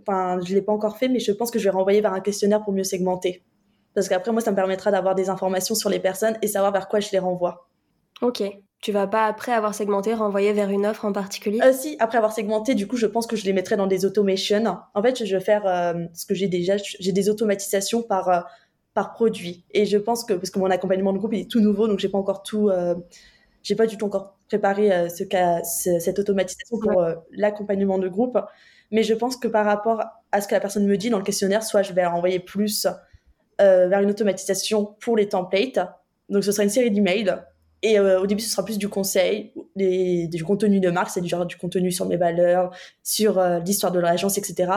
enfin, 0.01 0.41
je 0.45 0.53
l'ai 0.53 0.61
pas 0.61 0.73
encore 0.73 0.97
fait, 0.97 1.07
mais 1.07 1.19
je 1.19 1.31
pense 1.31 1.51
que 1.51 1.57
je 1.57 1.63
vais 1.63 1.69
renvoyer 1.69 2.01
vers 2.01 2.11
un 2.11 2.19
questionnaire 2.19 2.61
pour 2.63 2.73
mieux 2.73 2.83
segmenter. 2.83 3.43
Parce 3.93 4.09
qu'après, 4.09 4.33
moi, 4.33 4.41
ça 4.41 4.51
me 4.51 4.57
permettra 4.57 4.91
d'avoir 4.91 5.15
des 5.15 5.29
informations 5.29 5.73
sur 5.73 5.89
les 5.89 5.99
personnes 5.99 6.37
et 6.41 6.47
savoir 6.47 6.73
vers 6.73 6.89
quoi 6.89 6.99
je 6.99 7.11
les 7.13 7.19
renvoie. 7.19 7.69
Ok. 8.21 8.43
Tu 8.81 8.91
vas 8.91 9.07
pas, 9.07 9.27
après 9.27 9.53
avoir 9.53 9.73
segmenté, 9.73 10.13
renvoyer 10.13 10.51
vers 10.51 10.69
une 10.69 10.85
offre 10.85 11.05
en 11.05 11.13
particulier? 11.13 11.61
Euh, 11.63 11.71
Si, 11.71 11.95
après 11.99 12.17
avoir 12.17 12.33
segmenté, 12.33 12.75
du 12.75 12.87
coup, 12.87 12.97
je 12.97 13.05
pense 13.05 13.25
que 13.25 13.37
je 13.37 13.45
les 13.45 13.53
mettrai 13.53 13.77
dans 13.77 13.87
des 13.87 14.03
automations. 14.03 14.65
En 14.95 15.01
fait, 15.01 15.23
je 15.23 15.33
vais 15.33 15.41
faire 15.41 15.95
ce 16.13 16.25
que 16.25 16.33
j'ai 16.33 16.49
déjà, 16.49 16.75
j'ai 16.77 17.13
des 17.13 17.29
automatisations 17.29 18.03
par 18.03 18.47
par 18.93 19.13
produit. 19.13 19.63
Et 19.71 19.85
je 19.85 19.97
pense 19.97 20.23
que, 20.23 20.33
parce 20.33 20.49
que 20.49 20.59
mon 20.59 20.69
accompagnement 20.69 21.13
de 21.13 21.17
groupe 21.17 21.33
est 21.33 21.49
tout 21.49 21.61
nouveau, 21.61 21.87
donc 21.87 21.99
j'ai 21.99 22.09
pas 22.09 22.17
encore 22.17 22.43
tout, 22.43 22.69
euh, 22.69 22.95
j'ai 23.63 23.75
pas 23.75 23.87
du 23.87 23.97
tout 23.97 24.05
encore 24.05 24.37
préparé 24.47 24.91
euh, 24.91 25.09
ce 25.09 25.23
cas, 25.23 25.63
cette 25.63 26.19
automatisation 26.19 26.77
pour 26.79 27.01
euh, 27.01 27.15
l'accompagnement 27.31 27.97
de 27.97 28.09
groupe. 28.09 28.37
Mais 28.91 29.03
je 29.03 29.13
pense 29.13 29.37
que 29.37 29.47
par 29.47 29.65
rapport 29.65 30.03
à 30.31 30.41
ce 30.41 30.47
que 30.47 30.53
la 30.53 30.59
personne 30.59 30.85
me 30.85 30.97
dit 30.97 31.09
dans 31.09 31.17
le 31.17 31.23
questionnaire, 31.23 31.63
soit 31.63 31.81
je 31.81 31.93
vais 31.93 32.05
envoyer 32.05 32.39
plus 32.39 32.87
vers 33.59 34.01
une 34.01 34.09
automatisation 34.09 34.95
pour 34.99 35.15
les 35.15 35.29
templates. 35.29 35.79
Donc 36.29 36.43
ce 36.43 36.51
sera 36.51 36.63
une 36.63 36.71
série 36.71 36.89
d'emails. 36.89 37.43
Et 37.83 37.99
au 37.99 38.25
début, 38.25 38.41
ce 38.41 38.49
sera 38.49 38.65
plus 38.65 38.79
du 38.79 38.89
conseil, 38.89 39.53
des, 39.75 40.27
du 40.27 40.43
contenu 40.43 40.79
de 40.79 40.89
marque, 40.89 41.11
c'est 41.11 41.21
du 41.21 41.29
genre 41.29 41.45
du 41.45 41.57
contenu 41.57 41.91
sur 41.91 42.07
mes 42.07 42.17
valeurs, 42.17 42.75
sur 43.03 43.39
l'histoire 43.63 43.91
de 43.91 43.99
l'agence, 43.99 44.39
etc. 44.39 44.71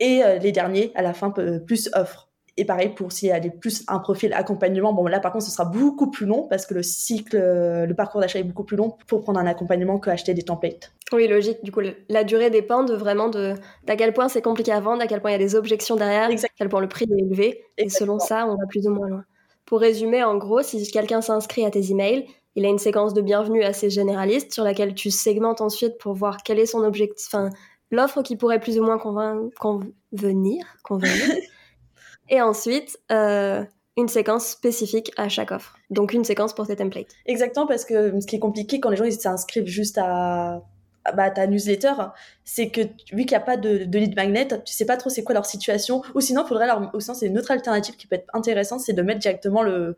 Et 0.00 0.22
les 0.40 0.52
derniers, 0.52 0.90
à 0.94 1.02
la 1.02 1.12
fin, 1.12 1.30
plus 1.30 1.90
offres. 1.92 2.27
Et 2.58 2.64
pareil 2.64 2.90
pour 2.90 3.12
s'il 3.12 3.28
y 3.28 3.32
a 3.32 3.40
plus 3.40 3.84
un 3.88 3.98
profil 4.00 4.32
accompagnement. 4.34 4.92
Bon, 4.92 5.06
là, 5.06 5.20
par 5.20 5.32
contre, 5.32 5.44
ce 5.44 5.50
sera 5.50 5.64
beaucoup 5.64 6.10
plus 6.10 6.26
long 6.26 6.46
parce 6.48 6.66
que 6.66 6.74
le 6.74 6.82
cycle, 6.82 7.38
le 7.38 7.94
parcours 7.94 8.20
d'achat 8.20 8.40
est 8.40 8.44
beaucoup 8.44 8.64
plus 8.64 8.76
long 8.76 8.96
pour 9.06 9.22
prendre 9.22 9.38
un 9.38 9.46
accompagnement 9.46 9.98
que 9.98 10.10
acheter 10.10 10.34
des 10.34 10.42
templates. 10.42 10.92
Oui, 11.12 11.28
logique. 11.28 11.64
Du 11.64 11.72
coup, 11.72 11.80
la 12.08 12.24
durée 12.24 12.50
dépend 12.50 12.82
de 12.82 12.94
vraiment 12.94 13.28
de 13.28 13.54
d'à 13.86 13.96
quel 13.96 14.12
point 14.12 14.28
c'est 14.28 14.42
compliqué 14.42 14.72
à 14.72 14.80
vendre, 14.80 15.02
à 15.02 15.06
quel 15.06 15.20
point 15.20 15.30
il 15.30 15.34
y 15.34 15.36
a 15.36 15.38
des 15.38 15.54
objections 15.54 15.96
derrière, 15.96 16.28
à 16.28 16.48
quel 16.56 16.68
point 16.68 16.80
le 16.80 16.88
prix 16.88 17.06
est 17.10 17.22
élevé. 17.22 17.64
Et 17.78 17.88
selon 17.88 18.18
ça, 18.18 18.46
on 18.46 18.56
va 18.56 18.66
plus 18.68 18.86
ou 18.86 18.90
moins 18.90 19.08
loin. 19.08 19.24
Pour 19.64 19.80
résumer, 19.80 20.24
en 20.24 20.36
gros, 20.36 20.62
si 20.62 20.82
quelqu'un 20.90 21.20
s'inscrit 21.20 21.64
à 21.64 21.70
tes 21.70 21.90
emails, 21.90 22.26
il 22.56 22.64
a 22.64 22.68
une 22.68 22.78
séquence 22.78 23.14
de 23.14 23.20
bienvenue 23.20 23.62
assez 23.62 23.90
généraliste 23.90 24.52
sur 24.52 24.64
laquelle 24.64 24.94
tu 24.94 25.10
segmentes 25.10 25.60
ensuite 25.60 25.98
pour 25.98 26.14
voir 26.14 26.38
quel 26.42 26.58
est 26.58 26.66
son 26.66 26.82
objectif, 26.82 27.26
enfin, 27.28 27.50
l'offre 27.90 28.22
qui 28.22 28.36
pourrait 28.36 28.60
plus 28.60 28.78
ou 28.78 28.82
moins 28.82 28.98
convenir, 28.98 30.66
convenir. 30.82 31.12
et 32.28 32.40
ensuite, 32.40 32.98
euh, 33.10 33.64
une 33.96 34.08
séquence 34.08 34.46
spécifique 34.46 35.12
à 35.16 35.28
chaque 35.28 35.50
offre. 35.50 35.76
Donc 35.90 36.12
une 36.12 36.24
séquence 36.24 36.54
pour 36.54 36.66
tes 36.66 36.76
templates. 36.76 37.14
Exactement, 37.26 37.66
parce 37.66 37.84
que 37.84 38.20
ce 38.20 38.26
qui 38.26 38.36
est 38.36 38.40
compliqué 38.40 38.80
quand 38.80 38.90
les 38.90 38.96
gens 38.96 39.10
s'inscrivent 39.10 39.66
juste 39.66 39.98
à, 39.98 40.62
bah, 41.14 41.30
ta 41.30 41.46
newsletter, 41.46 41.94
c'est 42.44 42.70
que 42.70 42.82
vu 43.12 43.24
qu'il 43.24 43.30
n'y 43.30 43.34
a 43.34 43.40
pas 43.40 43.56
de, 43.56 43.84
lead 43.90 44.14
magnet, 44.14 44.46
tu 44.64 44.72
sais 44.72 44.86
pas 44.86 44.96
trop 44.96 45.10
c'est 45.10 45.24
quoi 45.24 45.34
leur 45.34 45.46
situation. 45.46 46.02
Ou 46.14 46.20
sinon, 46.20 46.44
faudrait 46.46 46.66
leur, 46.66 46.94
ou 46.94 47.00
sinon 47.00 47.14
c'est 47.14 47.26
une 47.26 47.38
autre 47.38 47.50
alternative 47.50 47.96
qui 47.96 48.06
peut 48.06 48.16
être 48.16 48.28
intéressante, 48.34 48.80
c'est 48.80 48.92
de 48.92 49.02
mettre 49.02 49.20
directement 49.20 49.62
le, 49.62 49.96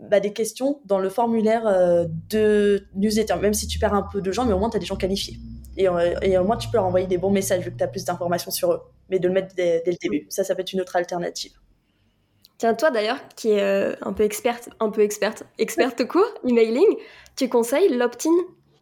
bah, 0.00 0.20
des 0.20 0.32
questions 0.32 0.80
dans 0.84 0.98
le 0.98 1.08
formulaire 1.08 1.66
euh, 1.66 2.06
de 2.30 2.84
newsletter. 2.94 3.36
Même 3.36 3.54
si 3.54 3.66
tu 3.66 3.78
perds 3.78 3.94
un 3.94 4.02
peu 4.02 4.20
de 4.20 4.30
gens, 4.32 4.44
mais 4.44 4.52
au 4.52 4.58
moins 4.58 4.70
tu 4.70 4.76
as 4.76 4.80
des 4.80 4.86
gens 4.86 4.96
qualifiés. 4.96 5.38
Et, 5.76 5.88
euh, 5.88 6.14
et, 6.22 6.36
au 6.38 6.44
moins 6.44 6.56
tu 6.56 6.68
peux 6.68 6.76
leur 6.76 6.86
envoyer 6.86 7.06
des 7.06 7.18
bons 7.18 7.30
messages 7.30 7.64
vu 7.64 7.72
que 7.72 7.76
tu 7.76 7.84
as 7.84 7.88
plus 7.88 8.04
d'informations 8.04 8.50
sur 8.50 8.72
eux. 8.72 8.80
Mais 9.10 9.18
de 9.18 9.28
le 9.28 9.34
mettre 9.34 9.54
dès, 9.54 9.82
le 9.86 9.96
début. 10.00 10.26
Ça, 10.28 10.44
ça 10.44 10.54
peut 10.54 10.62
être 10.62 10.72
une 10.72 10.80
autre 10.80 10.96
alternative. 10.96 11.52
Tiens, 12.58 12.74
toi 12.74 12.90
d'ailleurs, 12.90 13.18
qui 13.36 13.50
est 13.50 13.62
euh, 13.62 13.94
un 14.02 14.12
peu 14.12 14.24
experte, 14.24 14.68
un 14.80 14.90
peu 14.90 15.02
experte, 15.02 15.44
experte 15.58 16.04
court, 16.08 16.32
emailing, 16.48 16.96
tu 17.36 17.48
conseilles 17.48 17.88
l'opt-in 17.88 18.30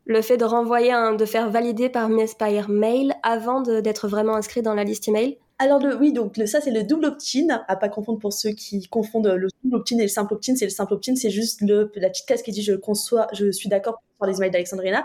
le 0.07 0.22
fait 0.22 0.37
de 0.37 0.44
renvoyer, 0.44 0.92
un, 0.92 1.14
de 1.14 1.24
faire 1.24 1.50
valider 1.50 1.88
par, 1.88 2.09
par 2.38 2.70
mail 2.70 3.14
avant 3.22 3.61
d'être 3.61 4.07
vraiment 4.07 4.37
inscrit 4.37 4.62
dans 4.62 4.74
la 4.74 4.85
liste 4.85 5.09
email? 5.09 5.38
Alors 5.59 5.79
le, 5.79 5.97
oui, 5.97 6.12
donc 6.12 6.37
le, 6.37 6.47
ça 6.47 6.61
c'est 6.61 6.71
le 6.71 6.83
double 6.83 7.07
opt-in, 7.07 7.64
à 7.66 7.77
pas 7.77 7.88
confondre 7.88 8.19
pour 8.19 8.33
ceux 8.33 8.51
qui 8.51 8.87
confondent 8.88 9.29
le 9.29 9.49
double 9.64 9.77
opt-in 9.77 9.99
et 9.99 10.03
le 10.03 10.09
simple 10.09 10.35
opt-in. 10.35 10.55
C'est 10.55 10.66
le 10.66 10.71
simple 10.71 10.92
opt-in, 10.92 11.16
c'est 11.16 11.31
juste 11.31 11.62
le, 11.62 11.90
la 11.95 12.11
petite 12.11 12.27
case 12.27 12.42
qui 12.42 12.53
dit 12.53 12.62
je 12.62 12.75
conçois, 12.75 13.27
je 13.33 13.51
suis 13.51 13.69
d'accord 13.69 14.03
pour 14.19 14.27
les 14.27 14.37
emails 14.37 14.51
d'Alexandrina. 14.51 15.05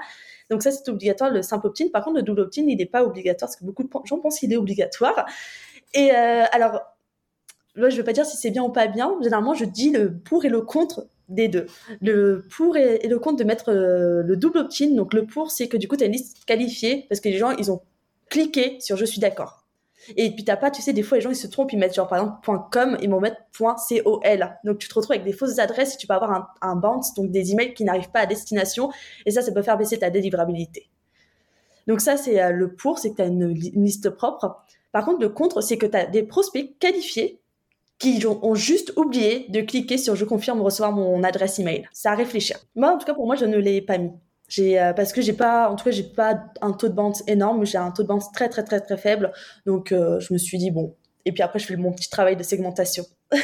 Donc 0.49 0.61
ça 0.61 0.71
c'est 0.71 0.89
obligatoire, 0.89 1.31
le 1.31 1.41
simple 1.41 1.67
opt-in. 1.67 1.87
Par 1.87 2.03
contre 2.03 2.17
le 2.17 2.23
double 2.23 2.41
opt-in 2.41 2.63
il 2.67 2.77
n'est 2.77 2.85
pas 2.85 3.03
obligatoire 3.05 3.47
parce 3.49 3.55
que 3.55 3.63
beaucoup 3.63 3.83
de 3.83 3.89
gens 4.05 4.19
pensent 4.19 4.39
qu'il 4.39 4.51
est 4.51 4.57
obligatoire. 4.57 5.25
Et 5.93 6.11
euh, 6.11 6.43
alors, 6.51 6.81
là 7.75 7.89
je 7.89 7.95
veux 7.95 8.03
pas 8.03 8.13
dire 8.13 8.25
si 8.25 8.35
c'est 8.35 8.51
bien 8.51 8.63
ou 8.63 8.69
pas 8.69 8.87
bien. 8.87 9.15
Généralement 9.21 9.53
je 9.53 9.63
dis 9.65 9.91
le 9.91 10.13
pour 10.13 10.43
et 10.43 10.49
le 10.49 10.61
contre 10.61 11.07
des 11.29 11.47
deux. 11.47 11.65
Le 12.01 12.45
pour 12.49 12.75
et, 12.75 13.07
le 13.07 13.19
contre 13.19 13.37
de 13.37 13.45
mettre 13.45 13.69
euh, 13.69 14.21
le 14.23 14.35
double 14.35 14.59
opt-in. 14.59 14.95
Donc 14.95 15.13
le 15.13 15.25
pour, 15.25 15.49
c'est 15.49 15.67
que 15.67 15.77
du 15.77 15.87
coup, 15.87 15.95
tu 15.95 16.03
as 16.03 16.07
une 16.07 16.13
liste 16.13 16.43
qualifiée 16.45 17.05
parce 17.09 17.21
que 17.21 17.29
les 17.29 17.37
gens, 17.37 17.51
ils 17.51 17.71
ont 17.71 17.81
cliqué 18.29 18.77
sur 18.79 18.97
je 18.97 19.05
suis 19.05 19.19
d'accord. 19.19 19.60
Et 20.15 20.31
puis 20.31 20.43
t'as 20.43 20.57
pas, 20.57 20.71
tu 20.71 20.81
sais, 20.81 20.93
des 20.93 21.03
fois 21.03 21.17
les 21.17 21.21
gens 21.21 21.29
ils 21.29 21.35
se 21.35 21.47
trompent, 21.47 21.71
ils 21.73 21.79
mettent 21.79 21.95
genre 21.95 22.07
par 22.07 22.19
exemple 22.19 22.67
.com, 22.71 22.97
ils 23.01 23.09
vont 23.09 23.19
mettre 23.19 23.37
.col. 23.57 24.57
Donc 24.63 24.79
tu 24.79 24.87
te 24.87 24.93
retrouves 24.93 25.13
avec 25.13 25.25
des 25.25 25.33
fausses 25.33 25.59
adresses 25.59 25.95
et 25.95 25.97
tu 25.97 26.07
peux 26.07 26.13
avoir 26.13 26.31
un, 26.31 26.47
un 26.61 26.75
bounce, 26.75 27.13
donc 27.13 27.31
des 27.31 27.51
emails 27.51 27.73
qui 27.73 27.83
n'arrivent 27.83 28.11
pas 28.11 28.21
à 28.21 28.25
destination. 28.25 28.91
Et 29.25 29.31
ça, 29.31 29.41
ça 29.41 29.51
peut 29.51 29.61
faire 29.61 29.77
baisser 29.77 29.99
ta 29.99 30.09
délivrabilité. 30.09 30.89
Donc 31.87 32.01
ça, 32.01 32.17
c'est 32.17 32.41
euh, 32.41 32.51
le 32.51 32.73
pour, 32.73 32.99
c'est 32.99 33.11
que 33.11 33.15
tu 33.17 33.21
as 33.21 33.25
une, 33.25 33.47
liste 33.47 34.09
propre. 34.09 34.63
Par 34.91 35.05
contre, 35.05 35.21
le 35.21 35.29
contre, 35.29 35.61
c'est 35.61 35.77
que 35.77 35.85
tu 35.85 35.97
as 35.97 36.05
des 36.05 36.23
prospects 36.23 36.77
qualifiés 36.79 37.39
qui 37.97 38.25
ont, 38.25 38.55
juste 38.55 38.93
oublié 38.95 39.45
de 39.49 39.61
cliquer 39.61 39.99
sur 39.99 40.15
je 40.15 40.25
confirme 40.25 40.61
recevoir 40.61 40.91
mon 40.91 41.23
adresse 41.23 41.59
email. 41.59 41.87
Ça 41.93 42.11
à 42.11 42.15
réfléchir. 42.15 42.57
Moi, 42.75 42.91
en 42.91 42.97
tout 42.97 43.05
cas, 43.05 43.13
pour 43.13 43.27
moi, 43.27 43.35
je 43.35 43.45
ne 43.45 43.57
l'ai 43.57 43.79
pas 43.81 43.99
mis. 43.99 44.11
J'ai, 44.51 44.81
euh, 44.81 44.91
parce 44.91 45.13
que 45.13 45.21
j'ai 45.21 45.31
pas, 45.31 45.69
en 45.69 45.77
tout 45.77 45.85
cas, 45.85 45.91
j'ai 45.91 46.03
pas 46.03 46.43
un 46.59 46.73
taux 46.73 46.89
de 46.89 46.93
bounce 46.93 47.23
énorme, 47.25 47.65
j'ai 47.65 47.77
un 47.77 47.89
taux 47.89 48.03
de 48.03 48.07
bounce 48.09 48.33
très, 48.33 48.49
très, 48.49 48.65
très, 48.65 48.81
très 48.81 48.97
faible. 48.97 49.31
Donc, 49.65 49.93
euh, 49.93 50.19
je 50.19 50.33
me 50.33 50.37
suis 50.37 50.57
dit, 50.57 50.71
bon. 50.71 50.93
Et 51.23 51.31
puis 51.31 51.41
après, 51.41 51.57
je 51.57 51.67
fais 51.67 51.77
mon 51.77 51.93
petit 51.93 52.09
travail 52.09 52.35
de 52.35 52.43
segmentation. 52.43 53.05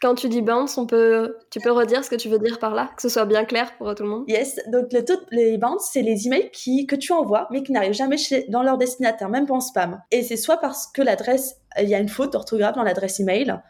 Quand 0.00 0.14
tu 0.14 0.28
dis 0.28 0.40
bounce, 0.40 0.78
on 0.78 0.86
peut, 0.86 1.36
tu 1.50 1.58
peux 1.58 1.72
redire 1.72 2.04
ce 2.04 2.10
que 2.10 2.14
tu 2.14 2.28
veux 2.28 2.38
dire 2.38 2.60
par 2.60 2.74
là, 2.74 2.92
que 2.94 3.02
ce 3.02 3.08
soit 3.08 3.24
bien 3.24 3.44
clair 3.44 3.76
pour 3.76 3.92
tout 3.96 4.04
le 4.04 4.08
monde? 4.08 4.24
Yes, 4.28 4.60
donc 4.68 4.92
le 4.92 5.04
taux, 5.04 5.20
les 5.32 5.58
bounce, 5.58 5.90
c'est 5.92 6.02
les 6.02 6.28
emails 6.28 6.50
qui, 6.52 6.86
que 6.86 6.94
tu 6.94 7.12
envoies, 7.12 7.48
mais 7.50 7.64
qui 7.64 7.72
n'arrivent 7.72 7.92
jamais 7.92 8.18
chez, 8.18 8.46
dans 8.48 8.62
leur 8.62 8.78
destinataire, 8.78 9.28
même 9.28 9.46
pas 9.46 9.54
en 9.54 9.60
spam. 9.60 10.00
Et 10.12 10.22
c'est 10.22 10.36
soit 10.36 10.58
parce 10.58 10.86
que 10.86 11.02
l'adresse, 11.02 11.56
il 11.80 11.88
y 11.88 11.94
a 11.96 11.98
une 11.98 12.08
faute 12.08 12.32
d'orthographe 12.32 12.76
dans 12.76 12.84
l'adresse 12.84 13.18
email, 13.18 13.60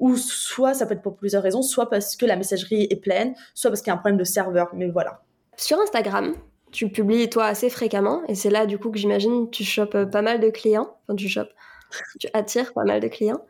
ou 0.00 0.16
soit 0.16 0.74
ça 0.74 0.86
peut 0.86 0.94
être 0.94 1.02
pour 1.02 1.16
plusieurs 1.16 1.44
raisons, 1.44 1.62
soit 1.62 1.88
parce 1.88 2.16
que 2.16 2.26
la 2.26 2.34
messagerie 2.34 2.88
est 2.90 3.00
pleine, 3.00 3.34
soit 3.54 3.70
parce 3.70 3.82
qu'il 3.82 3.90
y 3.90 3.92
a 3.92 3.94
un 3.94 3.98
problème 3.98 4.18
de 4.18 4.24
serveur. 4.24 4.70
Mais 4.74 4.88
voilà. 4.88 5.20
Sur 5.60 5.78
Instagram, 5.78 6.34
tu 6.72 6.88
publies 6.88 7.28
toi 7.28 7.44
assez 7.44 7.68
fréquemment, 7.68 8.22
et 8.28 8.34
c'est 8.34 8.48
là 8.48 8.64
du 8.64 8.78
coup 8.78 8.90
que 8.90 8.98
j'imagine 8.98 9.50
tu 9.50 9.62
chopes 9.62 10.10
pas 10.10 10.22
mal 10.22 10.40
de 10.40 10.48
clients, 10.48 10.96
enfin 11.04 11.14
tu 11.14 11.28
chopes, 11.28 11.50
tu 12.18 12.28
attires 12.32 12.72
pas 12.72 12.84
mal 12.84 13.00
de 13.00 13.08
clients. 13.08 13.42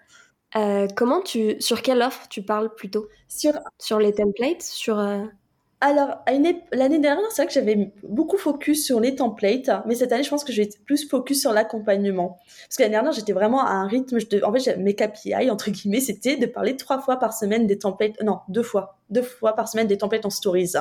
Euh, 0.56 0.88
comment 0.96 1.20
tu, 1.22 1.54
sur 1.60 1.82
quelle 1.82 2.02
offre 2.02 2.26
tu 2.28 2.42
parles 2.42 2.74
plutôt? 2.74 3.06
Sur, 3.28 3.52
sur 3.78 4.00
les 4.00 4.12
templates, 4.12 4.62
sur. 4.62 4.98
Euh, 4.98 5.22
Alors, 5.80 6.24
l'année 6.72 6.98
dernière, 6.98 7.30
c'est 7.30 7.42
vrai 7.42 7.46
que 7.46 7.52
j'avais 7.52 7.92
beaucoup 8.02 8.36
focus 8.38 8.84
sur 8.84 8.98
les 8.98 9.14
templates, 9.14 9.70
mais 9.86 9.94
cette 9.94 10.10
année, 10.10 10.24
je 10.24 10.30
pense 10.30 10.42
que 10.42 10.52
je 10.52 10.62
vais 10.62 10.70
plus 10.84 11.08
focus 11.08 11.40
sur 11.40 11.52
l'accompagnement. 11.52 12.38
Parce 12.66 12.76
que 12.76 12.82
l'année 12.82 12.94
dernière, 12.94 13.12
j'étais 13.12 13.32
vraiment 13.32 13.64
à 13.64 13.70
un 13.70 13.86
rythme. 13.86 14.18
Je 14.18 14.44
en 14.44 14.52
fait, 14.52 14.76
mes 14.78 14.96
KPI 14.96 15.48
entre 15.48 15.70
guillemets, 15.70 16.00
c'était 16.00 16.36
de 16.36 16.46
parler 16.46 16.76
trois 16.76 17.00
fois 17.00 17.18
par 17.18 17.32
semaine 17.32 17.68
des 17.68 17.78
templates. 17.78 18.20
Non, 18.24 18.40
deux 18.48 18.64
fois, 18.64 18.98
deux 19.10 19.22
fois 19.22 19.52
par 19.52 19.68
semaine 19.68 19.86
des 19.86 19.98
templates 19.98 20.26
en 20.26 20.30
stories. 20.30 20.72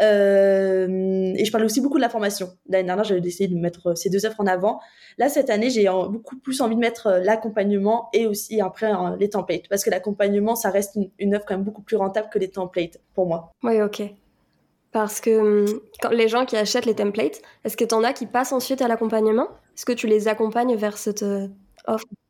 Euh, 0.00 1.32
et 1.36 1.44
je 1.44 1.52
parlais 1.52 1.66
aussi 1.66 1.80
beaucoup 1.80 1.96
de 1.96 2.02
la 2.02 2.08
formation. 2.08 2.50
L'année 2.68 2.86
dernière, 2.86 3.04
j'avais 3.04 3.20
décidé 3.20 3.54
de 3.54 3.60
mettre 3.60 3.96
ces 3.96 4.10
deux 4.10 4.24
offres 4.24 4.40
en 4.40 4.46
avant. 4.46 4.80
Là, 5.18 5.28
cette 5.28 5.50
année, 5.50 5.70
j'ai 5.70 5.86
beaucoup 5.86 6.36
plus 6.38 6.60
envie 6.60 6.74
de 6.74 6.80
mettre 6.80 7.06
euh, 7.08 7.18
l'accompagnement 7.20 8.08
et 8.12 8.26
aussi 8.26 8.60
après 8.60 8.86
hein, 8.86 9.16
les 9.20 9.28
templates. 9.28 9.68
Parce 9.68 9.84
que 9.84 9.90
l'accompagnement, 9.90 10.56
ça 10.56 10.70
reste 10.70 10.94
une, 10.96 11.10
une, 11.18 11.34
offre 11.34 11.44
quand 11.46 11.54
même 11.54 11.64
beaucoup 11.64 11.82
plus 11.82 11.96
rentable 11.96 12.28
que 12.32 12.38
les 12.38 12.48
templates 12.48 12.98
pour 13.14 13.26
moi. 13.26 13.52
Oui, 13.62 13.82
ok. 13.82 14.02
Parce 14.92 15.20
que 15.20 15.64
hum, 15.64 15.80
les 16.12 16.28
gens 16.28 16.44
qui 16.44 16.56
achètent 16.56 16.86
les 16.86 16.94
templates, 16.94 17.40
est-ce 17.64 17.76
que 17.76 17.84
tu 17.84 17.94
en 17.94 18.04
as 18.04 18.12
qui 18.12 18.26
passent 18.26 18.52
ensuite 18.52 18.82
à 18.82 18.88
l'accompagnement? 18.88 19.48
Est-ce 19.74 19.86
que 19.86 19.92
tu 19.92 20.06
les 20.06 20.28
accompagnes 20.28 20.76
vers 20.76 20.98
cette 20.98 21.24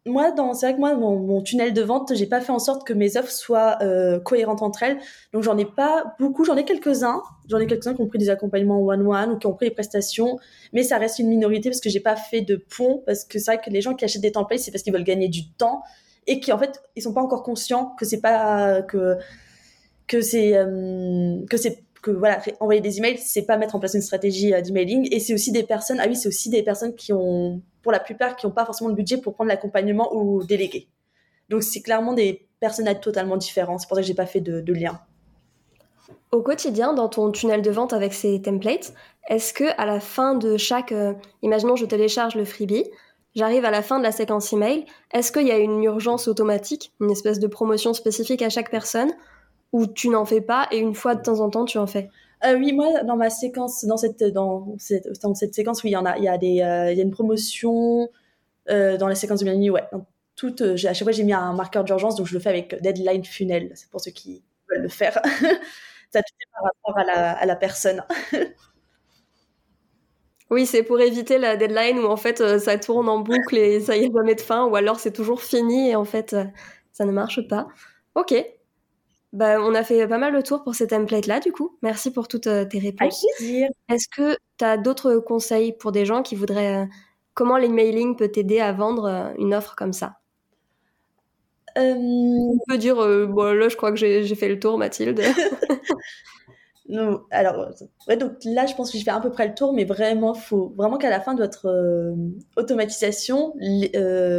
moi, 0.05 0.33
dans, 0.33 0.53
c'est 0.55 0.67
vrai 0.67 0.75
que 0.75 0.81
moi, 0.81 0.95
mon, 0.95 1.43
tunnel 1.43 1.73
de 1.73 1.83
vente, 1.83 2.13
j'ai 2.15 2.27
pas 2.27 2.41
fait 2.41 2.51
en 2.51 2.59
sorte 2.59 2.87
que 2.87 2.93
mes 2.93 3.17
offres 3.17 3.31
soient 3.31 3.79
euh, 3.83 4.19
cohérentes 4.19 4.63
entre 4.63 4.83
elles. 4.83 4.99
Donc, 5.33 5.45
j'en 5.45 5.57
ai 5.57 5.65
pas 5.65 6.15
beaucoup. 6.19 6.45
J'en 6.45 6.57
ai 6.57 6.65
quelques-uns. 6.65 7.23
J'en 7.49 7.59
ai 7.59 7.67
quelques-uns 7.67 7.95
qui 7.95 8.01
ont 8.01 8.09
pris 8.09 8.19
des 8.19 8.31
accompagnements 8.31 8.81
one-one 8.81 9.33
ou 9.33 9.39
qui 9.39 9.47
ont 9.47 9.55
pris 9.55 9.69
des 9.69 9.75
prestations. 9.75 10.39
Mais 10.73 10.83
ça 10.83 10.99
reste 10.99 11.21
une 11.21 11.29
minorité 11.29 11.71
parce 11.71 11.81
que 11.81 11.89
j'ai 11.89 12.01
pas 12.01 12.17
fait 12.17 12.41
de 12.41 12.57
pont. 12.57 13.03
Parce 13.07 13.25
que 13.25 13.39
c'est 13.39 13.53
vrai 13.53 13.61
que 13.65 13.71
les 13.71 13.81
gens 13.81 13.95
qui 13.95 14.05
achètent 14.05 14.23
des 14.23 14.33
templates, 14.33 14.61
c'est 14.61 14.73
parce 14.73 14.83
qu'ils 14.83 14.93
veulent 14.93 15.05
gagner 15.05 15.29
du 15.29 15.49
temps 15.53 15.83
et 16.27 16.41
qui, 16.41 16.53
en 16.53 16.59
fait, 16.59 16.83
ils 16.97 17.03
sont 17.03 17.15
pas 17.15 17.23
encore 17.23 17.43
conscients 17.45 17.95
que 17.99 18.05
c'est 18.05 18.21
pas, 18.21 18.83
que, 18.83 19.17
que 20.09 20.21
c'est, 20.21 20.57
euh, 20.57 21.45
que 21.49 21.57
c'est 21.57 21.85
que 22.03 22.11
voilà, 22.11 22.43
envoyer 22.59 22.81
des 22.81 22.99
emails, 22.99 23.19
c'est 23.19 23.43
pas 23.43 23.57
mettre 23.57 23.77
en 23.77 23.79
place 23.81 23.95
une 23.95 24.03
stratégie 24.03 24.53
euh, 24.53 24.61
d'emailing. 24.61 25.09
Et 25.13 25.21
c'est 25.21 25.35
aussi 25.35 25.53
des 25.53 25.63
personnes, 25.63 26.01
ah 26.01 26.07
oui, 26.09 26.17
c'est 26.17 26.29
aussi 26.29 26.51
des 26.51 26.63
personnes 26.63 26.95
qui 26.95 27.13
ont, 27.13 27.63
pour 27.83 27.93
la 27.93 28.01
plupart, 28.01 28.37
qui 28.37 28.47
n'ont 28.47 28.53
pas 28.53 28.65
forcément 28.65 28.89
le 28.89 28.97
budget 28.97 29.19
pour 29.19 29.35
prendre 29.35 29.49
l'accompagnement 29.49 30.15
ou 30.15 30.45
déléguer. 30.45 30.89
Donc 31.49 31.63
c'est 31.63 31.83
clairement 31.83 32.15
des 32.15 32.47
personnages 32.61 33.01
totalement 33.01 33.37
différents. 33.37 33.79
C'est 33.79 33.89
pour 33.89 33.97
ça 33.97 34.03
que 34.03 34.07
j'ai 34.07 34.15
pas 34.15 34.27
fait 34.27 34.41
de, 34.41 34.73
lien. 34.73 35.01
Au 36.31 36.43
quotidien, 36.43 36.95
dans 36.95 37.09
ton 37.09 37.31
tunnel 37.31 37.61
de 37.61 37.71
vente 37.71 37.93
avec 37.93 38.15
ces 38.15 38.41
templates, 38.41 38.95
est-ce 39.29 39.53
que 39.53 39.65
à 39.77 39.85
la 39.85 40.01
fin 40.01 40.35
de 40.35 40.57
chaque, 40.57 40.93
euh, 40.93 41.13
imaginons 41.43 41.77
je 41.77 41.85
télécharge 41.85 42.37
le 42.37 42.45
freebie, 42.45 42.87
j'arrive 43.35 43.65
à 43.65 43.71
la 43.71 43.83
fin 43.83 43.99
de 43.99 44.05
la 44.05 44.13
séquence 44.13 44.53
email, 44.53 44.87
est-ce 45.13 45.31
qu'il 45.31 45.47
y 45.47 45.51
a 45.51 45.59
une 45.59 45.83
urgence 45.83 46.29
automatique, 46.29 46.93
une 47.01 47.11
espèce 47.11 47.39
de 47.39 47.47
promotion 47.47 47.93
spécifique 47.93 48.43
à 48.43 48.49
chaque 48.49 48.71
personne, 48.71 49.13
ou 49.73 49.87
tu 49.87 50.09
n'en 50.09 50.25
fais 50.25 50.41
pas 50.41 50.69
et 50.71 50.79
une 50.79 50.95
fois 50.95 51.15
de 51.15 51.23
temps 51.23 51.41
en 51.41 51.51
temps 51.51 51.65
tu 51.65 51.79
en 51.79 51.87
fais? 51.87 52.11
Euh, 52.45 52.57
oui, 52.57 52.73
moi, 52.73 53.03
dans 53.05 53.17
ma 53.17 53.31
séquence, 53.31 53.85
dans 53.85 53.97
cette, 53.97 54.23
dans 54.25 54.75
cette, 54.79 55.09
dans 55.23 55.35
cette 55.35 55.55
séquence, 55.55 55.83
oui, 55.83 55.91
il 55.91 55.93
y 55.93 55.97
en 55.97 56.05
a, 56.05 56.19
il 56.19 56.25
y 56.25 56.29
a 56.29 56.39
des, 56.39 56.61
euh, 56.61 56.93
il 56.93 56.99
y 56.99 57.01
a 57.01 57.05
une 57.05 57.11
promotion 57.11 58.09
euh, 58.71 58.97
dans 58.97 59.09
la 59.09 59.15
séquence 59.15 59.41
de 59.41 59.45
bienvenue, 59.45 59.71
ouais. 59.71 59.85
Toute, 60.37 60.63
à 60.63 60.77
chaque 60.77 61.03
fois, 61.03 61.13
j'ai 61.13 61.25
mis 61.25 61.33
un 61.33 61.53
marqueur 61.53 61.85
d'urgence, 61.85 62.17
donc 62.17 62.27
je 62.27 62.35
le 62.35 62.41
fais 62.41 62.49
avec 62.49 62.81
deadline 62.81 63.25
funnel. 63.25 63.71
C'est 63.75 63.89
pour 63.91 64.01
ceux 64.01 64.11
qui 64.11 64.43
veulent 64.71 64.83
le 64.83 64.89
faire. 64.89 65.21
Ça 66.13 66.19
est 66.19 66.23
par 66.53 66.65
rapport 66.65 66.99
à 66.99 67.05
la, 67.05 67.33
à 67.33 67.47
la 67.47 67.57
personne. 67.57 68.05
oui, 70.51 70.67
c'est 70.67 70.83
pour 70.83 71.01
éviter 71.01 71.39
la 71.39 71.57
deadline 71.57 71.99
où 72.01 72.07
en 72.07 72.19
fait 72.19 72.59
ça 72.59 72.77
tourne 72.77 73.09
en 73.09 73.21
boucle 73.21 73.57
et 73.57 73.81
ça 73.81 73.97
y 73.97 74.05
est 74.05 74.13
jamais 74.13 74.35
de 74.35 74.43
fin, 74.43 74.67
ou 74.67 74.77
alors 74.77 75.01
c'est 75.01 75.13
toujours 75.13 75.43
fini 75.43 75.89
et 75.89 75.97
en 75.97 76.05
fait 76.05 76.37
ça 76.93 77.07
ne 77.07 77.13
marche 77.13 77.49
pas. 77.49 77.67
Ok, 78.15 78.35
bah, 79.33 79.59
on 79.61 79.75
a 79.75 79.83
fait 79.83 80.07
pas 80.07 80.19
mal 80.19 80.35
le 80.35 80.43
tour 80.43 80.63
pour 80.63 80.75
ces 80.75 80.89
templates-là, 80.89 81.41
du 81.41 81.53
coup. 81.53 81.79
Merci 81.83 82.11
pour 82.11 82.29
toutes 82.29 82.49
euh, 82.49 82.67
tes 82.67 82.79
réponses. 82.79 83.25
Est-ce 83.41 84.07
que 84.15 84.37
tu 84.59 84.65
as 84.65 84.77
d'autres 84.77 85.17
conseils 85.17 85.73
pour 85.73 85.93
des 85.93 86.05
gens 86.05 86.23
qui 86.23 86.37
voudraient... 86.37 86.83
Euh, 86.83 86.87
comment 87.33 87.57
l'emailing 87.57 88.15
peut 88.15 88.29
t'aider 88.29 88.61
à 88.61 88.73
vendre 88.73 89.07
euh, 89.07 89.33
une 89.39 89.55
offre 89.55 89.75
comme 89.75 89.95
ça? 89.95 90.19
On 91.75 92.59
peut 92.69 92.77
dire, 92.77 92.97
bon, 92.97 93.57
là, 93.57 93.71
je 93.71 93.77
crois 93.77 93.91
que 93.91 93.97
j'ai 93.97 94.35
fait 94.35 94.49
le 94.49 94.59
tour, 94.59 94.77
Mathilde. 94.77 95.23
non, 96.91 97.23
alors, 97.31 97.71
ouais, 98.07 98.19
donc 98.19 98.33
là, 98.45 98.67
je 98.67 98.75
pense 98.75 98.93
que 98.93 98.99
j'ai 98.99 99.05
fait 99.05 99.11
à 99.11 99.21
peu 99.21 99.31
près 99.31 99.49
le 99.49 99.55
tour, 99.55 99.73
mais 99.73 99.87
vraiment, 99.87 100.35
faut 100.35 100.75
vraiment 100.77 100.99
qu'à 100.99 101.09
la 101.09 101.21
fin 101.21 101.33
de 101.33 101.41
votre 101.41 102.15
automatisation, 102.59 103.55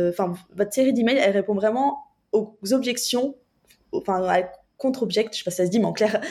enfin, 0.09 0.33
votre 0.55 0.71
série 0.71 0.93
d'emails, 0.93 1.17
elle 1.17 1.31
répond 1.31 1.55
vraiment 1.55 2.03
aux 2.31 2.55
objections, 2.71 3.33
enfin, 3.91 4.21
à 4.83 4.87
contre-object, 4.87 5.33
je 5.33 5.39
sais 5.39 5.43
pas 5.43 5.51
si 5.51 5.57
ça 5.57 5.65
se 5.65 5.71
dit, 5.71 5.79
mais 5.79 5.85
en 5.85 5.93
clair, 5.93 6.21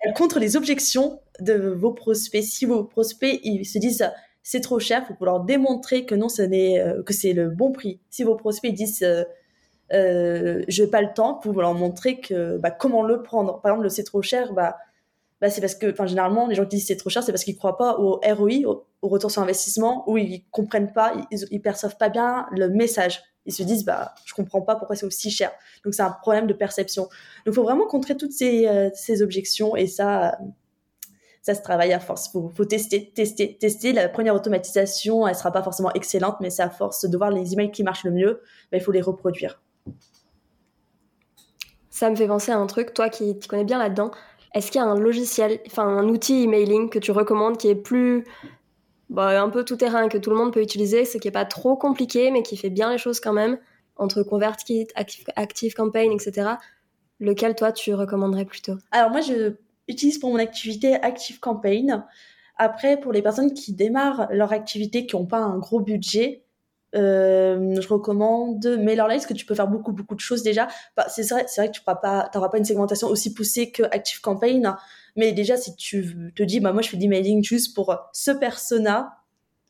elle 0.00 0.12
contre 0.14 0.38
les 0.38 0.56
objections 0.56 1.20
de 1.40 1.54
vos 1.54 1.92
prospects. 1.92 2.42
Si 2.42 2.66
vos 2.66 2.84
prospects, 2.84 3.40
ils 3.44 3.64
se 3.64 3.78
disent, 3.78 4.10
c'est 4.42 4.60
trop 4.60 4.78
cher, 4.78 5.06
faut 5.06 5.24
leur 5.24 5.40
démontrer 5.40 6.06
que 6.06 6.14
non, 6.14 6.28
ce 6.28 6.42
n'est 6.42 6.80
euh, 6.80 7.02
que 7.02 7.12
c'est 7.12 7.32
le 7.32 7.50
bon 7.50 7.72
prix. 7.72 8.00
Si 8.10 8.22
vos 8.22 8.36
prospects 8.36 8.72
disent 8.72 9.02
euh, 9.02 9.24
euh, 9.92 10.64
je 10.68 10.82
n'ai 10.82 10.88
pas 10.88 11.02
le 11.02 11.12
temps, 11.12 11.40
vous 11.44 11.60
leur 11.60 11.74
montrer 11.74 12.20
que 12.20 12.56
bah, 12.58 12.70
comment 12.70 13.02
le 13.02 13.22
prendre. 13.22 13.60
Par 13.60 13.72
exemple, 13.72 13.84
le 13.84 13.88
c'est 13.88 14.04
trop 14.04 14.22
cher, 14.22 14.52
bah, 14.52 14.76
bah 15.40 15.50
c'est 15.50 15.60
parce 15.60 15.74
que, 15.74 15.90
enfin, 15.90 16.06
généralement, 16.06 16.46
les 16.46 16.54
gens 16.54 16.64
qui 16.64 16.76
disent 16.76 16.86
c'est 16.86 16.96
trop 16.96 17.10
cher, 17.10 17.22
c'est 17.22 17.32
parce 17.32 17.44
qu'ils 17.44 17.56
croient 17.56 17.76
pas 17.76 17.98
au 17.98 18.20
ROI, 18.24 18.84
au, 19.02 19.08
retour 19.08 19.30
sur 19.30 19.42
investissement, 19.42 20.08
ou 20.08 20.16
ils 20.16 20.44
comprennent 20.50 20.92
pas, 20.92 21.14
ils, 21.30 21.38
ils, 21.50 21.60
perçoivent 21.60 21.96
pas 21.96 22.08
bien 22.08 22.46
le 22.52 22.68
message. 22.68 23.22
Ils 23.46 23.52
se 23.52 23.62
disent 23.62 23.84
bah 23.84 24.14
je 24.24 24.34
comprends 24.34 24.60
pas 24.60 24.76
pourquoi 24.76 24.96
c'est 24.96 25.06
aussi 25.06 25.30
cher. 25.30 25.50
Donc 25.84 25.94
c'est 25.94 26.02
un 26.02 26.10
problème 26.10 26.46
de 26.46 26.54
perception. 26.54 27.04
Donc 27.04 27.12
il 27.46 27.54
faut 27.54 27.62
vraiment 27.62 27.86
contrer 27.86 28.16
toutes 28.16 28.32
ces, 28.32 28.90
ces 28.94 29.22
objections 29.22 29.76
et 29.76 29.86
ça 29.86 30.36
ça 31.46 31.54
se 31.54 31.62
travaille 31.62 31.92
à 31.92 32.00
force. 32.00 32.28
Faut, 32.28 32.50
faut 32.56 32.64
tester, 32.64 33.12
tester, 33.14 33.56
tester. 33.56 33.92
La 33.92 34.08
première 34.08 34.34
automatisation, 34.34 35.28
elle 35.28 35.36
sera 35.36 35.52
pas 35.52 35.62
forcément 35.62 35.92
excellente, 35.92 36.38
mais 36.40 36.50
c'est 36.50 36.62
à 36.62 36.70
force 36.70 37.08
de 37.08 37.16
voir 37.16 37.30
les 37.30 37.52
emails 37.52 37.70
qui 37.70 37.84
marchent 37.84 38.02
le 38.02 38.10
mieux, 38.10 38.42
ben, 38.72 38.78
il 38.78 38.80
faut 38.80 38.90
les 38.90 39.00
reproduire. 39.00 39.62
Ça 41.88 42.10
me 42.10 42.16
fait 42.16 42.26
penser 42.26 42.50
à 42.50 42.58
un 42.58 42.66
truc, 42.66 42.92
toi 42.94 43.08
qui, 43.08 43.38
connais 43.48 43.64
bien 43.64 43.78
là-dedans. 43.78 44.10
Est-ce 44.54 44.72
qu'il 44.72 44.80
y 44.80 44.84
a 44.84 44.88
un 44.88 44.98
logiciel, 44.98 45.60
enfin 45.68 45.86
un 45.86 46.08
outil 46.08 46.42
emailing 46.42 46.90
que 46.90 46.98
tu 46.98 47.12
recommandes 47.12 47.58
qui 47.58 47.68
est 47.68 47.76
plus 47.76 48.24
bah, 49.08 49.40
un 49.42 49.48
peu 49.48 49.64
tout 49.64 49.76
terrain 49.76 50.08
que 50.08 50.18
tout 50.18 50.30
le 50.30 50.36
monde 50.36 50.52
peut 50.52 50.62
utiliser, 50.62 51.04
ce 51.04 51.18
qui 51.18 51.28
est 51.28 51.32
pas 51.32 51.44
trop 51.44 51.76
compliqué 51.76 52.30
mais 52.30 52.42
qui 52.42 52.56
fait 52.56 52.70
bien 52.70 52.90
les 52.90 52.98
choses 52.98 53.20
quand 53.20 53.32
même 53.32 53.58
entre 53.96 54.22
ConvertKit, 54.22 54.88
Active, 54.94 55.24
Active 55.36 55.74
Campaign, 55.74 56.12
etc. 56.12 56.50
Lequel 57.18 57.54
toi 57.54 57.72
tu 57.72 57.94
recommanderais 57.94 58.44
plutôt? 58.44 58.74
Alors 58.90 59.10
moi 59.10 59.20
je 59.20 59.54
utilise 59.88 60.18
pour 60.18 60.30
mon 60.30 60.38
activité 60.38 60.94
Active 60.94 61.40
Campaign. 61.40 62.04
Après, 62.56 62.98
pour 62.98 63.12
les 63.12 63.22
personnes 63.22 63.52
qui 63.52 63.74
démarrent 63.74 64.28
leur 64.30 64.52
activité, 64.52 65.06
qui 65.06 65.14
n'ont 65.14 65.26
pas 65.26 65.38
un 65.38 65.58
gros 65.58 65.80
budget, 65.80 66.45
euh, 66.94 67.80
je 67.80 67.88
recommande 67.88 68.64
MailerLite, 68.64 69.26
que 69.26 69.34
tu 69.34 69.44
peux 69.44 69.54
faire 69.54 69.68
beaucoup, 69.68 69.92
beaucoup 69.92 70.14
de 70.14 70.20
choses 70.20 70.42
déjà? 70.42 70.68
Bah, 70.96 71.06
c'est 71.08 71.28
vrai, 71.28 71.44
c'est 71.48 71.60
vrai 71.60 71.70
que 71.70 71.76
tu 71.76 71.82
n'auras 71.86 71.96
pas, 72.30 72.48
pas 72.48 72.58
une 72.58 72.64
segmentation 72.64 73.08
aussi 73.08 73.34
poussée 73.34 73.70
que 73.70 73.82
Active 73.84 74.20
Campaign. 74.20 74.76
Mais 75.16 75.32
déjà, 75.32 75.56
si 75.56 75.74
tu 75.76 76.32
te 76.36 76.42
dis, 76.42 76.60
bah, 76.60 76.72
moi, 76.72 76.82
je 76.82 76.90
fais 76.90 76.96
du 76.96 77.08
mailing 77.08 77.42
juste 77.42 77.74
pour 77.74 77.96
ce 78.12 78.30
persona, 78.30 79.18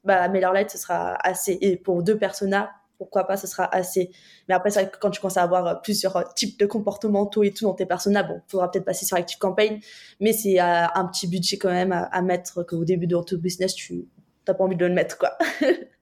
bah, 0.04 0.28
MailerLite, 0.28 0.70
ce 0.70 0.78
sera 0.78 1.16
assez. 1.26 1.58
Et 1.60 1.76
pour 1.76 2.02
deux 2.02 2.18
personas, 2.18 2.70
pourquoi 2.98 3.24
pas, 3.24 3.36
ce 3.36 3.46
sera 3.46 3.72
assez. 3.74 4.10
Mais 4.48 4.54
après, 4.54 4.70
c'est 4.70 4.82
vrai 4.82 4.90
que 4.90 4.98
quand 4.98 5.10
tu 5.10 5.20
commences 5.20 5.36
à 5.36 5.42
avoir 5.42 5.82
plusieurs 5.82 6.32
types 6.34 6.58
de 6.58 6.66
comportementaux 6.66 7.42
et 7.42 7.52
tout 7.52 7.64
dans 7.64 7.74
tes 7.74 7.86
personas, 7.86 8.22
bon, 8.22 8.40
faudra 8.48 8.70
peut-être 8.70 8.84
passer 8.84 9.04
sur 9.04 9.16
Active 9.16 9.38
Campaign, 9.38 9.80
mais 10.20 10.32
c'est 10.32 10.60
euh, 10.60 10.86
un 10.94 11.04
petit 11.06 11.28
budget 11.28 11.58
quand 11.58 11.70
même 11.70 11.92
à, 11.92 12.22
mettre 12.22 12.62
qu'au 12.62 12.84
début 12.84 13.06
de 13.06 13.16
ton 13.16 13.36
business, 13.36 13.74
tu 13.74 14.06
n'as 14.46 14.54
pas 14.54 14.64
envie 14.64 14.76
de 14.76 14.86
le 14.86 14.94
mettre, 14.94 15.18
quoi. 15.18 15.36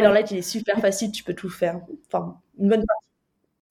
alors 0.00 0.12
là, 0.12 0.22
il 0.30 0.38
est 0.38 0.42
super 0.42 0.78
facile, 0.80 1.12
tu 1.12 1.24
peux 1.24 1.34
tout 1.34 1.50
faire. 1.50 1.80
Enfin, 2.06 2.36
une 2.58 2.68
bonne 2.68 2.84
partie. 2.86 3.04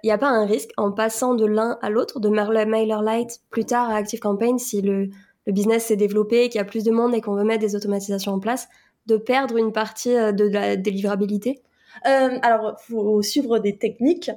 Il 0.04 0.08
n'y 0.08 0.12
a 0.12 0.18
pas 0.18 0.30
un 0.30 0.46
risque 0.46 0.72
en 0.78 0.92
passant 0.92 1.36
de 1.36 1.46
l'un 1.46 1.78
à 1.82 1.90
l'autre, 1.90 2.20
de 2.20 2.30
MailerLite 2.30 3.42
plus 3.50 3.66
tard 3.66 3.90
à 3.90 3.96
Active 3.96 4.20
Campaign, 4.20 4.60
si 4.60 4.82
le, 4.82 5.10
le 5.46 5.54
business 5.54 5.86
s'est 5.86 5.96
développé, 5.96 6.50
qu'il 6.50 6.60
y 6.60 6.62
a 6.62 6.66
plus 6.66 6.84
de 6.84 6.92
monde 6.92 7.14
et 7.16 7.22
qu'on 7.22 7.36
veut 7.36 7.44
mettre 7.44 7.62
des 7.62 7.76
automatisations 7.76 8.34
en 8.34 8.40
place, 8.40 8.68
de 9.08 9.18
perdre 9.18 9.58
une 9.58 9.72
partie 9.72 10.14
de 10.14 10.48
la 10.48 10.76
délivrabilité? 10.76 11.62
Euh, 12.08 12.40
alors, 12.42 12.80
faut 12.82 13.22
suivre 13.22 13.60
des 13.60 13.78
techniques. 13.78 14.32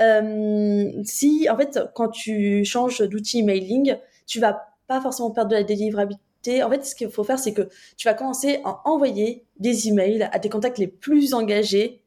Euh, 0.00 0.90
si, 1.04 1.48
en 1.50 1.56
fait, 1.56 1.78
quand 1.94 2.08
tu 2.08 2.64
changes 2.64 3.00
d'outil 3.00 3.40
emailing, 3.40 3.96
tu 4.26 4.40
vas 4.40 4.66
pas 4.86 5.00
forcément 5.00 5.30
perdre 5.30 5.50
de 5.50 5.56
la 5.56 5.62
délivrabilité. 5.62 6.22
En 6.62 6.70
fait, 6.70 6.84
ce 6.84 6.94
qu'il 6.94 7.10
faut 7.10 7.24
faire, 7.24 7.38
c'est 7.38 7.52
que 7.52 7.68
tu 7.96 8.08
vas 8.08 8.14
commencer 8.14 8.60
à 8.64 8.80
envoyer 8.88 9.44
des 9.58 9.88
emails 9.88 10.28
à 10.32 10.38
tes 10.38 10.48
contacts 10.48 10.78
les 10.78 10.86
plus 10.86 11.34
engagés. 11.34 12.02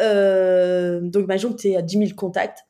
Euh, 0.00 1.00
donc, 1.00 1.24
imagine 1.24 1.54
que 1.54 1.60
tu 1.60 1.70
es 1.70 1.76
à 1.76 1.82
10 1.82 1.98
000 1.98 2.10
contacts. 2.16 2.66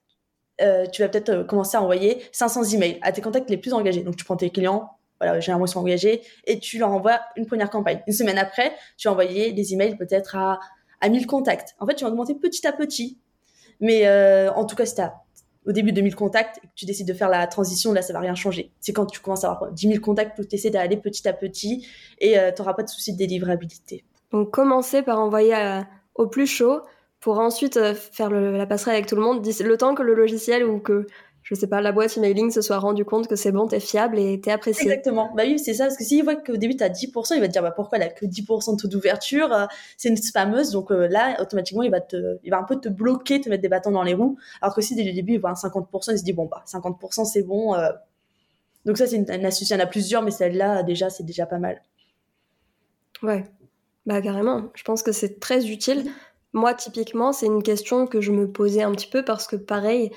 Euh, 0.61 0.87
tu 0.87 1.03
vas 1.03 1.09
peut-être 1.09 1.31
euh, 1.31 1.45
commencer 1.45 1.77
à 1.77 1.83
envoyer 1.83 2.23
500 2.33 2.65
emails 2.65 2.99
à 3.03 3.13
tes 3.13 3.21
contacts 3.21 3.51
les 3.51 3.57
plus 3.57 3.73
engagés. 3.73 4.03
Donc, 4.03 4.17
tu 4.17 4.25
prends 4.25 4.37
tes 4.37 4.51
clients, 4.51 4.91
voilà, 5.21 5.41
généralement 5.41 5.67
ils 5.67 5.71
sont 5.71 5.81
engagés, 5.81 6.23
et 6.47 6.59
tu 6.59 6.79
leur 6.79 6.91
envoies 6.91 7.21
une 7.37 7.47
première 7.47 7.71
campagne. 7.71 8.03
Une 8.07 8.13
semaine 8.13 8.39
après, 8.39 8.73
tu 8.97 9.09
vas 9.09 9.13
envoyer 9.13 9.53
des 9.53 9.73
emails 9.73 9.97
peut-être 9.97 10.37
à 10.37 10.61
à 11.01 11.09
1000 11.09 11.27
contacts. 11.27 11.75
En 11.81 11.87
fait, 11.87 11.97
tu 11.97 12.05
vas 12.05 12.11
augmenter 12.11 12.37
petit 12.37 12.65
à 12.65 12.73
petit. 12.73 13.19
Mais 13.81 14.09
en 14.51 14.65
tout 14.65 14.77
cas, 14.77 14.87
si 14.87 14.95
tu 14.95 15.01
au 15.67 15.73
début 15.73 15.93
de 15.93 16.01
1000 16.01 16.15
contacts 16.15 16.59
et 16.59 16.67
que 16.67 16.73
tu 16.75 16.87
décides 16.87 17.07
de 17.07 17.13
faire 17.13 17.29
la 17.29 17.47
transition, 17.47 17.93
là, 17.93 18.03
ça 18.03 18.13
va 18.13 18.21
rien 18.21 18.35
changer. 18.35 18.73
C'est 18.81 18.93
quand 18.93 19.07
tu 19.07 19.21
commences 19.21 19.45
à 19.45 19.53
avoir 19.53 19.73
10 19.73 19.89
000 19.89 20.01
contacts 20.01 20.37
que 20.37 20.43
tu 20.43 20.57
essaies 20.57 20.71
d'aller 20.71 20.97
petit 20.97 21.29
à 21.29 21.33
petit 21.33 21.87
et 22.19 22.39
euh, 22.39 22.51
tu 22.53 22.63
n'auras 22.63 22.75
pas 22.75 22.83
de 22.83 22.89
souci 22.89 23.13
de 23.13 23.19
délivrabilité. 23.19 24.05
Donc, 24.31 24.51
commencer 24.51 25.03
par 25.03 25.19
envoyer 25.19 25.55
euh, 25.55 25.81
au 26.15 26.27
plus 26.27 26.47
chaud 26.47 26.81
pour 27.21 27.39
ensuite 27.39 27.79
faire 27.95 28.31
la 28.31 28.67
passerelle 28.67 28.97
avec 28.97 29.07
tout 29.07 29.15
le 29.15 29.23
monde, 29.23 29.47
le 29.47 29.77
temps 29.77 29.95
que 29.95 30.03
le 30.03 30.15
logiciel 30.15 30.65
ou 30.65 30.81
que 30.81 31.07
je 31.53 31.61
sais 31.61 31.67
pas, 31.67 31.83
la 31.83 31.93
boîte 31.93 32.17
emailing 32.17 32.51
se 32.51 32.63
soit 32.63 32.79
rendu 32.79 33.05
compte 33.05 33.29
que 33.29 33.37
c'est 33.37 33.53
bon, 33.53 33.67
t'es 33.67 33.79
fiable 33.79 34.19
et 34.19 34.41
t'es 34.41 34.51
apprécié. 34.51 34.85
Exactement. 34.85 35.35
Bah 35.37 35.43
oui, 35.45 35.59
c'est 35.59 35.75
ça. 35.75 35.85
Parce 35.85 35.99
que 35.99 36.05
s'il 36.05 36.25
voit 36.25 36.35
qu'au 36.35 36.57
début 36.57 36.77
t'as 36.77 36.89
10%, 36.89 37.35
il 37.35 37.41
va 37.41 37.47
te 37.47 37.53
dire, 37.53 37.61
bah 37.61 37.73
pourquoi 37.73 37.99
elle 37.99 38.05
a 38.05 38.09
que 38.09 38.25
10% 38.25 38.77
de 38.77 38.81
taux 38.81 38.89
d'ouverture? 38.89 39.53
Euh, 39.53 39.67
c'est 39.99 40.09
une 40.09 40.17
spammeuse. 40.17 40.71
Donc 40.71 40.91
euh, 40.91 41.09
là, 41.09 41.37
automatiquement, 41.43 41.83
il 41.83 41.91
va 41.91 42.01
te, 42.01 42.39
il 42.43 42.51
va 42.51 42.59
un 42.59 42.63
peu 42.63 42.81
te 42.81 42.89
bloquer, 42.89 43.39
te 43.39 43.51
mettre 43.51 43.61
des 43.61 43.69
bâtons 43.69 43.91
dans 43.91 44.03
les 44.03 44.15
roues. 44.15 44.39
Alors 44.63 44.75
que 44.75 44.81
si 44.81 44.95
dès 44.95 45.05
le 45.05 45.13
début, 45.13 45.35
il 45.35 45.41
voit 45.41 45.51
un 45.51 45.53
50%, 45.53 46.13
il 46.13 46.19
se 46.19 46.25
dit, 46.25 46.33
bon, 46.33 46.47
bah, 46.47 46.65
50% 46.67 47.27
c'est 47.27 47.43
bon. 47.43 47.75
Euh. 47.75 47.91
Donc 48.87 48.97
ça, 48.97 49.07
c'est 49.07 49.17
une, 49.17 49.45
astuce. 49.45 49.69
Il 49.69 49.75
y 49.75 49.77
en 49.77 49.81
a 49.81 49.87
plusieurs, 49.87 50.23
mais 50.23 50.31
celle-là, 50.31 50.83
déjà, 50.85 51.11
c'est 51.11 51.25
déjà 51.25 51.45
pas 51.45 51.59
mal. 51.59 51.83
Ouais. 53.23 53.45
Bah 54.07 54.23
carrément. 54.23 54.71
Je 54.75 54.85
pense 54.85 55.03
que 55.03 55.13
c'est 55.13 55.39
très 55.39 55.67
utile. 55.67 56.11
Moi, 56.55 56.73
typiquement, 56.73 57.35
c'est 57.35 57.47
une 57.47 57.63
question 57.63 58.07
que 58.07 58.23
je 58.23 58.33
me 58.33 58.51
posais 58.51 58.83
un 58.83 58.93
petit 58.93 59.07
peu 59.07 59.23
parce 59.23 59.47
que 59.47 59.57
pareil, 59.57 60.13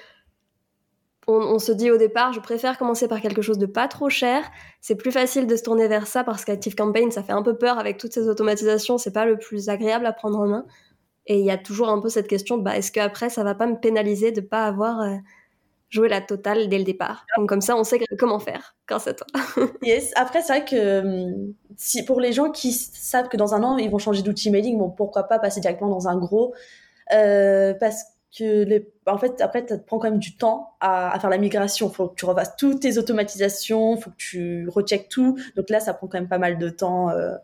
on, 1.28 1.60
se 1.60 1.72
dit 1.72 1.90
au 1.90 1.98
départ, 1.98 2.34
je 2.34 2.40
préfère 2.40 2.78
commencer 2.78 3.08
par 3.08 3.20
quelque 3.20 3.42
chose 3.42 3.58
de 3.58 3.66
pas 3.66 3.88
trop 3.88 4.10
cher. 4.10 4.44
C'est 4.82 4.96
plus 4.96 5.12
facile 5.12 5.48
de 5.48 5.56
se 5.56 5.64
tourner 5.64 5.88
vers 5.88 6.08
ça 6.08 6.24
parce 6.24 6.46
qu'Active 6.46 6.76
Campaign, 6.76 7.12
ça 7.12 7.24
fait 7.24 7.34
un 7.34 7.42
peu 7.42 7.58
peur 7.58 7.80
avec 7.80 7.98
toutes 7.98 8.14
ces 8.14 8.28
automatisations. 8.28 8.98
C'est 8.98 9.12
pas 9.12 9.26
le 9.26 9.38
plus 9.38 9.70
agréable 9.70 10.06
à 10.06 10.14
prendre 10.14 10.40
en 10.40 10.48
main. 10.48 10.66
Et 11.28 11.40
il 11.40 11.46
y 11.46 11.52
a 11.52 11.58
toujours 11.58 11.90
un 11.90 12.00
peu 12.00 12.10
cette 12.10 12.28
question, 12.28 12.58
bah, 12.58 12.78
est-ce 12.78 12.92
qu'après, 12.92 13.30
ça 13.30 13.44
va 13.44 13.56
pas 13.56 13.66
me 13.66 13.80
pénaliser 13.80 14.32
de 14.32 14.42
pas 14.42 14.66
avoir 14.66 15.02
euh, 15.02 15.16
joué 15.90 16.08
la 16.08 16.22
totale 16.22 16.70
dès 16.70 16.78
le 16.78 16.84
départ? 16.84 17.26
Donc 17.38 17.50
comme 17.50 17.62
ça, 17.62 17.76
on 17.76 17.84
sait 17.84 18.00
comment 18.20 18.40
faire 18.40 18.76
grâce 18.88 19.08
à 19.08 19.16
toi. 19.16 19.26
yes. 19.82 20.12
Après, 20.16 20.44
c'est 20.44 20.54
vrai 20.54 20.66
que 20.66 21.00
hum, 21.00 21.54
si, 21.76 22.06
pour 22.06 22.22
les 22.22 22.34
gens 22.34 22.52
qui 22.52 22.72
savent 22.72 23.30
que 23.30 23.38
dans 23.38 23.56
un 23.56 23.64
an, 23.64 23.78
ils 23.78 23.90
vont 23.90 23.98
changer 23.98 24.22
d'outil 24.22 24.52
mailing, 24.52 24.78
bon, 24.78 24.92
pourquoi 24.92 25.24
pas 25.24 25.40
passer 25.40 25.62
directement 25.62 25.90
dans 25.90 26.08
un 26.08 26.18
gros 26.18 26.54
euh, 27.14 27.74
Parce 27.80 28.04
que 28.04 28.10
que 28.38 28.84
en 29.06 29.18
fait, 29.18 29.42
après, 29.42 29.66
ça 29.68 29.78
te 29.78 29.86
prend 29.86 30.00
quand 30.00 30.10
même 30.10 30.20
du 30.20 30.36
temps 30.36 30.76
à, 30.80 31.18
faire 31.20 31.30
la 31.30 31.38
migration. 31.38 31.90
Il 31.90 31.96
faut 31.96 32.10
que 32.10 32.16
tu 32.16 32.26
refasses 32.26 32.56
toutes 32.58 32.82
tes 32.82 32.98
automatisations, 32.98 33.96
il 33.96 34.02
faut 34.02 34.10
que 34.10 34.16
tu 34.18 34.68
recheckes 34.70 35.10
tout. 35.10 35.38
Donc 35.56 35.70
là, 35.70 35.80
ça 35.80 35.94
prend 35.94 36.08
quand 36.08 36.20
même 36.20 36.28
pas 36.28 36.38
mal 36.38 36.58
de 36.58 36.70
temps 36.70 37.10
euh, 37.10 37.36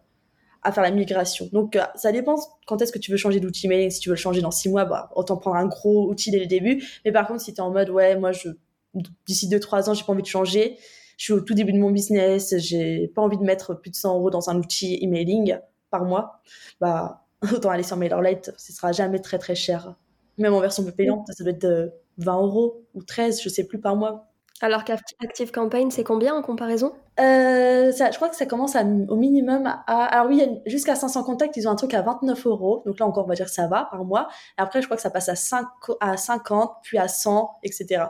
à 0.64 0.72
faire 0.72 0.84
la 0.84 0.92
migration. 0.92 1.48
Donc 1.52 1.76
euh, 1.76 1.84
ça 1.96 2.12
dépend 2.12 2.36
quand 2.68 2.82
est-ce 2.82 2.92
que 2.92 3.00
tu 3.00 3.12
veux 3.12 3.18
changer 3.18 3.40
d'outil 3.40 3.68
mailing. 3.68 3.90
Si 3.90 4.00
tu 4.00 4.10
veux 4.10 4.16
le 4.16 4.20
changer 4.20 4.42
dans 4.42 4.52
six 4.52 4.70
mois, 4.70 4.86
bah, 4.86 5.10
autant 5.16 5.38
prendre 5.38 5.58
un 5.58 5.68
gros 5.68 6.10
outil 6.10 6.32
dès 6.32 6.40
le 6.40 6.48
début. 6.48 6.84
Mais 7.06 7.12
par 7.12 7.28
contre, 7.28 7.42
si 7.42 7.54
tu 7.54 7.58
es 7.58 7.62
en 7.62 7.72
mode, 7.72 7.90
ouais, 7.90 8.18
moi, 8.18 8.32
je 8.32 8.50
d'ici 9.26 9.48
deux, 9.48 9.60
trois 9.60 9.90
ans, 9.90 9.94
j'ai 9.94 10.04
pas 10.04 10.14
envie 10.14 10.22
de 10.22 10.28
changer. 10.28 10.78
Je 11.18 11.26
suis 11.26 11.34
au 11.34 11.42
tout 11.42 11.54
début 11.54 11.72
de 11.72 11.78
mon 11.78 11.92
business, 11.92 12.56
j'ai 12.58 13.08
pas 13.08 13.22
envie 13.22 13.38
de 13.38 13.44
mettre 13.44 13.76
plus 13.76 13.92
de 13.92 13.96
100 13.96 14.16
euros 14.18 14.32
dans 14.32 14.50
un 14.50 14.58
outil 14.58 14.98
emailing 15.02 15.58
par 15.90 16.04
mois. 16.04 16.42
Bah, 16.80 17.26
autant 17.54 17.70
aller 17.70 17.84
sur 17.84 17.98
MailerLite, 17.98 18.54
ce 18.58 18.74
sera 18.74 18.92
jamais 18.92 19.20
très 19.20 19.38
très 19.38 19.56
cher 19.56 19.96
même 20.42 20.54
en 20.54 20.60
version 20.60 20.84
payante, 20.92 21.28
ça 21.32 21.44
doit 21.44 21.54
être 21.54 21.94
20 22.18 22.38
euh, 22.38 22.42
euros 22.42 22.84
ou 22.94 23.04
13, 23.04 23.42
je 23.42 23.50
sais 23.50 23.66
plus 23.66 23.80
par 23.80 23.96
mois. 23.96 24.32
Alors 24.62 24.84
qu'Active 24.84 25.52
Campaign, 25.52 25.90
c'est 25.90 26.04
combien 26.04 26.36
en 26.36 26.44
comparaison? 26.44 26.94
Euh, 27.20 27.92
ça, 27.92 28.12
Je 28.12 28.16
crois 28.16 28.30
que 28.30 28.36
ça 28.36 28.46
commence 28.46 28.76
au 28.76 29.16
minimum 29.16 29.66
à... 29.66 30.06
Alors 30.06 30.28
oui, 30.28 30.44
jusqu'à 30.68 30.96
500 30.96 31.24
contacts, 31.24 31.58
ils 31.58 31.68
ont 31.68 31.72
un 31.72 31.76
truc 31.76 31.96
à 31.96 32.04
29 32.04 32.46
euros. 32.46 32.84
Donc 32.86 33.00
là 33.00 33.08
encore, 33.08 33.26
on 33.26 33.28
va 33.28 33.34
dire 33.34 33.48
que 33.48 33.52
ça 33.52 33.68
va 33.68 33.88
par 33.90 34.06
mois. 34.06 34.28
Après, 34.58 34.82
je 34.82 34.88
crois 34.88 34.98
que 34.98 35.02
ça 35.02 35.10
passe 35.10 35.30
à, 35.30 35.36
5, 35.36 35.66
à 36.00 36.16
50, 36.16 36.74
puis 36.84 37.00
à 37.00 37.08
100, 37.08 37.50
etc. 37.64 38.06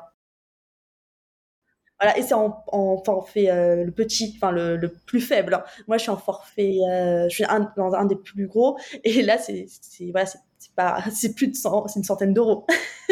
Voilà, 2.01 2.17
et 2.17 2.23
c'est 2.23 2.33
en, 2.33 2.63
forfait 3.05 3.49
euh, 3.49 3.85
le 3.85 3.91
petit, 3.91 4.33
enfin 4.35 4.51
le, 4.51 4.91
plus 5.05 5.21
faible. 5.21 5.53
Hein. 5.53 5.63
Moi, 5.87 5.97
je 5.97 6.01
suis 6.01 6.11
en 6.11 6.17
forfait, 6.17 6.79
je 6.83 7.29
suis 7.29 7.45
un, 7.45 7.71
dans 7.77 7.93
un 7.93 8.05
des 8.05 8.15
plus 8.17 8.47
gros. 8.47 8.77
Et 9.05 9.21
là, 9.21 9.37
c'est 9.37 9.67
voilà, 10.11 10.25
c'est 10.61 10.75
pas, 10.75 11.03
c'est 11.11 11.33
plus 11.33 11.47
de 11.47 11.55
100, 11.55 11.87
c'est 11.87 11.99
une 11.99 12.05
centaine 12.05 12.33
d'euros. 12.33 12.65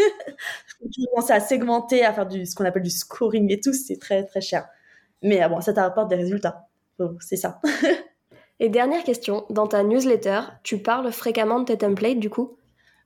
tu 0.93 1.05
commences 1.11 1.31
à 1.31 1.39
segmenter, 1.39 2.05
à 2.05 2.13
faire 2.13 2.27
du, 2.27 2.45
ce 2.45 2.55
qu'on 2.55 2.65
appelle 2.65 2.83
du 2.83 2.91
scoring 2.91 3.51
et 3.51 3.59
tout, 3.59 3.73
c'est 3.73 3.97
très 3.97 4.23
très 4.23 4.41
cher. 4.41 4.67
Mais 5.23 5.47
bon, 5.49 5.59
ça 5.59 5.73
t'apporte 5.73 6.09
des 6.09 6.15
résultats. 6.15 6.69
c'est 7.19 7.35
ça. 7.35 7.59
et 8.59 8.69
dernière 8.69 9.03
question, 9.03 9.45
dans 9.49 9.67
ta 9.67 9.83
newsletter, 9.83 10.41
tu 10.63 10.77
parles 10.77 11.11
fréquemment 11.11 11.59
de 11.59 11.65
tes 11.65 11.77
templates 11.77 12.19
du 12.19 12.29
coup? 12.29 12.55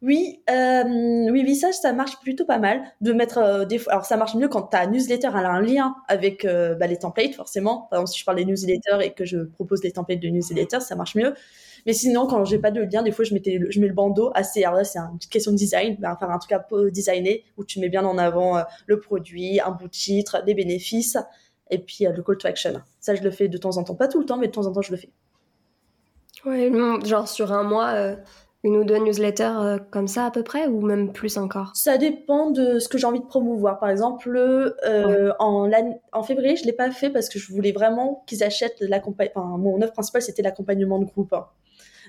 Oui, 0.01 0.43
euh, 0.49 0.83
oui, 1.31 1.43
oui, 1.45 1.55
ça, 1.55 1.71
ça 1.71 1.93
marche 1.93 2.19
plutôt 2.19 2.43
pas 2.43 2.59
mal 2.59 2.83
de 2.99 3.13
mettre 3.13 3.37
euh, 3.37 3.63
des. 3.63 3.81
Alors, 3.87 4.03
ça 4.03 4.17
marche 4.17 4.35
mieux 4.35 4.49
quand 4.49 4.63
ta 4.63 4.85
newsletter 4.85 5.29
elle 5.29 5.45
a 5.45 5.51
un 5.51 5.61
lien 5.61 5.95
avec 6.09 6.43
euh, 6.43 6.75
bah, 6.75 6.87
les 6.87 6.97
templates, 6.97 7.35
forcément. 7.35 7.87
Par 7.89 7.99
exemple, 7.99 8.11
si 8.11 8.19
je 8.19 8.25
parle 8.25 8.35
des 8.35 8.43
newsletters 8.43 8.97
et 9.01 9.13
que 9.13 9.23
je 9.23 9.37
propose 9.37 9.79
des 9.79 9.93
templates 9.93 10.19
de 10.19 10.27
newsletters, 10.27 10.81
ça 10.81 10.97
marche 10.97 11.15
mieux. 11.15 11.33
Mais 11.85 11.93
sinon, 11.93 12.27
quand 12.27 12.45
j'ai 12.45 12.59
pas 12.59 12.71
de 12.71 12.81
lien, 12.81 13.03
des 13.03 13.11
fois, 13.11 13.25
je 13.25 13.33
mettais, 13.33 13.59
je 13.69 13.79
mets 13.79 13.87
le 13.87 13.93
bandeau 13.93 14.31
assez. 14.35 14.63
Alors 14.63 14.77
là, 14.77 14.83
c'est 14.83 14.99
une 14.99 15.19
question 15.29 15.51
de 15.51 15.57
design, 15.57 15.97
bah, 15.99 16.15
faire 16.19 16.31
un 16.31 16.39
truc 16.39 16.57
peu 16.69 16.91
designé 16.91 17.43
où 17.57 17.63
tu 17.63 17.79
mets 17.79 17.89
bien 17.89 18.05
en 18.05 18.17
avant 18.17 18.63
le 18.85 18.99
produit, 18.99 19.59
un 19.59 19.71
bout 19.71 19.87
de 19.87 19.91
titre, 19.91 20.41
les 20.45 20.53
bénéfices 20.53 21.17
et 21.69 21.79
puis 21.79 22.05
le 22.05 22.21
call 22.23 22.37
to 22.37 22.47
action. 22.47 22.81
Ça, 22.99 23.15
je 23.15 23.23
le 23.23 23.31
fais 23.31 23.47
de 23.47 23.57
temps 23.57 23.77
en 23.77 23.83
temps, 23.83 23.95
pas 23.95 24.07
tout 24.07 24.19
le 24.19 24.25
temps, 24.25 24.37
mais 24.37 24.47
de 24.47 24.51
temps 24.51 24.65
en 24.65 24.71
temps, 24.71 24.81
je 24.81 24.91
le 24.91 24.97
fais. 24.97 25.09
Ouais, 26.45 26.71
genre 27.05 27.27
sur 27.27 27.51
un 27.51 27.63
mois 27.63 28.15
une 28.63 28.77
ou 28.77 28.83
deux 28.85 28.97
newsletters 28.97 29.57
euh, 29.57 29.77
comme 29.91 30.07
ça 30.07 30.25
à 30.25 30.31
peu 30.31 30.41
près 30.41 30.67
ou 30.67 30.81
même 30.81 31.11
plus 31.11 31.37
encore? 31.37 31.71
Ça 31.75 31.97
dépend 31.97 32.49
de 32.49 32.79
ce 32.79 32.87
que 32.87 32.97
j'ai 32.97 33.05
envie 33.05 33.19
de 33.19 33.25
promouvoir. 33.25 33.77
Par 33.79 33.89
exemple, 33.89 34.33
euh, 34.37 35.33
en, 35.39 35.69
en 36.13 36.23
février, 36.23 36.55
je 36.55 36.65
l'ai 36.65 36.73
pas 36.73 36.89
fait 36.91 37.09
parce 37.09 37.27
que 37.27 37.39
je 37.39 37.51
voulais 37.51 37.73
vraiment 37.73 38.23
qu'ils 38.25 38.43
achètent 38.43 38.79
l'accompagnement. 38.79 39.33
Enfin, 39.35 39.57
mon 39.57 39.81
offre 39.81 39.91
principale, 39.91 40.21
c'était 40.21 40.41
l'accompagnement 40.41 40.97
de 40.99 41.05
groupe. 41.05 41.35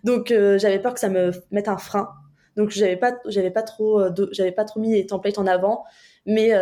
Donc, 0.04 0.30
euh, 0.30 0.58
j'avais 0.58 0.78
peur 0.78 0.94
que 0.94 1.00
ça 1.00 1.08
me 1.08 1.32
mette 1.50 1.68
un 1.68 1.78
frein. 1.78 2.10
Donc, 2.56 2.70
j'avais 2.70 2.96
pas, 2.96 3.14
j'avais 3.26 3.50
pas 3.50 3.62
trop, 3.62 4.00
j'avais 4.30 4.52
pas 4.52 4.64
trop 4.64 4.78
mis 4.78 4.92
les 4.92 5.06
templates 5.06 5.38
en 5.38 5.46
avant. 5.46 5.84
Mais 6.24 6.54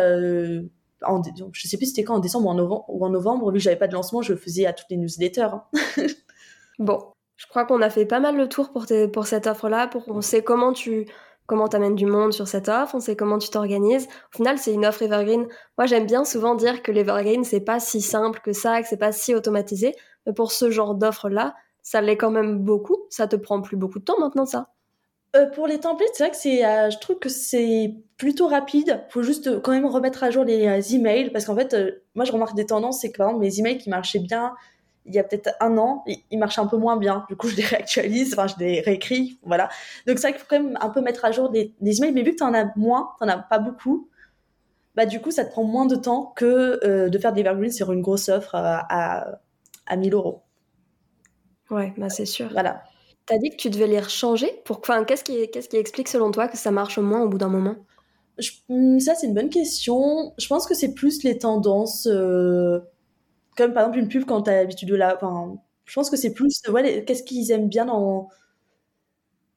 en, 1.05 1.21
je 1.51 1.67
sais 1.67 1.77
plus 1.77 1.87
c'était 1.87 2.03
quand, 2.03 2.15
en 2.15 2.19
décembre 2.19 2.47
ou 2.47 2.49
en 2.49 2.55
novembre, 2.55 2.85
ou 2.87 3.05
en 3.05 3.09
novembre, 3.09 3.51
vu 3.51 3.57
que 3.57 3.63
j'avais 3.63 3.75
pas 3.75 3.87
de 3.87 3.93
lancement, 3.93 4.21
je 4.21 4.35
faisais 4.35 4.65
à 4.65 4.73
toutes 4.73 4.87
les 4.89 4.97
newsletters. 4.97 5.41
Hein. 5.43 5.63
bon, 6.79 7.11
je 7.35 7.45
crois 7.47 7.65
qu'on 7.65 7.81
a 7.81 7.89
fait 7.89 8.05
pas 8.05 8.19
mal 8.19 8.35
le 8.37 8.47
tour 8.47 8.71
pour, 8.71 8.85
pour 9.11 9.27
cette 9.27 9.47
offre-là. 9.47 9.87
Pour, 9.87 10.03
on 10.07 10.21
sait 10.21 10.43
comment 10.43 10.73
tu 10.73 11.05
comment 11.45 11.67
amènes 11.67 11.95
du 11.95 12.05
monde 12.05 12.31
sur 12.31 12.47
cette 12.47 12.69
offre, 12.69 12.95
on 12.95 12.99
sait 12.99 13.15
comment 13.15 13.37
tu 13.37 13.49
t'organises. 13.49 14.07
Au 14.33 14.37
final, 14.37 14.57
c'est 14.57 14.73
une 14.73 14.85
offre 14.85 15.03
evergreen. 15.03 15.47
Moi, 15.77 15.85
j'aime 15.87 16.05
bien 16.05 16.23
souvent 16.23 16.55
dire 16.55 16.81
que 16.81 16.91
l'evergreen, 16.91 17.43
c'est 17.43 17.59
pas 17.59 17.79
si 17.79 18.01
simple 18.01 18.39
que 18.43 18.53
ça, 18.53 18.81
que 18.81 18.87
c'est 18.87 18.97
pas 18.97 19.11
si 19.11 19.35
automatisé. 19.35 19.93
Mais 20.25 20.33
pour 20.33 20.51
ce 20.51 20.71
genre 20.71 20.95
d'offre-là, 20.95 21.53
ça 21.83 22.01
l'est 22.01 22.17
quand 22.17 22.31
même 22.31 22.59
beaucoup. 22.59 22.97
Ça 23.09 23.27
te 23.27 23.35
prend 23.35 23.61
plus 23.61 23.77
beaucoup 23.77 23.99
de 23.99 24.05
temps 24.05 24.19
maintenant, 24.19 24.45
ça. 24.45 24.69
Euh, 25.35 25.47
pour 25.47 25.67
les 25.67 25.79
templates, 25.79 26.09
c'est 26.13 26.23
vrai 26.23 26.31
que 26.31 26.37
c'est, 26.37 26.65
euh, 26.65 26.89
je 26.89 26.99
trouve 26.99 27.17
que 27.17 27.29
c'est 27.29 27.95
plutôt 28.17 28.47
rapide. 28.47 29.03
Faut 29.09 29.23
juste 29.23 29.47
euh, 29.47 29.59
quand 29.59 29.71
même 29.71 29.85
remettre 29.85 30.23
à 30.23 30.29
jour 30.29 30.43
les 30.43 30.95
emails 30.95 31.31
parce 31.31 31.45
qu'en 31.45 31.55
fait, 31.55 31.75
moi 32.13 32.23
je 32.23 32.31
remarque 32.31 32.55
des 32.55 32.67
tendances, 32.67 33.01
c'est 33.01 33.11
que 33.11 33.17
par 33.17 33.29
exemple 33.29 33.43
mes 33.43 33.59
emails 33.59 33.77
qui 33.79 33.89
marchaient 33.89 34.19
bien 34.19 34.53
il 35.05 35.13
y 35.13 35.19
a 35.19 35.23
peut-être 35.23 35.49
un 35.59 35.77
an, 35.77 36.03
il 36.31 36.39
marchait 36.39 36.61
un 36.61 36.67
peu 36.67 36.77
moins 36.77 36.97
bien. 36.97 37.25
Du 37.27 37.35
coup, 37.35 37.49
je 37.49 37.57
les 37.57 37.65
réactualise, 37.65 38.33
enfin, 38.33 38.47
je 38.47 38.55
les 38.63 38.79
réécris, 38.81 39.37
voilà. 39.43 39.69
Donc, 40.07 40.17
c'est 40.17 40.29
vrai 40.29 40.31
qu'il 40.31 40.39
faut 40.39 40.47
quand 40.49 40.61
même 40.61 40.77
un 40.79 40.89
peu 40.89 41.01
mettre 41.01 41.25
à 41.25 41.31
jour 41.31 41.49
des, 41.49 41.73
emails, 41.81 42.13
mais 42.13 42.23
vu 42.23 42.31
que 42.31 42.37
tu 42.37 42.43
en 42.43 42.53
as 42.53 42.71
moins, 42.77 43.09
tu 43.21 43.27
as 43.27 43.37
pas 43.37 43.59
beaucoup, 43.59 44.07
bah, 44.95 45.05
du 45.05 45.19
coup, 45.19 45.31
ça 45.31 45.43
te 45.43 45.51
prend 45.51 45.63
moins 45.63 45.85
de 45.85 45.95
temps 45.95 46.31
que 46.35 47.07
de 47.09 47.17
faire 47.17 47.33
des 47.33 47.41
evergreens 47.41 47.71
sur 47.71 47.91
une 47.91 48.01
grosse 48.01 48.29
offre 48.29 48.55
euh, 48.55 48.77
à, 48.89 49.39
à 49.87 49.95
1000 49.97 50.13
euros. 50.13 50.43
Ouais, 51.69 51.93
bah, 51.97 52.09
c'est 52.09 52.25
sûr. 52.25 52.49
Voilà. 52.51 52.83
Tu 53.27 53.33
as 53.33 53.37
dit 53.37 53.49
que 53.49 53.55
tu 53.57 53.69
devais 53.69 53.87
les 53.87 53.99
rechanger. 53.99 54.49
Pour... 54.65 54.79
Enfin, 54.79 55.03
qu'est-ce 55.05 55.23
qui, 55.23 55.49
qu'est-ce 55.51 55.69
qui 55.69 55.77
explique 55.77 56.07
selon 56.07 56.31
toi 56.31 56.47
que 56.47 56.57
ça 56.57 56.71
marche 56.71 56.99
moins 56.99 57.21
au 57.23 57.29
bout 57.29 57.37
d'un 57.37 57.49
moment? 57.49 57.75
Hmm, 58.69 58.99
Ça, 58.99 59.15
c'est 59.15 59.27
une 59.27 59.33
bonne 59.33 59.49
question. 59.49 60.33
Je 60.37 60.47
pense 60.47 60.65
que 60.65 60.73
c'est 60.73 60.93
plus 60.93 61.23
les 61.23 61.37
tendances. 61.37 62.07
Euh, 62.07 62.79
comme 63.57 63.73
par 63.73 63.83
exemple 63.83 63.99
une 63.99 64.09
pub 64.09 64.25
quand 64.25 64.43
tu 64.43 64.51
as 64.51 64.55
l'habitude 64.57 64.89
de 64.89 64.95
la. 64.95 65.15
Enfin, 65.15 65.57
je 65.85 65.93
pense 65.95 66.09
que 66.09 66.17
c'est 66.17 66.33
plus. 66.33 66.61
Ouais, 66.69 67.05
qu'est-ce 67.05 67.23
qu'ils 67.23 67.51
aiment 67.51 67.69
bien 67.69 67.85
dans. 67.85 68.29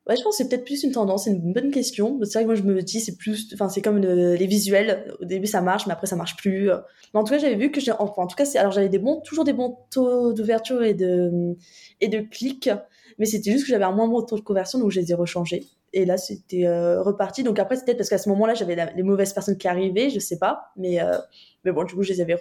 Ouais, 0.07 0.14
je 0.16 0.22
pense 0.22 0.38
que 0.38 0.44
c'est 0.44 0.48
peut-être 0.48 0.64
plus 0.64 0.84
une 0.84 0.92
tendance, 0.92 1.24
c'est 1.24 1.30
une 1.32 1.52
bonne 1.52 1.72
question. 1.72 2.18
C'est 2.22 2.34
vrai 2.34 2.42
que 2.42 2.46
moi 2.46 2.54
je 2.54 2.62
me 2.62 2.80
dis, 2.80 3.00
c'est 3.00 3.16
plus. 3.16 3.52
Enfin, 3.54 3.68
c'est 3.68 3.82
comme 3.82 3.98
les 3.98 4.46
visuels. 4.46 5.12
Au 5.20 5.24
début 5.24 5.48
ça 5.48 5.61
marche, 5.61 5.86
mais 5.86 5.92
après 5.92 6.07
ça 6.07 6.14
marche 6.14 6.36
plus. 6.36 6.70
Mais 7.12 7.20
en 7.20 7.24
tout 7.24 7.32
cas, 7.32 7.38
j'avais 7.38 7.57
vu 7.57 7.72
que. 7.72 7.80
Enfin, 7.98 8.22
en 8.22 8.26
tout 8.28 8.36
cas, 8.36 8.44
alors 8.57 8.70
j'avais 8.70 8.88
des 8.88 9.00
bons, 9.00 9.20
toujours 9.22 9.44
des 9.44 9.52
bons 9.52 9.76
taux 9.90 10.32
d'ouverture 10.32 10.84
et 10.84 10.94
de, 10.94 11.57
et 12.00 12.09
de 12.09 12.20
clics. 12.20 12.70
Mais 13.18 13.26
c'était 13.26 13.50
juste 13.50 13.64
que 13.64 13.70
j'avais 13.70 13.84
un 13.84 13.92
moins 13.92 14.09
bon 14.09 14.22
taux 14.22 14.36
de 14.36 14.42
conversion, 14.42 14.78
donc 14.78 14.90
je 14.90 15.00
les 15.00 15.11
ai 15.11 15.14
rechangés. 15.14 15.64
Et 15.92 16.04
là, 16.04 16.18
c'était 16.18 16.66
euh, 16.66 17.02
reparti. 17.02 17.42
Donc 17.42 17.59
après, 17.59 17.76
c'était 17.76 17.86
peut-être 17.86 17.98
parce 17.98 18.11
qu'à 18.11 18.18
ce 18.18 18.28
moment-là, 18.28 18.54
j'avais 18.54 18.76
les 18.94 19.02
mauvaises 19.02 19.32
personnes 19.32 19.57
qui 19.57 19.66
arrivaient, 19.66 20.11
je 20.11 20.18
sais 20.18 20.38
pas. 20.38 20.72
Mais, 20.76 21.00
euh, 21.00 21.16
mais 21.64 21.72
bon, 21.72 21.84
du 21.84 21.94
coup, 21.94 22.02
je 22.02 22.12
les 22.12 22.20
avais 22.20 22.36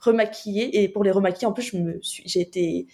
remaquillées. 0.00 0.82
Et 0.82 0.88
pour 0.88 1.04
les 1.04 1.12
remaquiller, 1.12 1.46
en 1.46 1.52
plus, 1.52 1.70
je 1.70 1.76
me 1.76 1.98
suis, 2.02 2.24
j'ai 2.26 2.40
été, 2.40 2.88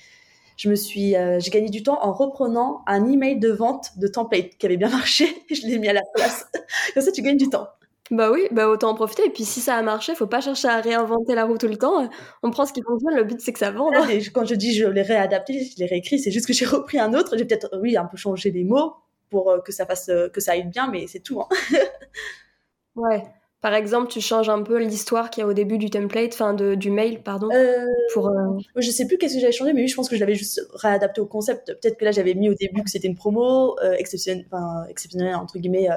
je 0.56 0.68
me 0.68 0.74
suis, 0.74 1.16
euh, 1.16 1.38
j'ai 1.40 1.50
gagné 1.50 1.68
du 1.68 1.82
temps 1.82 1.98
en 2.02 2.12
reprenant 2.12 2.82
un 2.86 3.10
email 3.10 3.38
de 3.38 3.50
vente 3.50 3.98
de 3.98 4.06
template 4.06 4.56
qui 4.58 4.66
avait 4.66 4.76
bien 4.76 4.88
marché. 4.88 5.26
je 5.50 5.66
l'ai 5.66 5.78
mis 5.78 5.88
à 5.88 5.92
la 5.92 6.02
place. 6.14 6.46
Comme 6.94 7.02
ça, 7.02 7.12
tu 7.12 7.22
gagnes 7.22 7.36
du 7.36 7.48
temps. 7.48 7.68
Bah 8.10 8.30
oui, 8.30 8.46
bah 8.50 8.68
autant 8.68 8.90
en 8.90 8.94
profiter. 8.94 9.24
Et 9.26 9.30
puis 9.30 9.44
si 9.44 9.60
ça 9.60 9.76
a 9.76 9.82
marché, 9.82 10.14
faut 10.14 10.26
pas 10.26 10.42
chercher 10.42 10.68
à 10.68 10.80
réinventer 10.80 11.34
la 11.34 11.46
roue 11.46 11.56
tout 11.56 11.68
le 11.68 11.78
temps. 11.78 12.08
On 12.42 12.50
prend 12.50 12.66
ce 12.66 12.72
qui 12.72 12.82
fonctionne, 12.82 13.14
le 13.14 13.24
but 13.24 13.40
c'est 13.40 13.52
que 13.52 13.58
ça 13.58 13.70
vende. 13.70 13.94
Hein. 13.96 14.06
quand 14.34 14.44
je 14.44 14.54
dis 14.54 14.74
je 14.74 14.86
l'ai 14.86 15.02
réadapté, 15.02 15.64
je 15.64 15.78
l'ai 15.78 15.86
réécrit, 15.86 16.18
c'est 16.18 16.30
juste 16.30 16.46
que 16.46 16.52
j'ai 16.52 16.66
repris 16.66 16.98
un 16.98 17.14
autre. 17.14 17.38
J'ai 17.38 17.46
peut-être, 17.46 17.70
oui, 17.80 17.96
un 17.96 18.04
peu 18.04 18.18
changé 18.18 18.50
les 18.50 18.62
mots, 18.62 18.92
pour 19.30 19.50
euh, 19.50 19.60
que 19.60 19.72
ça 19.72 19.86
fasse 19.86 20.08
euh, 20.10 20.28
que 20.28 20.40
ça 20.40 20.52
aille 20.52 20.68
bien, 20.68 20.88
mais 20.90 21.06
c'est 21.06 21.20
tout. 21.20 21.40
Hein. 21.40 21.48
ouais. 22.96 23.24
Par 23.64 23.72
exemple, 23.72 24.08
tu 24.08 24.20
changes 24.20 24.50
un 24.50 24.62
peu 24.62 24.76
l'histoire 24.76 25.30
qu'il 25.30 25.40
y 25.40 25.44
a 25.44 25.46
au 25.46 25.54
début 25.54 25.78
du 25.78 25.88
template, 25.88 26.34
enfin 26.34 26.52
du 26.52 26.90
mail, 26.90 27.22
pardon. 27.22 27.48
Euh, 27.50 27.86
pour, 28.12 28.30
Je 28.76 28.90
sais 28.90 29.06
plus 29.06 29.16
qu'est-ce 29.16 29.36
que 29.36 29.40
j'avais 29.40 29.52
changé, 29.52 29.72
mais 29.72 29.80
oui, 29.80 29.88
je 29.88 29.94
pense 29.94 30.10
que 30.10 30.16
je 30.16 30.20
l'avais 30.20 30.34
juste 30.34 30.60
réadapté 30.74 31.22
au 31.22 31.26
concept. 31.26 31.72
Peut-être 31.80 31.96
que 31.96 32.04
là, 32.04 32.12
j'avais 32.12 32.34
mis 32.34 32.50
au 32.50 32.54
début 32.54 32.82
que 32.82 32.90
c'était 32.90 33.08
une 33.08 33.14
promo 33.14 33.74
exceptionnelle, 33.96 34.44
enfin, 34.52 34.84
exceptionnelle, 34.90 35.34
entre 35.34 35.58
guillemets, 35.58 35.88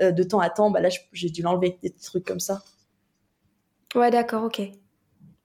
de 0.00 0.22
temps 0.24 0.40
à 0.40 0.50
temps. 0.50 0.72
Bah, 0.72 0.80
là, 0.80 0.88
j'ai 1.12 1.30
dû 1.30 1.42
l'enlever, 1.42 1.78
des 1.80 1.90
trucs 1.90 2.24
comme 2.24 2.40
ça. 2.40 2.64
Ouais, 3.94 4.10
d'accord, 4.10 4.42
ok. 4.42 4.60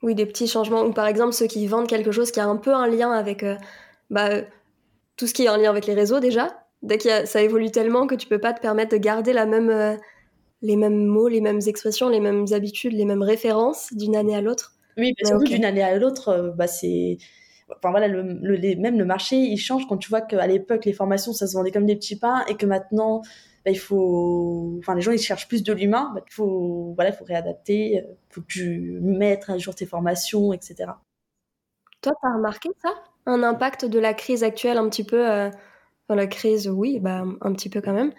Oui, 0.01 0.15
des 0.15 0.25
petits 0.25 0.47
changements. 0.47 0.81
Ou 0.81 0.93
par 0.93 1.05
exemple, 1.05 1.33
ceux 1.33 1.45
qui 1.45 1.67
vendent 1.67 1.87
quelque 1.87 2.11
chose 2.11 2.31
qui 2.31 2.39
a 2.39 2.47
un 2.47 2.57
peu 2.57 2.73
un 2.73 2.87
lien 2.87 3.11
avec 3.11 3.45
bah, 4.09 4.29
tout 5.15 5.27
ce 5.27 5.33
qui 5.35 5.43
est 5.43 5.49
en 5.49 5.57
lien 5.57 5.69
avec 5.69 5.85
les 5.85 5.93
réseaux 5.93 6.19
déjà, 6.19 6.57
Dès 6.83 6.99
que 6.99 7.25
ça 7.25 7.41
évolue 7.41 7.71
tellement 7.71 8.05
que 8.05 8.15
tu 8.15 8.27
peux 8.27 8.37
pas 8.37 8.53
te 8.53 8.61
permettre 8.61 8.91
de 8.91 8.97
garder 8.97 9.33
la 9.33 9.45
même, 9.45 9.69
euh, 9.69 9.95
les 10.61 10.75
mêmes 10.75 11.05
mots, 11.05 11.27
les 11.27 11.41
mêmes 11.41 11.61
expressions, 11.67 12.09
les 12.09 12.19
mêmes 12.19 12.45
habitudes, 12.51 12.93
les 12.93 13.05
mêmes 13.05 13.23
références 13.23 13.93
d'une 13.93 14.15
année 14.15 14.35
à 14.35 14.41
l'autre. 14.41 14.73
Oui, 14.97 15.13
parce 15.19 15.31
que 15.31 15.47
d'une 15.47 15.65
année 15.65 15.83
à 15.83 15.97
l'autre, 15.97 16.29
euh, 16.29 16.51
bah, 16.51 16.67
c'est. 16.67 17.17
Enfin 17.69 17.91
voilà, 17.91 18.07
le, 18.07 18.23
même 18.23 18.97
le 18.97 19.05
marché, 19.05 19.35
il 19.35 19.57
change 19.57 19.87
quand 19.87 19.97
tu 19.97 20.09
vois 20.09 20.21
qu'à 20.21 20.47
l'époque, 20.47 20.85
les 20.85 20.93
formations, 20.93 21.33
ça 21.33 21.47
se 21.47 21.53
vendait 21.53 21.71
comme 21.71 21.85
des 21.85 21.97
petits 21.97 22.17
pains 22.17 22.45
et 22.47 22.55
que 22.55 22.65
maintenant, 22.65 23.21
bah, 23.65 23.71
il 23.71 23.77
faut. 23.77 24.77
Enfin, 24.79 24.95
les 24.95 25.01
gens, 25.01 25.11
ils 25.11 25.19
cherchent 25.19 25.47
plus 25.47 25.63
de 25.63 25.73
l'humain. 25.73 26.11
Bah, 26.15 26.21
il 26.25 26.33
faut, 26.33 26.93
voilà, 26.95 27.11
faut 27.11 27.25
réadapter, 27.25 27.91
il 27.91 27.99
euh, 27.99 28.13
faut 28.29 28.41
que 28.41 28.47
tu 28.47 28.99
mettes 29.01 29.49
à 29.49 29.57
jour 29.57 29.75
tes 29.75 29.85
formations, 29.85 30.53
etc. 30.53 30.91
Toi, 32.01 32.13
tu 32.19 32.27
as 32.27 32.35
remarqué 32.35 32.69
ça? 32.81 32.93
Un 33.25 33.43
impact 33.43 33.85
de 33.85 33.99
la 33.99 34.13
crise 34.13 34.43
actuelle 34.43 34.77
un 34.77 34.87
petit 34.89 35.03
peu 35.03 35.51
dans 36.07 36.15
la 36.15 36.27
crise, 36.27 36.69
oui, 36.69 36.99
bah, 36.99 37.25
un 37.41 37.53
petit 37.53 37.69
peu 37.69 37.81
quand 37.81 37.91
même. 37.91 38.13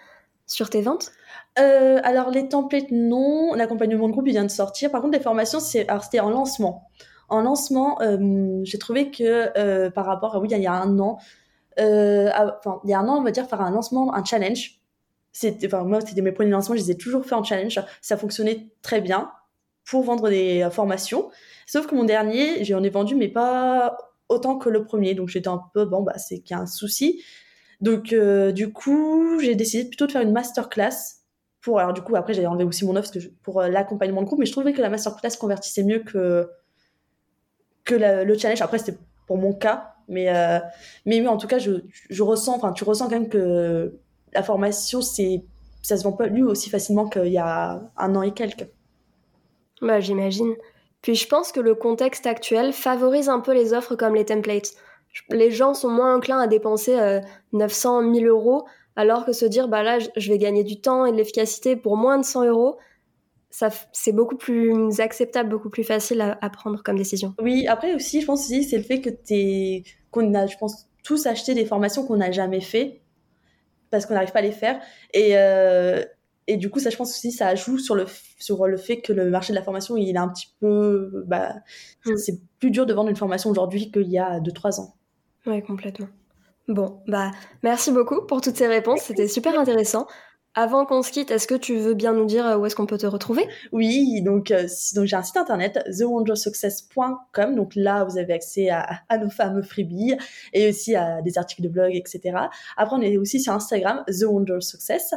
Sur 0.49 0.71
tes 0.71 0.81
ventes? 0.81 1.11
Euh, 1.59 1.99
Alors, 2.03 2.31
les 2.31 2.49
templates, 2.49 2.89
non. 2.89 3.53
L'accompagnement 3.53 4.07
de 4.07 4.11
groupe, 4.11 4.27
il 4.27 4.31
vient 4.31 4.43
de 4.43 4.49
sortir. 4.49 4.89
Par 4.91 5.01
contre, 5.01 5.15
les 5.15 5.23
formations, 5.23 5.59
c'était 5.59 6.19
en 6.19 6.31
lancement. 6.31 6.89
En 7.29 7.41
lancement, 7.41 8.01
euh, 8.01 8.59
j'ai 8.63 8.79
trouvé 8.79 9.11
que 9.11 9.51
euh, 9.57 9.91
par 9.91 10.07
rapport 10.07 10.35
à, 10.35 10.39
oui, 10.39 10.47
il 10.51 10.59
y 10.59 10.65
a 10.65 10.73
un 10.73 10.97
an, 10.97 11.19
enfin, 11.77 12.81
il 12.83 12.89
y 12.89 12.93
a 12.93 12.99
un 12.99 13.07
an, 13.07 13.19
on 13.19 13.23
va 13.23 13.29
dire, 13.29 13.47
faire 13.47 13.61
un 13.61 13.69
lancement, 13.69 14.13
un 14.15 14.23
challenge. 14.23 14.81
Enfin, 15.65 15.83
moi, 15.83 16.01
c'était 16.01 16.23
mes 16.23 16.31
premiers 16.31 16.49
lancements, 16.49 16.75
je 16.75 16.81
les 16.81 16.91
ai 16.91 16.97
toujours 16.97 17.23
fait 17.23 17.35
en 17.35 17.43
challenge. 17.43 17.79
Ça 18.01 18.17
fonctionnait 18.17 18.71
très 18.81 19.01
bien 19.01 19.29
pour 19.85 20.01
vendre 20.01 20.29
des 20.29 20.67
formations. 20.71 21.29
Sauf 21.67 21.85
que 21.85 21.93
mon 21.93 22.05
dernier, 22.05 22.63
j'en 22.63 22.81
ai 22.81 22.89
vendu, 22.89 23.15
mais 23.15 23.27
pas 23.27 23.97
autant 24.29 24.57
que 24.57 24.69
le 24.69 24.83
premier. 24.83 25.13
Donc, 25.13 25.29
j'étais 25.29 25.47
un 25.47 25.61
peu, 25.75 25.85
bon, 25.85 26.01
bah, 26.01 26.17
c'est 26.17 26.39
qu'il 26.39 26.55
y 26.55 26.59
a 26.59 26.63
un 26.63 26.65
souci. 26.65 27.23
Donc, 27.81 28.13
euh, 28.13 28.51
du 28.51 28.71
coup, 28.71 29.39
j'ai 29.39 29.55
décidé 29.55 29.87
plutôt 29.87 30.07
de 30.07 30.11
faire 30.11 30.21
une 30.21 30.31
masterclass. 30.31 31.19
Pour, 31.61 31.79
alors, 31.79 31.93
du 31.93 32.01
coup, 32.01 32.15
après, 32.15 32.33
j'ai 32.33 32.45
enlevé 32.45 32.63
aussi 32.63 32.85
mon 32.85 32.95
offre 32.95 33.11
pour 33.43 33.61
euh, 33.61 33.67
l'accompagnement 33.67 34.21
de 34.21 34.27
groupe, 34.27 34.39
mais 34.39 34.45
je 34.45 34.51
trouvais 34.51 34.73
que 34.73 34.81
la 34.81 34.89
masterclass 34.89 35.37
convertissait 35.39 35.83
mieux 35.83 35.99
que, 35.99 36.49
que 37.85 37.95
le 37.95 38.37
challenge. 38.37 38.61
Après, 38.61 38.79
c'était 38.79 38.97
pour 39.27 39.37
mon 39.37 39.53
cas, 39.53 39.93
mais, 40.07 40.35
euh, 40.35 40.59
mais, 41.05 41.25
en 41.27 41.37
tout 41.37 41.47
cas, 41.47 41.59
je, 41.59 41.71
je 42.09 42.23
ressens, 42.23 42.55
enfin, 42.55 42.73
tu 42.73 42.83
ressens 42.83 43.05
quand 43.05 43.19
même 43.19 43.29
que 43.29 43.99
la 44.33 44.43
formation, 44.43 45.01
c'est, 45.01 45.43
ça 45.81 45.97
se 45.97 46.03
vend 46.03 46.13
pas 46.13 46.27
lui 46.27 46.43
aussi 46.43 46.69
facilement 46.69 47.07
qu'il 47.07 47.27
y 47.27 47.37
a 47.37 47.81
un 47.97 48.15
an 48.15 48.21
et 48.21 48.33
quelques. 48.33 48.67
Bah, 49.81 49.99
j'imagine. 49.99 50.55
Puis 51.01 51.15
je 51.15 51.27
pense 51.27 51.51
que 51.51 51.59
le 51.59 51.75
contexte 51.75 52.27
actuel 52.27 52.73
favorise 52.73 53.29
un 53.29 53.39
peu 53.39 53.53
les 53.53 53.73
offres 53.73 53.95
comme 53.95 54.15
les 54.15 54.25
templates 54.25 54.73
les 55.29 55.51
gens 55.51 55.73
sont 55.73 55.89
moins 55.89 56.15
enclins 56.15 56.39
à 56.39 56.47
dépenser 56.47 56.97
900, 57.53 57.99
euh, 57.99 58.05
1000 58.05 58.27
euros, 58.27 58.65
alors 58.95 59.25
que 59.25 59.33
se 59.33 59.45
dire, 59.45 59.67
bah 59.67 59.83
là, 59.83 59.99
je 59.99 60.31
vais 60.31 60.37
gagner 60.37 60.63
du 60.63 60.81
temps 60.81 61.05
et 61.05 61.11
de 61.11 61.17
l'efficacité 61.17 61.75
pour 61.75 61.97
moins 61.97 62.17
de 62.17 62.25
100 62.25 62.45
euros, 62.45 62.77
ça 63.49 63.69
c'est 63.93 64.11
beaucoup 64.11 64.37
plus 64.37 64.99
acceptable, 64.99 65.49
beaucoup 65.49 65.69
plus 65.69 65.83
facile 65.83 66.21
à, 66.21 66.49
prendre 66.49 66.81
comme 66.83 66.97
décision. 66.97 67.33
Oui, 67.41 67.67
après 67.67 67.93
aussi, 67.95 68.21
je 68.21 68.25
pense 68.25 68.45
aussi, 68.45 68.63
c'est 68.63 68.77
le 68.77 68.83
fait 68.83 69.01
que 69.01 69.09
t'es, 69.09 69.83
qu'on 70.11 70.33
a, 70.33 70.47
je 70.47 70.57
pense, 70.57 70.87
tous 71.03 71.25
acheté 71.25 71.53
des 71.53 71.65
formations 71.65 72.05
qu'on 72.05 72.17
n'a 72.17 72.31
jamais 72.31 72.61
fait 72.61 73.01
parce 73.89 74.05
qu'on 74.05 74.13
n'arrive 74.13 74.31
pas 74.31 74.39
à 74.39 74.43
les 74.43 74.51
faire. 74.51 74.79
Et, 75.13 75.31
euh, 75.33 76.03
et 76.47 76.57
du 76.57 76.69
coup, 76.69 76.79
ça, 76.79 76.89
je 76.89 76.97
pense 76.97 77.11
aussi, 77.11 77.31
ça 77.31 77.55
joue 77.55 77.77
sur 77.77 77.95
le, 77.95 78.05
sur 78.39 78.67
le 78.67 78.77
fait 78.77 79.01
que 79.01 79.13
le 79.13 79.29
marché 79.29 79.53
de 79.53 79.57
la 79.57 79.63
formation, 79.63 79.97
il 79.97 80.09
est 80.09 80.17
un 80.17 80.29
petit 80.29 80.53
peu, 80.59 81.23
bah, 81.27 81.55
mm. 82.05 82.17
c'est 82.17 82.39
plus 82.59 82.71
dur 82.71 82.85
de 82.85 82.93
vendre 82.93 83.09
une 83.09 83.15
formation 83.15 83.49
aujourd'hui 83.49 83.91
qu'il 83.91 84.09
y 84.09 84.17
a 84.17 84.39
2-3 84.39 84.79
ans. 84.81 84.95
Oui, 85.49 85.63
complètement. 85.63 86.07
Bon, 86.67 87.01
bah, 87.07 87.31
merci 87.63 87.91
beaucoup 87.91 88.21
pour 88.27 88.41
toutes 88.41 88.55
ces 88.55 88.67
réponses. 88.67 89.01
C'était 89.01 89.27
super 89.27 89.59
intéressant. 89.59 90.05
Avant 90.55 90.85
qu'on 90.85 91.01
se 91.01 91.11
quitte, 91.11 91.31
est-ce 91.31 91.47
que 91.47 91.55
tu 91.55 91.77
veux 91.77 91.93
bien 91.93 92.13
nous 92.13 92.25
dire 92.25 92.45
euh, 92.45 92.57
où 92.57 92.65
est-ce 92.65 92.75
qu'on 92.75 92.85
peut 92.85 92.97
te 92.97 93.07
retrouver? 93.07 93.47
Oui, 93.71 94.21
donc, 94.21 94.51
euh, 94.51 94.67
donc 94.95 95.05
j'ai 95.05 95.15
un 95.15 95.23
site 95.23 95.37
internet, 95.37 95.79
thewondersuccess.com. 95.97 97.55
Donc 97.55 97.73
là, 97.75 98.03
vous 98.03 98.17
avez 98.17 98.33
accès 98.33 98.69
à, 98.69 99.17
nos 99.19 99.29
fameux 99.29 99.61
freebies 99.63 100.15
et 100.53 100.69
aussi 100.69 100.95
à 100.95 101.21
des 101.21 101.37
articles 101.37 101.61
de 101.61 101.69
blog, 101.69 101.95
etc. 101.95 102.37
Après, 102.77 102.95
on 102.95 103.01
est 103.01 103.17
aussi 103.17 103.39
sur 103.39 103.53
Instagram, 103.53 104.03
The 104.07 104.25
Wonder 104.25 104.61
Success. 104.61 105.13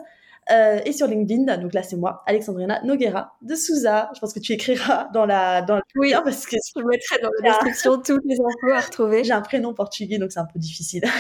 Euh, 0.51 0.81
et 0.85 0.93
sur 0.93 1.07
LinkedIn, 1.07 1.57
donc 1.59 1.73
là 1.73 1.85
c'est 1.85 1.97
moi, 1.97 2.23
Alexandrina 2.27 2.83
Noguera 2.83 3.37
de 3.43 3.55
Souza. 3.55 4.11
Je 4.15 4.21
pense 4.21 4.33
que 4.33 4.41
tu 4.41 4.53
écriras 4.53 5.09
dans 5.15 5.25
la 5.25 5.63
dans 5.63 5.77
le 5.77 5.83
oui 5.95 6.13
parce 6.25 6.47
que 6.47 6.57
je 6.57 6.83
mettrai 6.83 7.21
dans 7.23 7.31
la 7.41 7.51
description 7.51 7.99
toutes 7.99 8.25
les 8.25 8.37
infos 8.41 8.75
à 8.75 8.81
retrouver. 8.81 9.23
J'ai 9.23 9.33
un 9.33 9.41
prénom 9.41 9.73
portugais 9.73 10.19
donc 10.19 10.33
c'est 10.33 10.41
un 10.41 10.47
peu 10.53 10.59
difficile. 10.59 11.05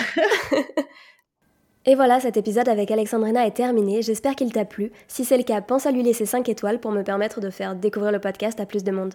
Et 1.84 1.96
voilà, 1.96 2.20
cet 2.20 2.36
épisode 2.36 2.68
avec 2.68 2.92
Alexandrina 2.92 3.44
est 3.44 3.56
terminé, 3.56 4.02
j'espère 4.02 4.36
qu'il 4.36 4.52
t'a 4.52 4.64
plu. 4.64 4.92
Si 5.08 5.24
c'est 5.24 5.36
le 5.36 5.42
cas, 5.42 5.60
pense 5.60 5.84
à 5.84 5.90
lui 5.90 6.04
laisser 6.04 6.26
5 6.26 6.48
étoiles 6.48 6.78
pour 6.78 6.92
me 6.92 7.02
permettre 7.02 7.40
de 7.40 7.50
faire 7.50 7.74
découvrir 7.74 8.12
le 8.12 8.20
podcast 8.20 8.60
à 8.60 8.66
plus 8.66 8.84
de 8.84 8.92
monde. 8.92 9.14